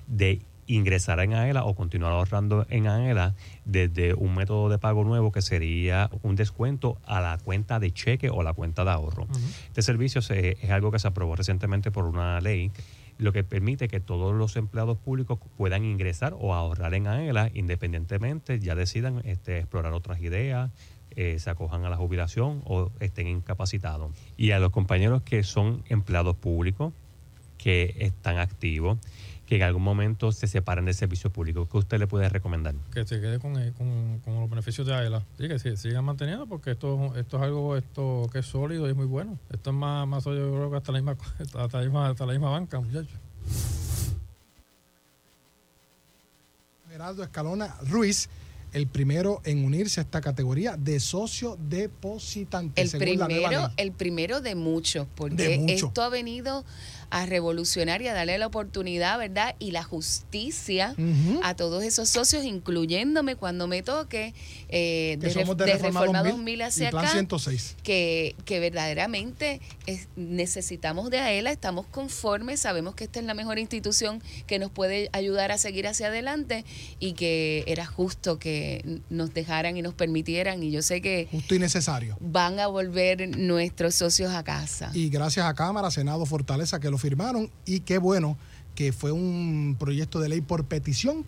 de 0.07 0.43
ingresar 0.67 1.19
en 1.21 1.35
AELA 1.35 1.65
o 1.65 1.75
continuar 1.75 2.13
ahorrando 2.13 2.67
en 2.71 2.87
AELA 2.87 3.35
desde 3.65 4.15
un 4.15 4.35
método 4.35 4.69
de 4.69 4.79
pago 4.79 5.05
nuevo 5.05 5.33
que 5.33 5.43
sería 5.43 6.09
un 6.23 6.37
descuento 6.37 6.99
a 7.05 7.21
la 7.21 7.39
cuenta 7.39 7.79
de 7.81 7.93
cheque 7.93 8.31
o 8.31 8.43
la 8.43 8.53
cuenta 8.55 8.85
de 8.85 8.91
ahorro. 8.91 9.27
Este 9.67 9.83
servicio 9.83 10.23
se- 10.23 10.57
es 10.63 10.71
algo 10.71 10.91
que 10.93 10.99
se 10.99 11.09
aprobó 11.09 11.35
recientemente 11.37 11.91
por 11.91 12.05
una 12.07 12.41
ley, 12.41 12.71
lo 13.19 13.33
que 13.33 13.45
permite 13.45 13.89
que 13.89 14.01
todos 14.01 14.35
los 14.35 14.57
empleados 14.57 14.99
públicos 14.99 15.39
puedan 15.57 15.85
ingresar 15.85 16.35
o 16.39 16.55
ahorrar 16.55 16.95
en 16.95 17.07
AELA 17.07 17.51
independientemente, 17.55 18.59
ya 18.59 18.75
decidan 18.75 19.21
este, 19.25 19.59
explorar 19.59 19.93
otras 19.93 20.21
ideas, 20.21 20.71
eh, 21.15 21.39
se 21.39 21.51
acojan 21.51 21.85
a 21.85 21.91
la 21.91 21.97
jubilación 21.97 22.63
o 22.65 22.91
estén 23.01 23.27
incapacitados. 23.27 24.13
Y 24.39 24.53
a 24.53 24.59
los 24.61 24.71
compañeros 24.71 25.23
que 25.23 25.43
son 25.43 25.83
empleados 25.89 26.37
públicos, 26.37 26.93
que 27.59 27.95
están 27.99 28.39
activos, 28.39 28.99
que 29.53 29.63
en 29.65 29.69
algún 29.69 29.83
momento 29.83 30.33
se 30.33 30.47
separen 30.47 30.85
del 30.87 30.95
servicio 30.95 31.31
público, 31.31 31.69
¿qué 31.71 31.77
usted 31.79 31.99
le 31.99 32.07
puede 32.07 32.29
recomendar? 32.29 32.75
que 32.93 33.07
se 33.07 33.21
quede 33.21 33.39
con, 33.39 33.57
eh, 33.61 33.73
con- 33.77 34.19
con 34.25 34.41
los 34.41 34.49
beneficios 34.49 34.87
de 34.87 34.95
AELA. 34.95 35.23
Sí, 35.39 35.49
que 35.49 35.59
se 35.59 35.77
sigan 35.77 36.05
manteniendo 36.05 36.47
porque 36.47 36.71
esto, 36.73 37.13
esto 37.17 37.37
es 37.37 37.43
algo 37.43 37.77
esto 37.77 38.29
que 38.33 38.39
es 38.39 38.47
sólido 38.47 38.89
y 38.89 38.95
muy 38.95 39.07
bueno. 39.07 39.39
Esto 39.51 39.71
es 39.71 39.77
más, 39.77 40.07
más 40.09 40.25
sólido 40.25 40.47
yo 40.51 40.55
creo 40.57 40.71
que 40.71 40.77
hasta 40.79 40.93
la 40.93 40.99
misma, 41.03 41.17
hasta 41.63 41.79
la 41.79 41.85
misma, 41.85 42.09
hasta 42.09 42.27
la 42.27 42.33
misma 42.33 42.51
banca, 42.51 42.81
muchachos. 42.81 43.13
Gerardo 46.91 47.23
Escalona 47.23 47.75
Ruiz, 47.89 48.29
el 48.73 48.87
primero 48.87 49.41
en 49.45 49.65
unirse 49.65 50.01
a 50.01 50.03
esta 50.05 50.21
categoría 50.21 50.77
de 50.77 51.01
socio 51.01 51.57
depositante. 51.69 52.83
El 52.83 52.91
primero, 52.91 53.71
el 53.77 53.93
primero 53.93 54.41
de 54.41 54.55
muchos, 54.55 55.07
porque 55.15 55.37
De 55.67 55.75
esto 55.75 56.03
ha 56.03 56.09
venido 56.09 56.65
a 57.15 57.27
revolucionar 57.27 58.01
y 58.01 58.09
a 58.09 58.15
darle 58.15 58.39
la 58.39 58.47
oportunidad, 58.47 59.19
¿verdad? 59.19 59.55
Y 59.59 59.73
la 59.73 59.83
justicia 59.83 60.95
a 61.43 61.55
todos 61.55 61.85
esos 61.85 62.09
socios, 62.09 62.43
incluyéndome 62.45 63.37
cuando 63.37 63.67
me 63.69 63.83
toque 63.83 64.33
eh, 64.71 65.19
de, 65.21 65.31
somos 65.31 65.57
de 65.59 65.67
de 65.67 65.73
Reforma 65.75 66.01
Reforma 66.01 66.19
2000 66.23 66.33
2000 66.59 66.63
hacia 66.63 66.89
acá. 66.89 67.09
106. 67.13 67.77
Que, 67.83 68.35
que 68.47 68.61
verdaderamente 68.61 69.61
es- 69.87 70.09
necesitamos 70.17 71.11
de 71.11 71.19
AELA, 71.19 71.53
estamos 71.53 71.85
conformes, 71.87 72.61
sabemos 72.61 72.95
que 72.95 73.05
esta 73.05 73.21
es 73.21 73.27
la 73.27 73.35
mejor 73.35 73.59
institución 73.59 74.23
que 74.47 74.59
nos 74.59 74.71
puede 74.71 75.11
ayudar 75.13 75.53
a 75.53 75.59
seguir 75.59 75.87
hacia 75.87 76.07
adelante 76.07 76.65
y 76.99 77.13
que 77.13 77.65
era 77.67 77.85
justo 77.85 78.39
que 78.39 79.01
nos 79.11 79.35
dejaran 79.35 79.77
y 79.77 79.83
nos 79.83 79.93
permitieran 79.93 80.63
y 80.63 80.71
yo 80.71 80.81
sé 80.81 81.03
que 81.03 81.29
Justo 81.31 81.55
y 81.55 81.59
necesario. 81.59 82.17
van 82.21 82.59
a 82.59 82.69
volver 82.69 83.37
nuestros 83.37 83.95
socios 83.95 84.33
a 84.33 84.43
casa. 84.45 84.91
Y 84.95 85.11
gracias 85.11 85.45
a 85.45 85.53
Cámara, 85.53 85.91
Senado, 85.91 86.25
Fortaleza 86.25 86.81
que 86.81 86.91
lo 86.91 86.99
firmaron. 87.07 87.51
Y 87.67 87.81
qué 87.81 87.99
bueno 87.99 88.39
que 88.75 88.93
fue 88.93 89.13
un 89.13 89.77
proyecto 89.79 90.21
de 90.21 90.29
ley 90.31 90.41
por 90.41 90.65
petición 90.65 91.25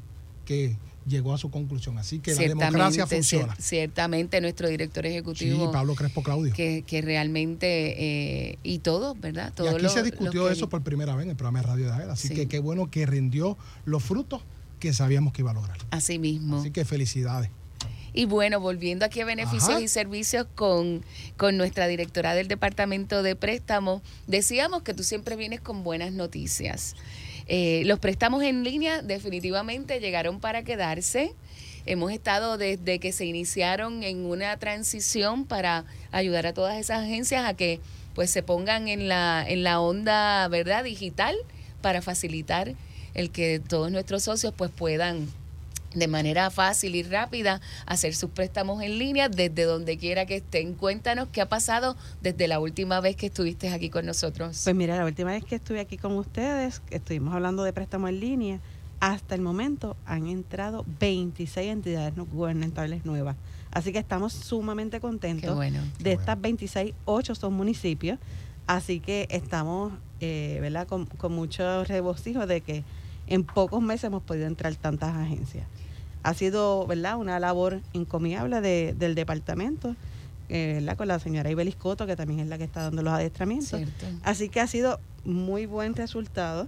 que 0.47 0.77
llegó 1.07 1.35
a 1.35 1.39
su 1.39 1.51
conclusión. 1.51 1.99
Así 1.99 2.21
que 2.21 2.35
la 2.35 2.41
democracia 2.41 3.07
funciona. 3.07 3.55
cier- 3.57 3.61
ciertamente 3.61 4.41
nuestro 4.41 4.69
director 4.69 5.05
Sí, 5.05 5.11
ejecutivo 5.11 5.71
Pablo 5.71 5.95
Crespo 5.95 6.23
Claudio. 6.23 6.55
que, 6.55 6.83
que 6.87 7.03
realmente 7.03 7.67
eh, 8.53 8.59
y 8.63 8.79
todos, 8.79 9.19
¿verdad? 9.21 9.53
Y 9.63 9.67
aquí 9.67 9.83
los- 9.83 9.93
se 9.93 10.03
discutió 10.03 10.49
eso 10.49 10.69
por 10.71 10.83
primera 10.83 11.15
vez 11.15 11.25
en 11.25 11.31
el 11.31 11.37
programa 11.37 11.61
de 11.61 11.67
Radio 11.67 11.87
de 11.87 11.93
AEL. 11.93 12.11
Así 12.11 12.29
Sí. 12.29 12.35
que 12.35 12.47
qué 12.49 12.59
bueno 12.61 12.91
que 12.91 13.05
rindió 13.05 13.59
los 13.85 14.03
frutos 14.03 14.41
que 14.81 14.93
sabíamos 14.95 15.33
que 15.35 15.43
iba 15.43 15.51
a 15.51 15.55
lograr. 15.55 15.77
Así 15.91 16.19
mismo. 16.19 16.61
Así 16.61 16.71
que 16.71 16.85
felicidades. 16.87 17.51
Y 18.17 18.27
bueno, 18.27 18.61
volviendo 18.61 19.05
aquí 19.05 19.21
a 19.21 19.25
beneficios 19.25 19.71
Ajá. 19.71 19.81
y 19.81 19.89
servicios 19.89 20.47
con, 20.55 21.05
con 21.37 21.57
nuestra 21.57 21.89
directora 21.89 22.35
del 22.37 22.47
Departamento 22.47 23.25
de 23.25 23.35
Préstamos, 23.35 24.03
decíamos 24.29 24.83
que 24.83 24.95
tú 24.95 25.03
siempre 25.03 25.35
vienes 25.35 25.61
con 25.61 25.83
buenas 25.83 26.13
noticias. 26.13 26.95
Eh, 27.49 27.83
los 27.87 27.99
préstamos 27.99 28.45
en 28.45 28.63
línea 28.63 29.03
definitivamente 29.03 29.99
llegaron 29.99 30.39
para 30.39 30.63
quedarse. 30.63 31.35
Hemos 31.87 32.13
estado 32.13 32.57
desde 32.57 33.01
que 33.01 33.11
se 33.11 33.27
iniciaron 33.27 34.05
en 34.05 34.25
una 34.25 34.57
transición 34.59 35.45
para 35.45 35.85
ayudar 36.13 36.47
a 36.47 36.55
todas 36.55 36.79
esas 36.79 37.03
agencias 37.03 37.45
a 37.45 37.55
que 37.55 37.81
pues 38.15 38.31
se 38.31 38.45
pongan 38.45 38.87
en 38.87 39.09
la, 39.09 39.45
en 39.47 39.65
la 39.65 39.81
onda 39.81 40.47
verdad 40.47 40.85
digital 40.85 41.35
para 41.83 42.01
facilitar 42.01 42.75
el 43.13 43.31
que 43.31 43.61
todos 43.61 43.91
nuestros 43.91 44.23
socios 44.23 44.55
pues 44.57 44.71
puedan 44.71 45.29
de 45.95 46.09
manera 46.09 46.51
fácil 46.51 46.95
y 46.95 47.03
rápida 47.03 47.61
hacer 47.87 48.15
sus 48.15 48.31
préstamos 48.31 48.83
en 48.83 48.99
línea 48.99 49.29
desde 49.29 49.65
donde 49.65 49.97
quiera 49.97 50.27
que 50.27 50.37
estén. 50.37 50.75
Cuéntanos 50.75 51.29
qué 51.33 51.41
ha 51.41 51.49
pasado 51.49 51.97
desde 52.21 52.49
la 52.49 52.61
última 52.61 53.01
vez 53.01 53.17
que 53.17 53.27
estuviste 53.27 53.69
aquí 53.71 53.91
con 53.91 54.07
nosotros. 54.07 54.61
Pues 54.65 54.77
mira, 54.77 54.97
la 54.97 55.05
última 55.05 55.33
vez 55.33 55.45
que 55.45 55.57
estuve 55.57 55.81
aquí 55.81 55.97
con 55.97 56.13
ustedes, 56.13 56.83
estuvimos 56.91 57.35
hablando 57.35 57.63
de 57.63 57.73
préstamo 57.73 58.09
en 58.09 58.21
línea, 58.21 58.61
hasta 59.01 59.35
el 59.35 59.43
momento 59.43 59.97
han 60.07 60.27
entrado 60.27 60.85
26 61.01 61.71
entidades 61.71 62.17
no 62.17 62.27
gubernamentales 62.27 63.05
nuevas. 63.05 63.37
Así 63.71 63.93
que 63.93 63.99
estamos 63.99 64.33
sumamente 64.33 65.01
contentos. 65.01 65.55
Bueno. 65.55 65.81
De 65.99 66.13
estas 66.13 66.41
26, 66.41 66.95
8 67.05 67.35
son 67.35 67.55
municipios. 67.55 68.19
Así 68.67 69.01
que 69.01 69.27
estamos, 69.31 69.93
eh, 70.21 70.59
¿verdad? 70.63 70.87
Con, 70.87 71.07
con 71.07 71.33
mucho 71.33 71.85
regocijo 71.85 72.47
de 72.47 72.61
que 72.61 72.85
en 73.27 73.45
pocos 73.45 73.83
meses 73.83 74.05
hemos 74.05 74.23
podido 74.23 74.47
entrar 74.47 74.75
tantas 74.77 75.15
agencias. 75.15 75.67
Ha 76.23 76.35
sido, 76.35 76.87
¿verdad? 76.87 77.17
Una 77.19 77.39
labor 77.39 77.81
encomiable 77.93 78.61
de- 78.61 78.95
del 78.99 79.15
departamento, 79.15 79.95
eh, 80.49 80.75
¿verdad? 80.81 80.97
Con 80.97 81.09
la 81.09 81.19
señora 81.19 81.51
Ibelis 81.51 81.77
Coto, 81.77 82.07
que 82.07 82.17
también 82.17 82.41
es 82.41 82.47
la 82.49 82.59
que 82.59 82.65
está 82.65 82.83
dando 82.83 83.03
los 83.03 83.13
adiestramientos. 83.13 83.79
Cierto. 83.79 84.07
Así 84.23 84.49
que 84.49 84.61
ha 84.61 84.67
sido 84.67 85.01
muy 85.25 85.67
buen 85.67 85.95
resultado 85.95 86.67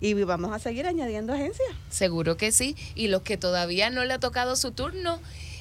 y 0.00 0.14
vamos 0.14 0.52
a 0.52 0.58
seguir 0.58 0.86
añadiendo 0.86 1.32
agencias. 1.32 1.68
Seguro 1.90 2.36
que 2.36 2.52
sí. 2.52 2.76
Y 2.94 3.08
los 3.08 3.22
que 3.22 3.36
todavía 3.36 3.90
no 3.90 4.04
le 4.04 4.14
ha 4.14 4.18
tocado 4.20 4.56
su 4.56 4.70
turno, 4.72 5.18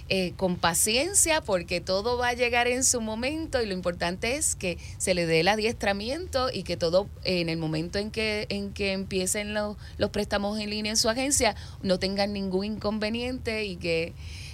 eh, 0.09 0.33
con 0.37 0.55
paciencia, 0.55 1.41
porque 1.41 1.81
todo 1.81 2.17
va 2.17 2.29
a 2.29 2.33
llegar 2.33 2.67
en 2.67 2.83
su 2.83 3.01
momento 3.01 3.61
y 3.61 3.65
lo 3.65 3.73
importante 3.73 4.35
es 4.35 4.55
que 4.55 4.77
se 4.97 5.13
le 5.13 5.25
dé 5.25 5.41
el 5.41 5.47
adiestramiento 5.49 6.49
y 6.53 6.63
que 6.63 6.77
todo 6.77 7.07
eh, 7.23 7.41
en 7.41 7.49
el 7.49 7.57
momento 7.57 7.99
en 7.99 8.09
que, 8.11 8.45
en 8.49 8.71
que 8.73 8.93
empiecen 8.93 9.53
los, 9.53 9.75
los 9.97 10.09
préstamos 10.09 10.59
en 10.59 10.69
línea 10.69 10.91
en 10.91 10.97
su 10.97 11.09
agencia 11.09 11.55
no 11.81 11.99
tengan 11.99 12.31
ningún 12.33 12.65
inconveniente 12.65 13.65
y 13.65 13.75
que 13.75 14.13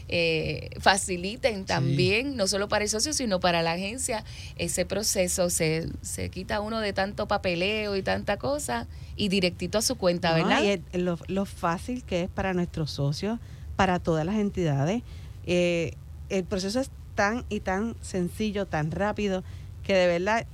eh, 0.10 0.70
faciliten 0.80 1.66
también, 1.66 2.36
no 2.36 2.48
solo 2.48 2.68
para 2.68 2.84
el 2.84 2.90
socio, 2.90 3.14
sino 3.14 3.40
para 3.40 3.62
la 3.62 3.72
agencia, 3.74 4.24
ese 4.58 4.86
proceso. 4.86 5.50
Se, 5.50 5.88
se 6.02 6.30
quita 6.30 6.60
uno 6.62 6.80
de 6.80 6.94
tanto 6.94 7.28
papeleo 7.28 7.96
y 7.96 8.04
tanta 8.04 8.38
cosa 8.38 8.88
y 9.16 9.30
directito 9.30 9.78
a 9.78 9.82
su 9.82 9.96
cuenta, 9.96 10.38
¿no? 10.38 10.48
¿verdad? 10.48 10.64
Y 10.64 10.68
el- 10.94 11.06
lo, 11.06 11.18
lo 11.28 11.46
fácil 11.46 12.04
que 12.04 12.24
es 12.24 12.30
para 12.30 12.54
nuestros 12.54 12.92
socios, 12.92 13.40
para 13.76 14.00
todas 14.00 14.26
las 14.26 14.36
entidades. 14.36 15.02
Eh, 15.46 15.94
el 16.30 16.44
proceso 16.44 16.80
es 16.80 16.90
tan 17.16 17.46
y 17.50 17.60
tan 17.60 17.96
sencillo, 18.02 18.66
tan 18.66 18.92
rápido, 18.92 19.44
que 19.84 19.94
de 19.94 20.08
verdad 20.08 20.46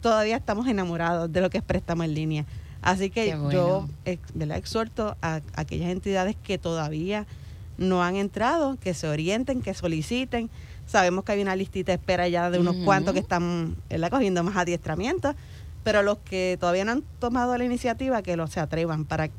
todavía 0.00 0.36
estamos 0.36 0.66
enamorados 0.68 1.32
de 1.32 1.40
lo 1.40 1.50
que 1.50 1.58
es 1.58 1.64
préstamo 1.64 2.04
en 2.04 2.14
línea. 2.14 2.46
Así 2.82 3.10
que 3.10 3.34
bueno. 3.34 3.50
yo 3.50 3.88
¿verdad? 4.34 4.58
exhorto 4.58 5.16
a, 5.20 5.36
a 5.36 5.40
aquellas 5.56 5.90
entidades 5.90 6.36
que 6.42 6.58
todavía 6.58 7.26
no 7.78 8.02
han 8.02 8.16
entrado, 8.16 8.78
que 8.80 8.94
se 8.94 9.08
orienten, 9.08 9.62
que 9.62 9.74
soliciten. 9.74 10.50
Sabemos 10.86 11.24
que 11.24 11.32
hay 11.32 11.42
una 11.42 11.56
listita 11.56 11.92
de 11.92 11.96
espera 11.96 12.28
ya 12.28 12.50
de 12.50 12.58
unos 12.58 12.76
cuantos 12.84 13.12
que 13.14 13.20
están 13.20 13.76
¿verdad? 13.90 14.10
cogiendo 14.10 14.42
más 14.44 14.56
adiestramientos, 14.56 15.34
pero 15.82 16.02
los 16.02 16.18
que 16.18 16.56
todavía 16.60 16.84
no 16.84 16.92
han 16.92 17.02
tomado 17.18 17.56
la 17.58 17.64
iniciativa, 17.64 18.22
que 18.22 18.36
lo 18.36 18.46
se 18.46 18.60
atrevan 18.60 19.04
para 19.04 19.30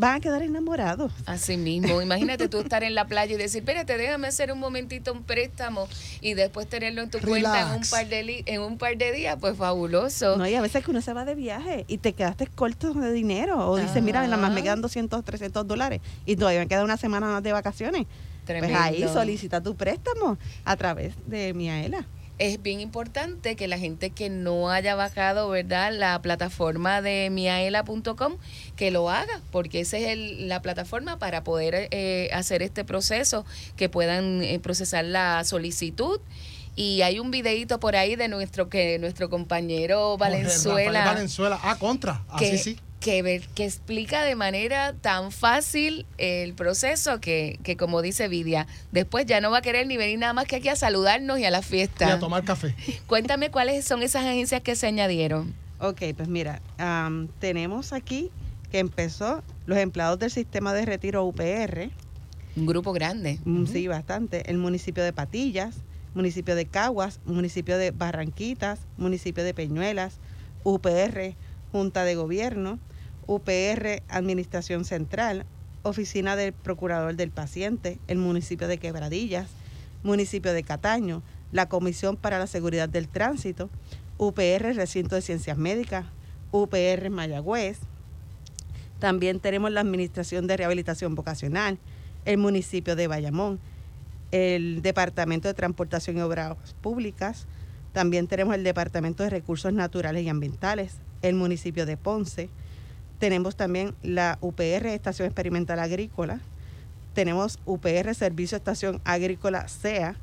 van 0.00 0.16
a 0.16 0.20
quedar 0.20 0.42
enamorados. 0.42 1.12
Así 1.26 1.56
mismo, 1.56 2.00
imagínate 2.02 2.48
tú 2.48 2.58
estar 2.60 2.82
en 2.82 2.94
la 2.94 3.06
playa 3.06 3.34
y 3.34 3.36
decir, 3.36 3.60
espérate, 3.60 3.96
déjame 3.98 4.26
hacer 4.28 4.50
un 4.50 4.58
momentito 4.58 5.12
un 5.12 5.22
préstamo 5.22 5.88
y 6.22 6.34
después 6.34 6.66
tenerlo 6.68 7.02
en 7.02 7.10
tu 7.10 7.18
cuenta 7.20 7.60
en 7.60 7.64
un 7.66 7.70
Relax. 7.72 7.90
par 7.90 8.08
de 8.08 8.22
li- 8.22 8.42
en 8.46 8.62
un 8.62 8.78
par 8.78 8.96
de 8.96 9.12
días, 9.12 9.36
pues 9.38 9.56
fabuloso. 9.56 10.36
No, 10.38 10.48
y 10.48 10.54
a 10.54 10.60
veces 10.62 10.82
que 10.84 10.90
uno 10.90 11.02
se 11.02 11.12
va 11.12 11.24
de 11.24 11.34
viaje 11.34 11.84
y 11.86 11.98
te 11.98 12.14
quedaste 12.14 12.46
corto 12.46 12.94
de 12.94 13.12
dinero 13.12 13.58
o 13.70 13.76
dices, 13.76 14.02
mira, 14.02 14.22
nada 14.22 14.36
más 14.38 14.50
me 14.50 14.56
Ajá. 14.56 14.62
quedan 14.64 14.80
200, 14.82 15.22
300 15.24 15.66
dólares 15.66 16.00
y 16.24 16.36
todavía 16.36 16.60
me 16.60 16.66
queda 16.66 16.82
una 16.82 16.96
semana 16.96 17.26
más 17.26 17.42
de 17.42 17.52
vacaciones. 17.52 18.06
Tremendo. 18.46 18.74
Pues 18.76 18.88
ahí 18.88 19.02
solicita 19.12 19.62
tu 19.62 19.76
préstamo 19.76 20.38
a 20.64 20.76
través 20.76 21.14
de 21.26 21.52
Miaela. 21.54 22.06
Es 22.40 22.60
bien 22.62 22.80
importante 22.80 23.54
que 23.54 23.68
la 23.68 23.78
gente 23.78 24.10
que 24.10 24.30
no 24.30 24.70
haya 24.70 24.94
bajado, 24.94 25.48
¿verdad? 25.50 25.92
La 25.92 26.20
plataforma 26.22 27.02
de 27.02 27.28
miaela.com, 27.30 28.36
que 28.76 28.90
lo 28.90 29.10
haga, 29.10 29.40
porque 29.52 29.80
esa 29.80 29.98
es 29.98 30.08
el- 30.08 30.48
la 30.48 30.62
plataforma 30.62 31.18
para 31.18 31.44
poder 31.44 31.88
eh, 31.90 32.30
hacer 32.32 32.62
este 32.62 32.82
proceso, 32.84 33.44
que 33.76 33.88
puedan 33.88 34.42
eh, 34.42 34.58
procesar 34.58 35.04
la 35.04 35.44
solicitud. 35.44 36.18
Y 36.76 37.02
hay 37.02 37.18
un 37.18 37.30
videito 37.30 37.78
por 37.78 37.94
ahí 37.94 38.16
de 38.16 38.28
nuestro 38.28 38.70
que 38.70 38.98
nuestro 38.98 39.28
compañero 39.28 40.16
Valenzuela. 40.16 41.04
Valenzuela. 41.04 41.58
Ah, 41.62 41.76
contra. 41.78 42.22
Así 42.30 42.50
que, 42.50 42.58
sí. 42.58 42.78
Que, 43.00 43.22
ver- 43.22 43.48
que 43.54 43.64
explica 43.64 44.22
de 44.24 44.34
manera 44.36 44.92
tan 44.92 45.32
fácil 45.32 46.06
el 46.18 46.52
proceso 46.54 47.18
que, 47.20 47.58
que 47.62 47.76
como 47.76 48.02
dice 48.02 48.28
Vidia, 48.28 48.66
después 48.92 49.24
ya 49.26 49.40
no 49.40 49.50
va 49.50 49.58
a 49.58 49.62
querer 49.62 49.86
ni 49.86 49.96
venir 49.96 50.18
nada 50.18 50.34
más 50.34 50.44
que 50.46 50.56
aquí 50.56 50.68
a 50.68 50.76
saludarnos 50.76 51.38
y 51.38 51.44
a 51.46 51.50
la 51.50 51.62
fiesta. 51.62 52.06
Y 52.08 52.10
a 52.12 52.18
tomar 52.18 52.44
café. 52.44 52.74
Cuéntame 53.06 53.50
cuáles 53.50 53.84
son 53.86 54.02
esas 54.02 54.24
agencias 54.24 54.60
que 54.60 54.76
se 54.76 54.86
añadieron. 54.86 55.54
Ok, 55.80 56.02
pues 56.14 56.28
mira, 56.28 56.60
am, 56.76 57.28
tenemos 57.38 57.94
aquí 57.94 58.30
que 58.70 58.78
empezó 58.78 59.42
los 59.66 59.78
empleados 59.78 60.18
del 60.18 60.30
sistema 60.30 60.74
de 60.74 60.84
retiro 60.84 61.24
UPR. 61.24 61.90
Un 62.54 62.66
grupo 62.66 62.92
grande. 62.92 63.38
Mm, 63.44 63.64
Sí, 63.66 63.88
bastante. 63.88 64.50
El 64.50 64.58
municipio 64.58 65.02
de 65.02 65.12
Patillas, 65.14 65.76
municipio 66.14 66.54
de 66.54 66.66
Caguas, 66.66 67.20
municipio 67.24 67.78
de 67.78 67.92
Barranquitas, 67.92 68.80
municipio 68.98 69.42
de 69.42 69.54
Peñuelas, 69.54 70.18
UPR, 70.64 71.34
Junta 71.72 72.04
de 72.04 72.14
Gobierno, 72.16 72.78
UPR, 73.26 74.02
Administración 74.08 74.84
Central, 74.84 75.46
Oficina 75.82 76.36
del 76.36 76.52
Procurador 76.52 77.14
del 77.14 77.30
Paciente, 77.30 77.98
el 78.08 78.18
municipio 78.18 78.68
de 78.68 78.78
Quebradillas, 78.78 79.48
municipio 80.02 80.52
de 80.52 80.62
Cataño, 80.62 81.22
la 81.52 81.68
Comisión 81.68 82.16
para 82.16 82.38
la 82.38 82.46
Seguridad 82.46 82.88
del 82.88 83.08
Tránsito, 83.08 83.70
UPR, 84.18 84.74
Recinto 84.74 85.14
de 85.14 85.22
Ciencias 85.22 85.56
Médicas, 85.56 86.04
UPR 86.52 87.10
Mayagüez, 87.10 87.78
también 88.98 89.40
tenemos 89.40 89.70
la 89.72 89.80
Administración 89.80 90.46
de 90.46 90.58
Rehabilitación 90.58 91.14
Vocacional, 91.14 91.78
el 92.26 92.36
municipio 92.36 92.96
de 92.96 93.06
Bayamón, 93.06 93.58
el 94.30 94.82
Departamento 94.82 95.48
de 95.48 95.54
Transportación 95.54 96.18
y 96.18 96.20
Obras 96.20 96.56
Públicas, 96.82 97.46
también 97.92 98.28
tenemos 98.28 98.54
el 98.54 98.62
Departamento 98.62 99.22
de 99.22 99.30
Recursos 99.30 99.72
Naturales 99.72 100.22
y 100.22 100.28
Ambientales, 100.28 100.98
el 101.22 101.34
municipio 101.34 101.86
de 101.86 101.96
Ponce, 101.96 102.50
tenemos 103.20 103.54
también 103.54 103.94
la 104.02 104.38
UPR 104.40 104.86
Estación 104.86 105.26
Experimental 105.26 105.78
Agrícola, 105.78 106.40
tenemos 107.12 107.60
UPR 107.66 108.14
Servicio 108.14 108.56
Estación 108.56 109.00
Agrícola 109.04 109.68
SEA, 109.68 110.16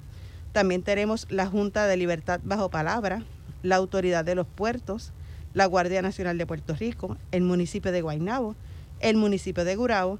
también 0.51 0.81
tenemos 0.81 1.27
la 1.29 1.45
Junta 1.45 1.85
de 1.85 1.95
Libertad 1.95 2.39
Bajo 2.43 2.69
Palabra, 2.69 3.23
la 3.61 3.75
Autoridad 3.75 4.25
de 4.25 4.33
los 4.33 4.47
Puertos, 4.47 5.13
la 5.53 5.67
Guardia 5.67 6.01
Nacional 6.01 6.39
de 6.39 6.47
Puerto 6.47 6.75
Rico, 6.75 7.17
el 7.31 7.43
municipio 7.43 7.91
de 7.91 8.01
Guaynabo, 8.01 8.55
el 8.99 9.15
municipio 9.15 9.63
de 9.63 9.75
Gurabo. 9.75 10.19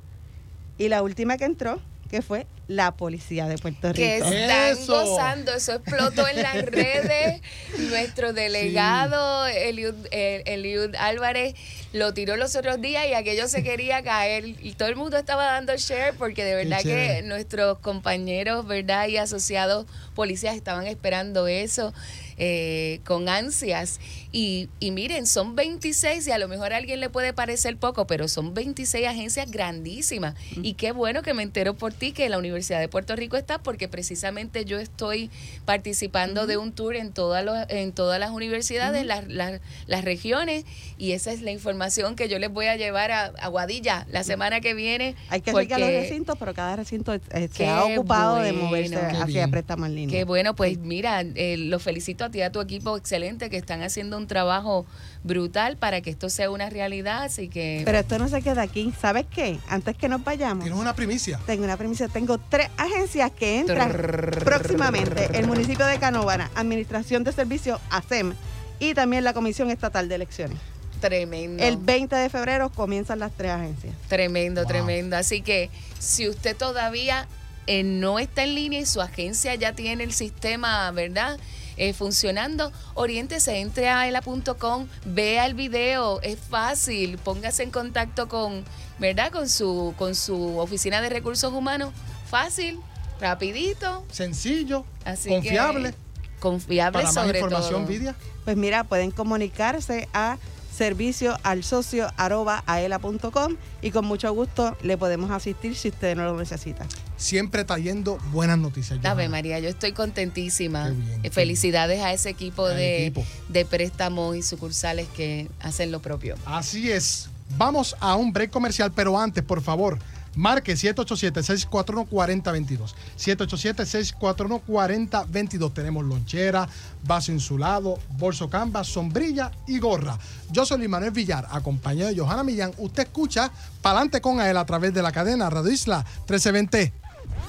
Y 0.78 0.90
la 0.90 1.02
última 1.02 1.38
que 1.38 1.46
entró, 1.46 1.80
que 2.08 2.22
fue 2.22 2.48
la 2.68 2.92
Policía 2.96 3.48
de 3.48 3.58
Puerto 3.58 3.94
Que 3.94 4.16
Rico. 4.16 4.28
están 4.30 4.86
gozando, 4.88 5.54
eso 5.54 5.74
explotó 5.74 6.28
en 6.28 6.42
las 6.42 6.56
redes. 6.66 7.42
Nuestro 7.90 8.34
delegado 8.34 9.48
Eliud, 9.48 9.96
eh, 10.12 10.44
Eliud 10.46 10.94
Álvarez 10.96 11.54
lo 11.94 12.14
tiró 12.14 12.36
los 12.36 12.56
otros 12.56 12.82
días 12.82 13.06
y 13.08 13.14
aquello 13.14 13.48
se 13.48 13.64
quería 13.64 14.04
caer. 14.04 14.46
Y 14.46 14.74
todo 14.74 14.90
el 14.90 14.96
mundo 14.96 15.18
estaba 15.18 15.46
dando 15.46 15.76
share 15.78 16.14
porque 16.16 16.44
de 16.44 16.56
verdad 16.56 16.82
que 16.82 17.22
nuestros 17.24 17.80
compañeros, 17.80 18.68
¿verdad? 18.68 19.08
Y 19.08 19.18
asociados 19.18 19.86
policías 20.16 20.56
estaban 20.56 20.88
esperando 20.88 21.48
eso 21.48 21.94
eh, 22.38 23.00
con 23.06 23.30
ansias. 23.30 24.00
Y, 24.32 24.70
y 24.80 24.92
miren, 24.92 25.26
son 25.26 25.56
26 25.56 26.28
y 26.28 26.32
a 26.32 26.38
lo 26.38 26.48
mejor 26.48 26.74
a 26.74 26.78
alguien 26.78 27.00
le 27.00 27.10
puede 27.10 27.34
parecer 27.34 27.78
poco, 27.78 28.06
pero 28.08 28.28
son 28.28 28.54
26 28.54 29.08
agencias 29.08 29.50
grandísimas. 29.52 30.36
Y 30.62 30.74
qué 30.74 30.92
bueno 30.92 31.22
que 31.24 31.34
me 31.34 31.44
entero 31.44 31.74
por 31.76 31.94
ti 31.94 32.12
que 32.12 32.30
la 32.30 32.38
Universidad 32.38 32.80
de 32.80 32.88
Puerto 32.88 33.16
Rico 33.16 33.38
está, 33.38 33.58
porque 33.58 33.88
precisamente 33.88 34.66
yo 34.66 34.80
estoy 34.80 35.30
participando 35.66 36.48
de 36.48 36.58
un 36.58 36.72
tour 36.72 36.96
en, 36.96 37.12
todas 37.12 37.44
los, 37.44 37.58
en 37.70 37.92
todas 37.92 38.20
las 38.20 38.32
universidades, 38.32 39.06
las, 39.06 39.28
las, 39.28 39.60
las 39.88 40.04
regiones, 40.04 40.66
y 40.98 41.12
esa 41.12 41.32
es 41.32 41.42
la 41.42 41.52
información 41.52 42.16
que 42.16 42.30
yo 42.30 42.40
les 42.40 42.52
voy 42.52 42.68
a 42.68 42.76
llevar 42.76 43.12
a, 43.12 43.26
a 43.26 43.48
Guadilla 43.50 44.06
la 44.12 44.24
semana 44.24 44.62
que 44.62 44.74
viene. 44.74 45.16
Hay 45.30 45.42
que 45.42 45.52
porque- 45.52 45.74
a 45.74 45.78
los 45.80 45.90
recintos, 45.90 46.36
pero 46.40 46.54
cada 46.54 46.76
recinto 46.78 47.14
eh, 47.14 47.22
se 47.32 47.50
Qué 47.50 47.68
ha 47.68 47.84
ocupado 47.86 48.38
de 48.38 48.54
moverse 48.54 48.96
hacia 48.96 49.48
préstamo 49.48 49.86
en 49.86 49.96
línea. 49.96 50.18
Qué 50.18 50.24
bueno, 50.24 50.56
pues 50.56 50.78
mira, 50.78 51.22
eh, 51.22 51.58
los 51.58 51.84
felicito 51.84 52.27
a 52.28 52.32
ti 52.32 52.40
y 52.40 52.42
a 52.42 52.52
tu 52.52 52.62
equipo 52.62 52.96
excelente 52.96 53.50
que 53.50 53.58
están 53.58 53.84
haciendo 53.84 54.18
un 54.18 54.28
trabajo 54.28 54.86
brutal 55.24 55.78
para 55.78 56.02
que 56.02 56.10
esto 56.10 56.30
sea 56.30 56.50
una 56.50 56.70
realidad, 56.70 57.24
así 57.24 57.50
que... 57.50 57.82
Pero 57.84 57.98
esto 57.98 58.20
no 58.20 58.28
se 58.28 58.42
queda 58.42 58.62
aquí. 58.62 58.94
¿Sabes 59.00 59.26
qué? 59.30 59.60
Antes 59.68 59.98
que 59.98 60.08
nos 60.08 60.24
vayamos. 60.24 60.64
Tienes 60.64 60.80
una 60.80 60.96
primicia. 60.96 61.40
Tengo 61.46 61.64
una 61.64 61.78
primicia. 61.78 62.08
Tengo 62.08 62.38
tres 62.38 62.70
agencias 62.78 63.32
que 63.32 63.60
entran 63.60 63.92
próximamente. 63.92 65.30
El 65.38 65.48
municipio 65.48 65.86
de 65.86 66.00
Canóvana, 66.00 66.50
Administración 66.56 67.24
de 67.24 67.32
Servicios, 67.32 67.80
ASEM, 67.90 68.34
y 68.80 68.94
también 68.94 69.24
la 69.24 69.34
Comisión 69.34 69.70
Estatal 69.72 70.08
de 70.08 70.16
Elecciones. 70.16 70.58
Tremendo. 71.00 71.64
El 71.64 71.78
20 71.78 72.16
de 72.16 72.30
febrero 72.30 72.70
comienzan 72.70 73.20
las 73.20 73.32
tres 73.32 73.52
agencias. 73.52 73.94
Tremendo, 74.08 74.66
tremendo. 74.66 75.16
Así 75.16 75.42
que 75.42 75.70
si 76.00 76.28
usted 76.28 76.56
todavía 76.56 77.28
eh, 77.68 77.84
no 77.84 78.18
está 78.18 78.44
en 78.44 78.56
línea 78.56 78.80
y 78.80 78.86
su 78.86 79.02
agencia 79.02 79.54
ya 79.56 79.74
tiene 79.74 80.04
el 80.04 80.14
sistema, 80.14 80.90
¿verdad? 80.92 81.38
Eh, 81.78 81.94
funcionando, 81.94 82.72
oriéntese, 82.96 83.60
entre 83.60 83.88
a 83.90 84.00
aela.com, 84.02 84.88
vea 85.06 85.46
el 85.46 85.54
video, 85.54 86.22
es 86.22 86.38
fácil, 86.40 87.18
póngase 87.18 87.64
en 87.64 87.72
contacto 87.72 88.28
con, 88.28 88.64
¿verdad? 89.00 89.32
Con 89.32 89.48
su, 89.50 89.94
con 89.98 90.16
su 90.16 90.58
oficina 90.58 91.02
de 91.02 91.10
recursos 91.10 91.54
humanos, 91.54 91.94
fácil, 92.30 92.80
rapidito. 93.22 94.04
Sencillo, 94.12 94.86
Así 95.06 95.30
confiable. 95.30 95.92
que- 95.92 96.08
confiable 96.40 96.94
Para 96.94 97.06
más 97.06 97.14
sobre 97.14 97.40
información, 97.40 97.82
todo. 97.82 97.86
Vidia. 97.88 98.16
Pues 98.46 98.56
mira, 98.58 98.84
pueden 98.84 99.12
comunicarse 99.12 100.08
a 100.14 100.38
servicio 100.78 101.38
al 101.44 101.64
socio 101.64 102.08
arroba 102.18 102.64
aela.com 102.68 103.56
y 103.82 103.90
con 103.92 104.06
mucho 104.06 104.32
gusto 104.34 104.78
le 104.84 104.96
podemos 104.98 105.32
asistir 105.32 105.76
si 105.76 105.90
usted 105.90 106.16
no 106.16 106.24
lo 106.26 106.38
necesita. 106.38 106.86
Siempre 107.18 107.64
trayendo 107.66 108.20
buenas 108.32 108.60
noticias. 108.60 109.00
Ave. 109.04 109.28
María, 109.28 109.60
yo 109.60 109.70
estoy 109.70 109.94
contentísima. 109.94 110.90
Bien, 110.90 111.20
Eh, 111.24 111.30
Felicidades 111.32 112.02
a 112.02 112.14
ese 112.14 112.30
equipo 112.30 112.68
de, 112.68 113.08
equipo. 113.08 113.26
de 113.50 113.66
préstamos 113.66 114.36
y 114.36 114.44
sucursales 114.44 115.08
que 115.16 115.48
hacen 115.62 115.92
lo 115.92 116.00
propio. 116.02 116.36
Así 116.46 116.92
es. 116.92 117.30
Vamos 117.58 117.96
a 118.00 118.16
un 118.16 118.32
break 118.32 118.52
comercial, 118.52 118.92
pero 118.94 119.18
antes, 119.20 119.44
por 119.44 119.62
favor, 119.62 119.98
marque 120.38 120.76
787-641-4022. 120.76 122.94
787-641-4022. 123.18 125.74
Tenemos 125.74 126.06
lonchera, 126.06 126.70
vaso 127.04 127.34
insulado, 127.34 128.00
bolso 128.18 128.50
canvas, 128.50 128.88
sombrilla 128.88 129.52
y 129.68 129.80
gorra. 129.80 130.18
Yo 130.52 130.66
soy 130.66 130.78
Luis 130.78 130.90
Manuel 130.90 131.12
Villar, 131.12 131.46
acompañado 131.52 132.12
de 132.12 132.20
Johanna 132.20 132.44
Millán. 132.44 132.72
Usted 132.78 133.04
escucha 133.04 133.52
Palante 133.82 134.22
con 134.22 134.40
él 134.40 134.56
a 134.56 134.66
través 134.66 134.94
de 134.94 135.02
la 135.02 135.12
cadena 135.12 135.50
Radio 135.50 135.72
Isla 135.72 136.06
1320. 136.30 136.94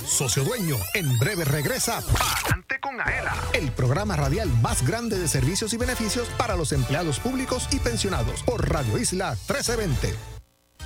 Socio 0.06 0.44
Dueño, 0.44 0.76
en 0.94 1.18
breve 1.18 1.44
regresa 1.44 2.00
Palante 2.00 2.78
con 2.80 3.00
Aela, 3.00 3.34
el 3.52 3.70
programa 3.72 4.14
radial 4.16 4.48
más 4.60 4.86
grande 4.86 5.18
de 5.18 5.26
servicios 5.28 5.72
y 5.72 5.76
beneficios 5.76 6.28
para 6.36 6.56
los 6.56 6.72
empleados 6.72 7.20
públicos 7.20 7.68
y 7.72 7.78
pensionados 7.78 8.42
por 8.42 8.68
Radio 8.68 8.98
Isla 8.98 9.30
1320. 9.30 10.37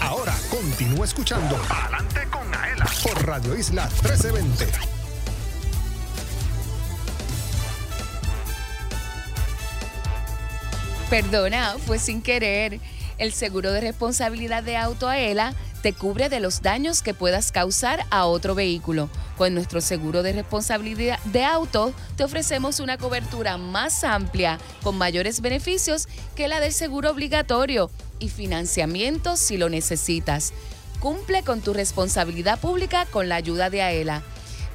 Ahora 0.00 0.34
continúa 0.50 1.04
escuchando 1.04 1.56
Palante 1.68 2.26
con 2.30 2.54
Aela 2.54 2.86
por 3.02 3.26
Radio 3.26 3.56
Isla 3.56 3.84
1320. 4.02 4.66
Perdona, 11.10 11.76
fue 11.86 11.98
sin 11.98 12.22
querer. 12.22 12.80
El 13.18 13.32
seguro 13.32 13.72
de 13.72 13.80
responsabilidad 13.80 14.62
de 14.62 14.76
auto 14.76 15.08
AELA 15.08 15.54
te 15.84 15.92
cubre 15.92 16.28
de 16.30 16.40
los 16.40 16.62
daños 16.62 17.02
que 17.02 17.12
puedas 17.12 17.52
causar 17.52 18.06
a 18.08 18.24
otro 18.24 18.54
vehículo. 18.54 19.10
Con 19.36 19.52
nuestro 19.52 19.82
seguro 19.82 20.22
de 20.22 20.32
responsabilidad 20.32 21.18
de 21.24 21.44
auto 21.44 21.92
te 22.16 22.24
ofrecemos 22.24 22.80
una 22.80 22.96
cobertura 22.96 23.58
más 23.58 24.02
amplia 24.02 24.58
con 24.82 24.96
mayores 24.96 25.42
beneficios 25.42 26.08
que 26.36 26.48
la 26.48 26.60
del 26.60 26.72
seguro 26.72 27.10
obligatorio 27.10 27.90
y 28.18 28.30
financiamiento 28.30 29.36
si 29.36 29.58
lo 29.58 29.68
necesitas. 29.68 30.54
Cumple 31.00 31.42
con 31.42 31.60
tu 31.60 31.74
responsabilidad 31.74 32.58
pública 32.58 33.04
con 33.04 33.28
la 33.28 33.36
ayuda 33.36 33.68
de 33.68 33.82
AELA. 33.82 34.22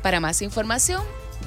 Para 0.03 0.19
más 0.19 0.43
información, 0.43 1.01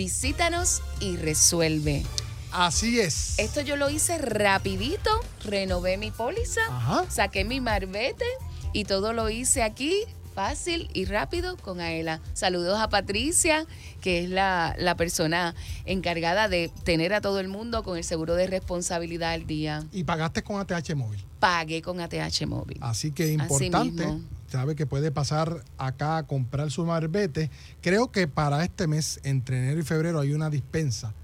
Visítanos 0.00 0.80
y 0.98 1.18
resuelve. 1.18 2.06
Así 2.52 3.00
es. 3.00 3.38
Esto 3.38 3.60
yo 3.60 3.76
lo 3.76 3.90
hice 3.90 4.16
rapidito, 4.16 5.10
renové 5.44 5.98
mi 5.98 6.10
póliza, 6.10 6.62
saqué 7.10 7.44
mi 7.44 7.60
marbete 7.60 8.24
y 8.72 8.84
todo 8.84 9.12
lo 9.12 9.28
hice 9.28 9.62
aquí 9.62 10.04
fácil 10.34 10.88
y 10.94 11.04
rápido 11.04 11.58
con 11.58 11.80
Aela. 11.80 12.22
Saludos 12.32 12.80
a 12.80 12.88
Patricia, 12.88 13.66
que 14.00 14.24
es 14.24 14.30
la, 14.30 14.74
la 14.78 14.96
persona 14.96 15.54
encargada 15.84 16.48
de 16.48 16.70
tener 16.82 17.12
a 17.12 17.20
todo 17.20 17.38
el 17.38 17.48
mundo 17.48 17.82
con 17.82 17.98
el 17.98 18.04
seguro 18.04 18.36
de 18.36 18.46
responsabilidad 18.46 19.32
al 19.32 19.46
día. 19.46 19.84
Y 19.92 20.04
pagaste 20.04 20.42
con 20.42 20.58
ATH 20.60 20.94
móvil. 20.94 21.22
Pagué 21.40 21.82
con 21.82 22.00
ATH 22.00 22.46
móvil. 22.46 22.78
Así 22.80 23.12
que 23.12 23.32
importante, 23.32 24.06
mismo. 24.06 24.20
Sabe 24.50 24.74
que 24.74 24.84
puede 24.86 25.10
pasar 25.12 25.64
acá 25.78 26.18
a 26.18 26.26
comprar 26.26 26.70
su 26.70 26.84
marbete. 26.84 27.50
Creo 27.80 28.10
que 28.10 28.26
para 28.28 28.62
este 28.64 28.86
mes, 28.86 29.20
entre 29.22 29.58
enero 29.58 29.80
y 29.80 29.84
febrero, 29.84 30.20
hay 30.20 30.32
una 30.32 30.50
dispensa 30.50 31.14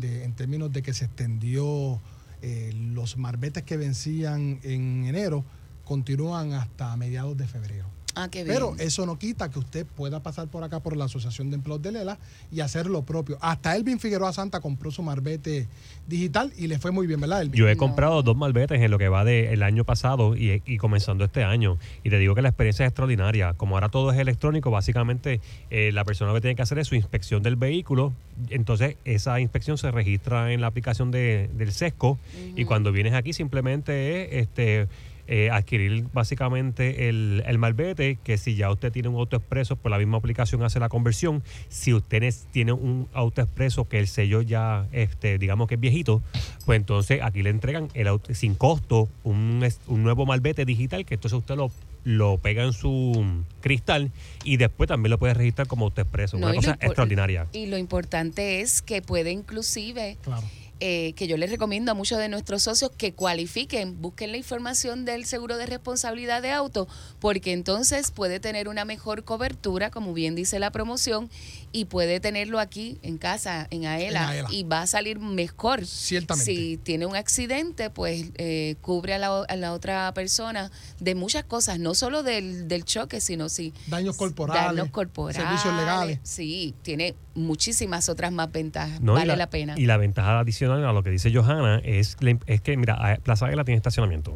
de- 0.00 0.24
en 0.24 0.32
términos 0.34 0.70
de 0.72 0.82
que 0.82 0.92
se 0.94 1.06
extendió 1.06 2.00
eh, 2.42 2.72
los 2.92 3.16
marbetes 3.16 3.62
que 3.64 3.76
vencían 3.78 4.60
en 4.62 5.06
enero, 5.06 5.44
continúan 5.84 6.52
hasta 6.52 6.94
mediados 6.96 7.36
de 7.36 7.46
febrero. 7.48 7.86
Ah, 8.18 8.28
qué 8.30 8.46
Pero 8.46 8.74
eso 8.78 9.04
no 9.04 9.18
quita 9.18 9.50
que 9.50 9.58
usted 9.58 9.84
pueda 9.84 10.22
pasar 10.22 10.48
por 10.48 10.64
acá 10.64 10.80
por 10.80 10.96
la 10.96 11.04
Asociación 11.04 11.50
de 11.50 11.56
Empleos 11.56 11.82
de 11.82 11.92
Lela 11.92 12.18
y 12.50 12.60
hacer 12.60 12.86
lo 12.86 13.02
propio. 13.02 13.36
Hasta 13.42 13.76
Elvin 13.76 14.00
Figueroa 14.00 14.32
Santa 14.32 14.60
compró 14.60 14.90
su 14.90 15.02
marbete 15.02 15.68
digital 16.06 16.50
y 16.56 16.66
le 16.66 16.78
fue 16.78 16.92
muy 16.92 17.06
bien, 17.06 17.20
¿verdad, 17.20 17.42
Elvin? 17.42 17.58
Yo 17.58 17.68
he 17.68 17.76
comprado 17.76 18.22
dos 18.22 18.34
malbetes 18.34 18.80
en 18.80 18.90
lo 18.90 18.96
que 18.96 19.08
va 19.10 19.22
del 19.26 19.62
año 19.62 19.84
pasado 19.84 20.34
y, 20.34 20.62
y 20.64 20.78
comenzando 20.78 21.26
este 21.26 21.44
año. 21.44 21.76
Y 22.04 22.08
te 22.10 22.18
digo 22.18 22.34
que 22.34 22.40
la 22.40 22.48
experiencia 22.48 22.86
es 22.86 22.88
extraordinaria. 22.90 23.52
Como 23.52 23.76
ahora 23.76 23.90
todo 23.90 24.10
es 24.10 24.18
electrónico, 24.18 24.70
básicamente 24.70 25.42
eh, 25.68 25.90
la 25.92 26.04
persona 26.06 26.30
lo 26.30 26.36
que 26.36 26.40
tiene 26.40 26.56
que 26.56 26.62
hacer 26.62 26.78
es 26.78 26.88
su 26.88 26.94
inspección 26.94 27.42
del 27.42 27.56
vehículo. 27.56 28.14
Entonces, 28.48 28.96
esa 29.04 29.40
inspección 29.40 29.76
se 29.76 29.90
registra 29.90 30.54
en 30.54 30.62
la 30.62 30.68
aplicación 30.68 31.10
de- 31.10 31.50
del 31.52 31.70
SESCO. 31.70 32.18
Y 32.56 32.64
cuando 32.64 32.92
vienes 32.92 33.12
aquí, 33.12 33.34
simplemente 33.34 34.38
es 34.38 34.42
este. 34.48 34.88
Eh, 35.28 35.50
adquirir 35.50 36.06
básicamente 36.12 37.08
el, 37.08 37.42
el 37.46 37.58
malvete, 37.58 38.18
que 38.22 38.38
si 38.38 38.54
ya 38.56 38.70
usted 38.70 38.92
tiene 38.92 39.08
un 39.08 39.16
auto 39.16 39.36
expreso, 39.36 39.76
pues 39.76 39.90
la 39.90 39.98
misma 39.98 40.18
aplicación 40.18 40.62
hace 40.62 40.78
la 40.80 40.88
conversión. 40.88 41.42
Si 41.68 41.92
usted 41.92 42.22
es- 42.22 42.46
tiene 42.52 42.72
un 42.72 43.08
auto 43.12 43.42
expreso 43.42 43.88
que 43.88 43.98
el 43.98 44.08
sello 44.08 44.42
ya, 44.42 44.86
este, 44.92 45.38
digamos 45.38 45.68
que 45.68 45.74
es 45.74 45.80
viejito, 45.80 46.22
pues 46.64 46.76
entonces 46.78 47.20
aquí 47.22 47.42
le 47.42 47.50
entregan 47.50 47.88
el 47.94 48.06
auto, 48.08 48.34
sin 48.34 48.54
costo 48.54 49.08
un, 49.24 49.66
un 49.86 50.02
nuevo 50.02 50.26
malvete 50.26 50.64
digital 50.64 51.04
que 51.04 51.14
entonces 51.14 51.38
usted 51.38 51.56
lo, 51.56 51.70
lo 52.04 52.38
pega 52.38 52.62
en 52.64 52.72
su 52.72 53.44
cristal 53.60 54.10
y 54.44 54.56
después 54.58 54.88
también 54.88 55.10
lo 55.10 55.18
puede 55.18 55.34
registrar 55.34 55.66
como 55.66 55.86
auto 55.86 56.00
expreso. 56.02 56.38
No, 56.38 56.46
Una 56.46 56.56
cosa 56.56 56.78
extraordinaria. 56.80 57.46
Y 57.52 57.66
lo 57.66 57.76
importante 57.78 58.60
es 58.60 58.80
que 58.82 59.02
puede 59.02 59.32
inclusive, 59.32 60.16
eh, 60.80 61.14
que 61.14 61.26
yo 61.26 61.36
les 61.36 61.50
recomiendo 61.50 61.90
a 61.90 61.94
muchos 61.94 62.18
de 62.18 62.28
nuestros 62.28 62.62
socios 62.62 62.90
que 62.96 63.14
cualifiquen, 63.14 64.02
busquen 64.02 64.30
la 64.30 64.36
información 64.36 65.04
del 65.04 65.24
seguro 65.24 65.56
de 65.56 65.66
responsabilidad 65.66 66.42
de 66.42 66.50
auto, 66.50 66.86
porque 67.18 67.52
entonces 67.52 68.10
puede 68.10 68.40
tener 68.40 68.68
una 68.68 68.84
mejor 68.84 69.24
cobertura, 69.24 69.90
como 69.90 70.12
bien 70.12 70.34
dice 70.34 70.58
la 70.58 70.70
promoción, 70.70 71.30
y 71.76 71.84
puede 71.84 72.20
tenerlo 72.20 72.58
aquí 72.58 72.98
en 73.02 73.18
casa, 73.18 73.66
en 73.70 73.84
AELA, 73.84 74.22
En 74.22 74.28
AELA. 74.30 74.48
y 74.50 74.62
va 74.62 74.80
a 74.80 74.86
salir 74.86 75.18
mejor. 75.18 75.84
Ciertamente. 75.84 76.50
Si 76.54 76.78
tiene 76.78 77.04
un 77.04 77.14
accidente, 77.16 77.90
pues 77.90 78.30
eh, 78.36 78.76
cubre 78.80 79.12
a 79.12 79.18
la, 79.18 79.42
a 79.42 79.56
la 79.56 79.74
otra 79.74 80.10
persona 80.14 80.70
de 81.00 81.14
muchas 81.14 81.44
cosas, 81.44 81.78
no 81.78 81.94
solo 81.94 82.22
del, 82.22 82.66
del 82.66 82.84
choque, 82.86 83.20
sino 83.20 83.50
si 83.50 83.74
Daños 83.88 84.16
corporales, 84.16 84.64
daños 84.74 84.88
corporales, 84.90 85.36
servicios 85.42 85.74
legales. 85.76 86.18
Sí, 86.22 86.74
tiene 86.80 87.14
muchísimas 87.34 88.08
otras 88.08 88.32
más 88.32 88.50
ventajas. 88.50 88.98
No, 89.02 89.12
vale 89.12 89.26
la, 89.26 89.36
la, 89.36 89.50
pena. 89.50 89.74
Y 89.76 89.84
la 89.84 89.98
ventaja 89.98 90.40
adicional 90.40 90.82
a 90.86 90.92
lo 90.94 91.02
que 91.02 91.10
dice 91.10 91.30
Johanna 91.30 91.82
es, 91.84 92.16
es 92.46 92.60
que, 92.62 92.76
mira, 92.78 92.94
a- 92.94 93.16
Plaza 93.16 93.46
Águila 93.46 93.64
tiene 93.64 93.76
estacionamiento. 93.76 94.34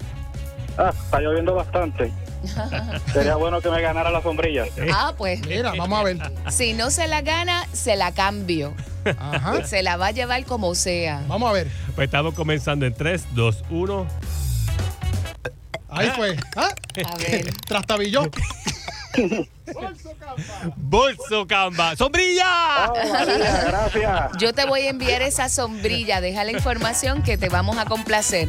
Ah, 0.79 0.91
está 0.93 1.21
lloviendo 1.21 1.55
bastante. 1.55 2.13
Sería 3.13 3.37
bueno 3.37 3.61
que 3.61 3.71
me 3.71 3.81
ganara 3.81 4.11
la 4.11 4.23
sombrilla. 4.23 4.65
Ah, 4.93 5.15
pues. 5.17 5.47
Mira, 5.47 5.73
vamos 5.77 5.99
a 5.99 6.03
ver. 6.03 6.19
Si 6.51 6.73
no 6.73 6.91
se 6.91 7.09
la 7.09 7.23
gana, 7.23 7.67
se 7.73 7.97
la 7.97 8.13
cambio. 8.13 8.75
Ajá. 9.19 9.65
Se 9.67 9.83
la 9.83 9.97
va 9.97 10.07
a 10.07 10.11
llevar 10.11 10.45
como 10.45 10.75
sea. 10.75 11.23
Vamos 11.29 11.51
a 11.51 11.53
ver. 11.53 11.69
Pues 11.95 12.07
estamos 12.07 12.35
comenzando 12.35 12.87
en 12.87 12.95
3, 12.95 13.27
2, 13.33 13.65
1. 13.71 14.07
Ahí 15.89 16.11
fue. 16.17 16.37
¿Ah? 16.57 16.69
A 17.07 17.17
ver. 17.17 17.55
Trastabilló. 17.67 18.31
Bolso 20.77 21.47
Camba. 21.47 21.97
¡Sombrilla! 21.97 22.93
gracias. 23.67 24.31
Yo 24.39 24.53
te 24.53 24.67
voy 24.67 24.83
a 24.83 24.91
enviar 24.91 25.23
esa 25.23 25.49
sombrilla. 25.49 26.21
Deja 26.21 26.45
la 26.45 26.53
información 26.53 27.23
que 27.23 27.37
te 27.39 27.49
vamos 27.49 27.79
a 27.79 27.85
complacer. 27.85 28.49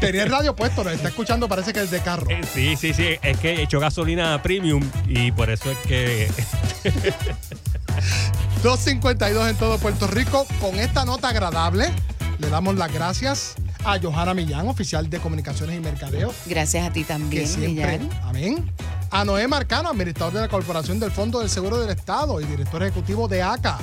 Tenía 0.00 0.22
el 0.24 0.30
radio 0.30 0.54
puesto, 0.56 0.84
lo 0.84 0.90
está 0.90 1.08
escuchando, 1.08 1.48
parece 1.48 1.72
que 1.72 1.80
es 1.80 1.90
de 1.90 2.00
carro. 2.00 2.26
Eh, 2.30 2.40
Sí, 2.52 2.76
sí, 2.76 2.92
sí. 2.94 3.16
Es 3.22 3.38
que 3.38 3.52
he 3.54 3.62
hecho 3.62 3.78
gasolina 3.80 4.42
premium 4.42 4.82
y 5.06 5.32
por 5.32 5.50
eso 5.50 5.70
es 5.70 5.78
que. 5.78 6.30
252 8.62 9.48
en 9.50 9.56
todo 9.56 9.78
Puerto 9.78 10.06
Rico. 10.06 10.46
Con 10.60 10.78
esta 10.78 11.04
nota 11.04 11.28
agradable, 11.28 11.90
le 12.38 12.48
damos 12.50 12.76
las 12.76 12.92
gracias 12.92 13.54
a 13.84 13.98
Johanna 13.98 14.34
Millán, 14.34 14.68
oficial 14.68 15.08
de 15.08 15.18
Comunicaciones 15.18 15.76
y 15.76 15.80
Mercadeo. 15.80 16.34
Gracias 16.46 16.86
a 16.86 16.92
ti 16.92 17.04
también, 17.04 17.42
que 17.44 17.48
siempre, 17.48 17.98
Millán. 17.98 18.10
amén. 18.24 18.70
A 19.12 19.24
Noé 19.24 19.48
Marcano, 19.48 19.88
administrador 19.88 20.34
de 20.34 20.40
la 20.42 20.48
Corporación 20.48 21.00
del 21.00 21.10
Fondo 21.10 21.40
del 21.40 21.50
Seguro 21.50 21.80
del 21.80 21.90
Estado 21.90 22.40
y 22.40 22.44
director 22.44 22.80
ejecutivo 22.82 23.26
de 23.26 23.42
ACA. 23.42 23.76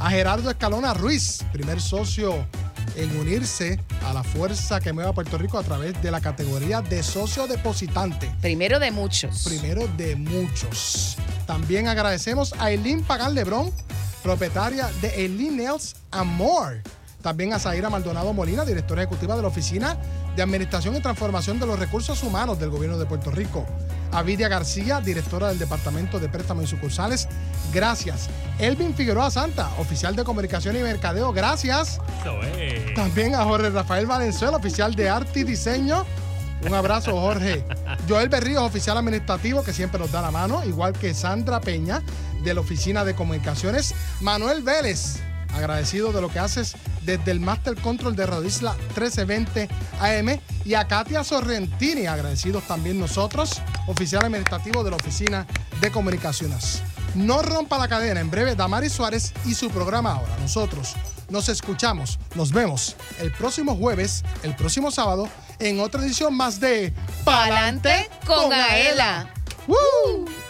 A 0.00 0.10
Gerardo 0.10 0.50
Escalona 0.50 0.92
Ruiz, 0.92 1.44
primer 1.52 1.80
socio 1.80 2.44
en 2.96 3.16
unirse 3.16 3.78
a 4.04 4.12
la 4.12 4.24
fuerza 4.24 4.80
que 4.80 4.92
mueve 4.92 5.10
a 5.10 5.12
Puerto 5.12 5.38
Rico 5.38 5.56
a 5.56 5.62
través 5.62 6.02
de 6.02 6.10
la 6.10 6.20
categoría 6.20 6.82
de 6.82 7.04
socio 7.04 7.46
depositante. 7.46 8.28
Primero 8.40 8.80
de 8.80 8.90
muchos. 8.90 9.44
Primero 9.44 9.86
de 9.96 10.16
muchos. 10.16 11.16
También 11.46 11.86
agradecemos 11.86 12.52
a 12.58 12.72
Eileen 12.72 13.04
Pagan 13.04 13.34
Lebrón, 13.34 13.72
propietaria 14.24 14.90
de 15.00 15.08
Eileen 15.24 15.58
Nails 15.58 15.94
and 16.10 16.32
More. 16.32 16.82
También 17.26 17.52
a 17.52 17.58
Zaira 17.58 17.90
Maldonado 17.90 18.32
Molina, 18.32 18.64
directora 18.64 19.02
ejecutiva 19.02 19.34
de 19.34 19.42
la 19.42 19.48
Oficina 19.48 19.96
de 20.36 20.42
Administración 20.42 20.94
y 20.94 21.00
Transformación 21.00 21.58
de 21.58 21.66
los 21.66 21.76
Recursos 21.76 22.22
Humanos 22.22 22.60
del 22.60 22.70
Gobierno 22.70 22.98
de 22.98 23.04
Puerto 23.04 23.32
Rico. 23.32 23.66
A 24.12 24.22
Vidia 24.22 24.46
García, 24.46 25.00
directora 25.00 25.48
del 25.48 25.58
Departamento 25.58 26.20
de 26.20 26.28
Préstamos 26.28 26.66
y 26.66 26.66
Sucursales. 26.68 27.26
Gracias. 27.74 28.28
Elvin 28.60 28.94
Figueroa 28.94 29.28
Santa, 29.32 29.68
oficial 29.78 30.14
de 30.14 30.22
Comunicación 30.22 30.76
y 30.76 30.84
Mercadeo. 30.84 31.32
Gracias. 31.32 31.98
Es. 32.56 32.94
También 32.94 33.34
a 33.34 33.42
Jorge 33.42 33.70
Rafael 33.70 34.06
Valenzuela, 34.06 34.58
oficial 34.58 34.94
de 34.94 35.08
Arte 35.08 35.40
y 35.40 35.42
Diseño. 35.42 36.06
Un 36.64 36.74
abrazo, 36.74 37.20
Jorge. 37.20 37.64
Joel 38.08 38.28
Berríos, 38.28 38.62
oficial 38.62 38.98
administrativo, 38.98 39.64
que 39.64 39.72
siempre 39.72 39.98
nos 39.98 40.12
da 40.12 40.22
la 40.22 40.30
mano, 40.30 40.64
igual 40.64 40.92
que 40.92 41.12
Sandra 41.12 41.60
Peña, 41.60 42.04
de 42.44 42.54
la 42.54 42.60
Oficina 42.60 43.04
de 43.04 43.16
Comunicaciones. 43.16 43.96
Manuel 44.20 44.62
Vélez, 44.62 45.16
agradecido 45.56 46.12
de 46.12 46.20
lo 46.20 46.28
que 46.28 46.38
haces 46.38 46.76
desde 47.02 47.30
el 47.30 47.40
Master 47.40 47.76
Control 47.76 48.14
de 48.14 48.26
Radio 48.26 48.44
Isla 48.44 48.74
1320 48.74 49.68
AM. 50.00 50.40
Y 50.64 50.74
a 50.74 50.86
Katia 50.86 51.24
Sorrentini, 51.24 52.06
agradecidos 52.06 52.64
también 52.64 52.98
nosotros, 52.98 53.62
oficial 53.86 54.24
administrativo 54.24 54.82
de 54.84 54.90
la 54.90 54.96
Oficina 54.96 55.46
de 55.80 55.90
Comunicaciones. 55.90 56.82
No 57.14 57.42
rompa 57.42 57.78
la 57.78 57.88
cadena. 57.88 58.20
En 58.20 58.30
breve, 58.30 58.54
Damaris 58.54 58.92
Suárez 58.92 59.32
y 59.44 59.54
su 59.54 59.70
programa 59.70 60.12
ahora. 60.12 60.36
Nosotros 60.40 60.94
nos 61.28 61.48
escuchamos, 61.48 62.18
nos 62.34 62.52
vemos 62.52 62.96
el 63.18 63.32
próximo 63.32 63.76
jueves, 63.76 64.22
el 64.42 64.54
próximo 64.54 64.90
sábado, 64.90 65.28
en 65.58 65.80
otra 65.80 66.02
edición 66.02 66.36
más 66.36 66.60
de 66.60 66.92
Pa'lante 67.24 68.08
con 68.26 68.52
Aela. 68.52 69.32
¡Woo! 69.66 70.45